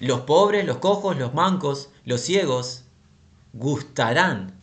Los 0.00 0.20
pobres, 0.20 0.64
los 0.66 0.78
cojos, 0.78 1.16
los 1.16 1.34
mancos, 1.34 1.90
los 2.04 2.20
ciegos 2.20 2.84
gustarán 3.52 4.54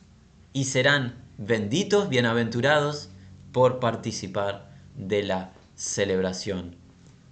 y 0.54 0.66
serán 0.66 1.24
benditos, 1.38 2.10
bienaventurados 2.10 3.10
por 3.52 3.80
participar 3.80 4.70
de 4.96 5.24
la 5.24 5.54
celebración 5.76 6.76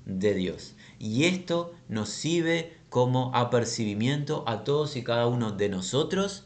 de 0.05 0.33
Dios. 0.33 0.75
Y 0.97 1.25
esto 1.25 1.73
nos 1.87 2.09
sirve 2.09 2.77
como 2.89 3.31
apercibimiento 3.35 4.43
a 4.47 4.63
todos 4.63 4.95
y 4.95 5.03
cada 5.03 5.27
uno 5.27 5.51
de 5.51 5.69
nosotros 5.69 6.45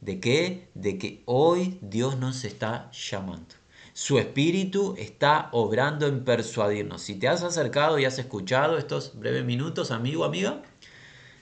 ¿De 0.00 0.20
qué? 0.20 0.68
De 0.74 0.96
que 0.96 1.22
hoy 1.24 1.78
Dios 1.82 2.18
nos 2.18 2.44
está 2.44 2.90
llamando. 2.92 3.56
Su 4.00 4.20
espíritu 4.20 4.94
está 4.96 5.48
obrando 5.50 6.06
en 6.06 6.22
persuadirnos. 6.22 7.02
Si 7.02 7.16
te 7.16 7.26
has 7.26 7.42
acercado 7.42 7.98
y 7.98 8.04
has 8.04 8.16
escuchado 8.20 8.78
estos 8.78 9.18
breves 9.18 9.44
minutos, 9.44 9.90
amigo, 9.90 10.24
amiga, 10.24 10.62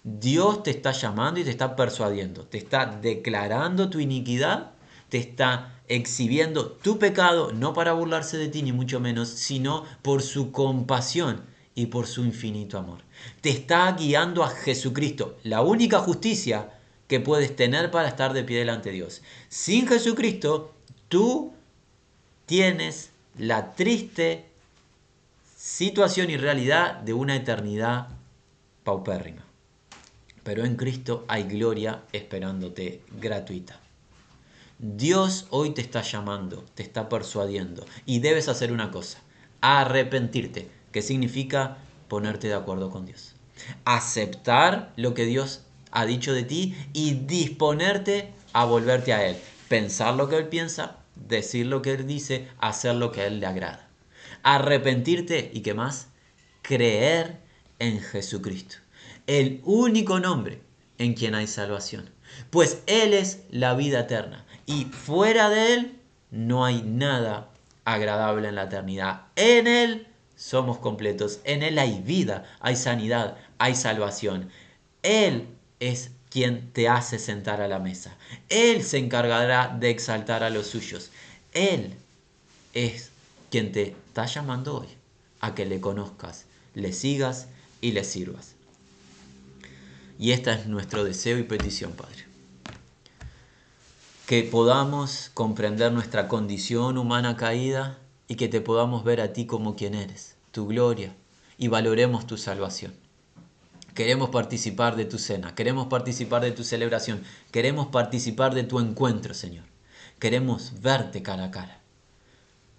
Dios 0.04 0.62
te 0.62 0.70
está 0.70 0.92
llamando 0.92 1.38
y 1.38 1.44
te 1.44 1.50
está 1.50 1.76
persuadiendo. 1.76 2.46
Te 2.46 2.56
está 2.56 2.86
declarando 2.86 3.90
tu 3.90 4.00
iniquidad, 4.00 4.70
te 5.10 5.18
está 5.18 5.82
exhibiendo 5.86 6.68
tu 6.70 6.98
pecado, 6.98 7.52
no 7.52 7.74
para 7.74 7.92
burlarse 7.92 8.38
de 8.38 8.48
ti 8.48 8.62
ni 8.62 8.72
mucho 8.72 9.00
menos, 9.00 9.28
sino 9.28 9.84
por 10.00 10.22
su 10.22 10.50
compasión 10.50 11.42
y 11.74 11.86
por 11.86 12.06
su 12.06 12.24
infinito 12.24 12.78
amor. 12.78 13.02
Te 13.42 13.50
está 13.50 13.92
guiando 13.92 14.42
a 14.42 14.48
Jesucristo, 14.48 15.36
la 15.42 15.60
única 15.60 15.98
justicia 15.98 16.70
que 17.06 17.20
puedes 17.20 17.54
tener 17.54 17.90
para 17.90 18.08
estar 18.08 18.32
de 18.32 18.44
pie 18.44 18.60
delante 18.60 18.88
de 18.88 18.94
Dios. 18.94 19.20
Sin 19.50 19.86
Jesucristo, 19.86 20.72
tú 21.10 21.52
tienes 22.46 23.10
la 23.36 23.74
triste 23.74 24.46
situación 25.56 26.30
y 26.30 26.36
realidad 26.36 26.94
de 26.94 27.12
una 27.12 27.36
eternidad 27.36 28.08
paupérrima. 28.84 29.44
Pero 30.42 30.64
en 30.64 30.76
Cristo 30.76 31.24
hay 31.26 31.42
gloria 31.42 32.04
esperándote 32.12 33.02
gratuita. 33.20 33.80
Dios 34.78 35.46
hoy 35.50 35.70
te 35.70 35.80
está 35.80 36.02
llamando, 36.02 36.64
te 36.74 36.82
está 36.82 37.08
persuadiendo 37.08 37.84
y 38.04 38.20
debes 38.20 38.48
hacer 38.48 38.70
una 38.72 38.90
cosa, 38.90 39.18
arrepentirte, 39.60 40.68
que 40.92 41.02
significa 41.02 41.78
ponerte 42.08 42.48
de 42.48 42.54
acuerdo 42.54 42.90
con 42.90 43.06
Dios. 43.06 43.34
Aceptar 43.84 44.92
lo 44.96 45.14
que 45.14 45.24
Dios 45.24 45.62
ha 45.90 46.06
dicho 46.06 46.32
de 46.32 46.44
ti 46.44 46.76
y 46.92 47.14
disponerte 47.14 48.32
a 48.52 48.66
volverte 48.66 49.12
a 49.12 49.26
Él. 49.26 49.36
Pensar 49.68 50.14
lo 50.14 50.28
que 50.28 50.36
Él 50.36 50.48
piensa, 50.48 50.98
decir 51.16 51.66
lo 51.66 51.82
que 51.82 51.92
Él 51.92 52.06
dice, 52.06 52.48
hacer 52.58 52.94
lo 52.94 53.12
que 53.12 53.22
a 53.22 53.26
Él 53.26 53.40
le 53.40 53.46
agrada. 53.46 53.88
Arrepentirte 54.42 55.50
y 55.52 55.60
qué 55.60 55.74
más? 55.74 56.08
Creer 56.62 57.40
en 57.78 58.00
Jesucristo. 58.00 58.76
El 59.26 59.60
único 59.64 60.20
nombre 60.20 60.60
en 60.98 61.14
quien 61.14 61.34
hay 61.34 61.46
salvación. 61.46 62.10
Pues 62.50 62.82
Él 62.86 63.12
es 63.12 63.42
la 63.50 63.74
vida 63.74 64.00
eterna. 64.00 64.44
Y 64.66 64.84
fuera 64.86 65.48
de 65.48 65.74
Él 65.74 66.00
no 66.30 66.64
hay 66.64 66.82
nada 66.82 67.50
agradable 67.84 68.48
en 68.48 68.54
la 68.54 68.64
eternidad. 68.64 69.22
En 69.36 69.66
Él 69.66 70.06
somos 70.36 70.78
completos. 70.78 71.40
En 71.44 71.62
Él 71.62 71.78
hay 71.78 72.00
vida, 72.02 72.44
hay 72.60 72.76
sanidad, 72.76 73.36
hay 73.58 73.74
salvación. 73.74 74.50
Él 75.02 75.48
es 75.80 76.12
quien 76.30 76.70
te 76.72 76.88
hace 76.88 77.18
sentar 77.18 77.60
a 77.60 77.68
la 77.68 77.78
mesa. 77.78 78.16
Él 78.48 78.82
se 78.82 78.98
encargará 78.98 79.68
de 79.68 79.90
exaltar 79.90 80.42
a 80.42 80.50
los 80.50 80.66
suyos. 80.66 81.10
Él 81.52 81.94
es 82.74 83.10
quien 83.50 83.72
te 83.72 83.82
está 83.82 84.26
llamando 84.26 84.78
hoy 84.78 84.88
a 85.40 85.54
que 85.54 85.66
le 85.66 85.80
conozcas, 85.80 86.44
le 86.74 86.92
sigas 86.92 87.48
y 87.80 87.92
le 87.92 88.04
sirvas. 88.04 88.54
Y 90.18 90.32
este 90.32 90.52
es 90.52 90.66
nuestro 90.66 91.04
deseo 91.04 91.38
y 91.38 91.42
petición, 91.42 91.92
Padre. 91.92 92.24
Que 94.26 94.42
podamos 94.42 95.30
comprender 95.34 95.92
nuestra 95.92 96.26
condición 96.26 96.98
humana 96.98 97.36
caída 97.36 97.98
y 98.28 98.36
que 98.36 98.48
te 98.48 98.60
podamos 98.60 99.04
ver 99.04 99.20
a 99.20 99.32
ti 99.32 99.46
como 99.46 99.76
quien 99.76 99.94
eres, 99.94 100.34
tu 100.50 100.66
gloria, 100.66 101.14
y 101.58 101.68
valoremos 101.68 102.26
tu 102.26 102.36
salvación. 102.36 103.05
Queremos 103.96 104.28
participar 104.28 104.94
de 104.94 105.06
tu 105.06 105.18
cena, 105.18 105.54
queremos 105.54 105.86
participar 105.86 106.42
de 106.42 106.52
tu 106.52 106.64
celebración, 106.64 107.22
queremos 107.50 107.86
participar 107.86 108.54
de 108.54 108.62
tu 108.62 108.78
encuentro, 108.78 109.32
Señor. 109.32 109.64
Queremos 110.18 110.82
verte 110.82 111.22
cara 111.22 111.44
a 111.44 111.50
cara. 111.50 111.80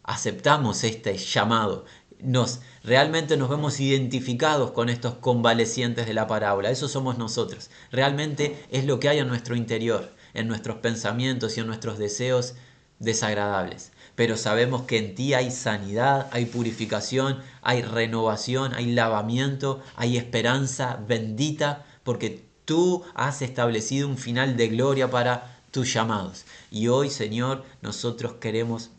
Aceptamos 0.04 0.84
este 0.84 1.18
llamado. 1.18 1.86
Nos 2.20 2.60
realmente 2.84 3.36
nos 3.36 3.50
vemos 3.50 3.80
identificados 3.80 4.70
con 4.74 4.90
estos 4.90 5.16
convalecientes 5.16 6.06
de 6.06 6.14
la 6.14 6.28
parábola. 6.28 6.70
Eso 6.70 6.88
somos 6.88 7.18
nosotros. 7.18 7.72
Realmente 7.92 8.64
es 8.70 8.86
lo 8.86 9.00
que 9.00 9.10
hay 9.10 9.18
en 9.18 9.28
nuestro 9.28 9.56
interior, 9.56 10.14
en 10.36 10.48
nuestros 10.48 10.78
pensamientos 10.78 11.58
y 11.58 11.62
en 11.62 11.68
nuestros 11.68 11.98
deseos 11.98 12.54
desagradables 13.00 13.92
pero 14.18 14.36
sabemos 14.36 14.82
que 14.82 14.98
en 14.98 15.14
ti 15.14 15.36
hay 15.36 15.52
sanidad, 15.52 16.28
hay 16.32 16.48
purificación, 16.48 17.38
hay 17.62 17.84
renovación, 17.84 18.74
hay 18.74 18.88
lavamiento, 18.88 19.80
hay 19.96 20.18
esperanza 20.18 21.00
bendita, 21.08 21.86
porque 22.04 22.44
tú 22.66 23.04
has 23.14 23.44
establecido 23.44 24.08
un 24.08 24.18
final 24.18 24.58
de 24.58 24.70
gloria 24.70 25.12
para 25.12 25.60
tus 25.70 25.94
llamados. 25.94 26.46
Y 26.72 26.88
hoy, 26.88 27.12
Señor, 27.12 27.64
nosotros 27.84 28.34
queremos 28.42 28.90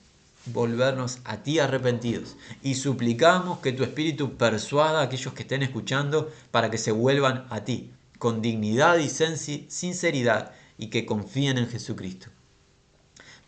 volvernos 0.46 1.18
a 1.24 1.38
ti 1.38 1.58
arrepentidos 1.58 2.36
y 2.62 2.76
suplicamos 2.76 3.58
que 3.58 3.72
tu 3.72 3.82
Espíritu 3.82 4.36
persuada 4.36 5.00
a 5.00 5.02
aquellos 5.02 5.34
que 5.34 5.42
estén 5.42 5.64
escuchando 5.64 6.30
para 6.52 6.70
que 6.70 6.78
se 6.78 6.92
vuelvan 6.92 7.44
a 7.50 7.64
ti 7.64 7.90
con 8.20 8.40
dignidad 8.40 8.98
y 8.98 9.08
sinceridad 9.08 10.52
y 10.78 10.90
que 10.90 11.06
confíen 11.06 11.58
en 11.58 11.68
Jesucristo 11.68 12.28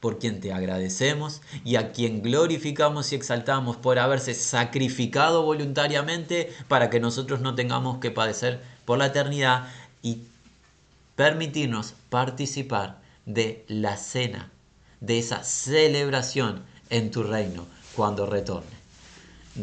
por 0.01 0.18
quien 0.18 0.40
te 0.40 0.53
agradecemos 0.53 1.42
y 1.64 1.76
a 1.76 1.92
quien 1.92 2.22
glorificamos 2.22 3.12
y 3.12 3.16
exaltamos 3.16 3.76
por 3.76 3.98
haberse 3.98 4.34
sacrificado 4.34 5.42
voluntariamente 5.44 6.53
para 6.68 6.88
que 6.88 7.01
nosotros 7.01 7.40
no 7.40 7.55
tengamos 7.55 7.98
que 7.98 8.11
padecer 8.11 8.62
por 8.86 8.98
la 8.98 9.07
eternidad 9.07 9.68
y 10.03 10.22
permitirnos 11.16 11.94
participar 12.09 12.98
de 13.26 13.64
la 13.68 13.98
cena, 13.98 14.51
de 15.01 15.18
esa 15.18 15.44
celebración 15.44 16.62
en 16.88 17.11
tu 17.11 17.22
reino 17.22 17.66
cuando 17.94 18.24
retorne. 18.24 18.80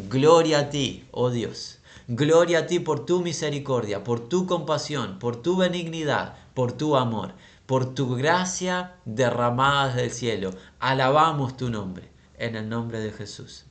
Gloria 0.08 0.60
a 0.60 0.70
ti, 0.70 1.04
oh 1.10 1.30
Dios. 1.30 1.78
Gloria 2.06 2.60
a 2.60 2.66
ti 2.66 2.78
por 2.78 3.04
tu 3.04 3.20
misericordia, 3.20 4.04
por 4.04 4.28
tu 4.28 4.46
compasión, 4.46 5.18
por 5.18 5.42
tu 5.42 5.56
benignidad, 5.56 6.36
por 6.54 6.72
tu 6.72 6.96
amor 6.96 7.32
por 7.68 7.94
tu 7.94 8.16
gracia 8.16 8.94
derramada 9.04 9.94
del 9.94 10.10
cielo. 10.10 10.52
Alabamos 10.80 11.58
tu 11.58 11.68
nombre, 11.68 12.10
en 12.38 12.56
el 12.56 12.66
nombre 12.66 12.98
de 12.98 13.12
Jesús. 13.12 13.67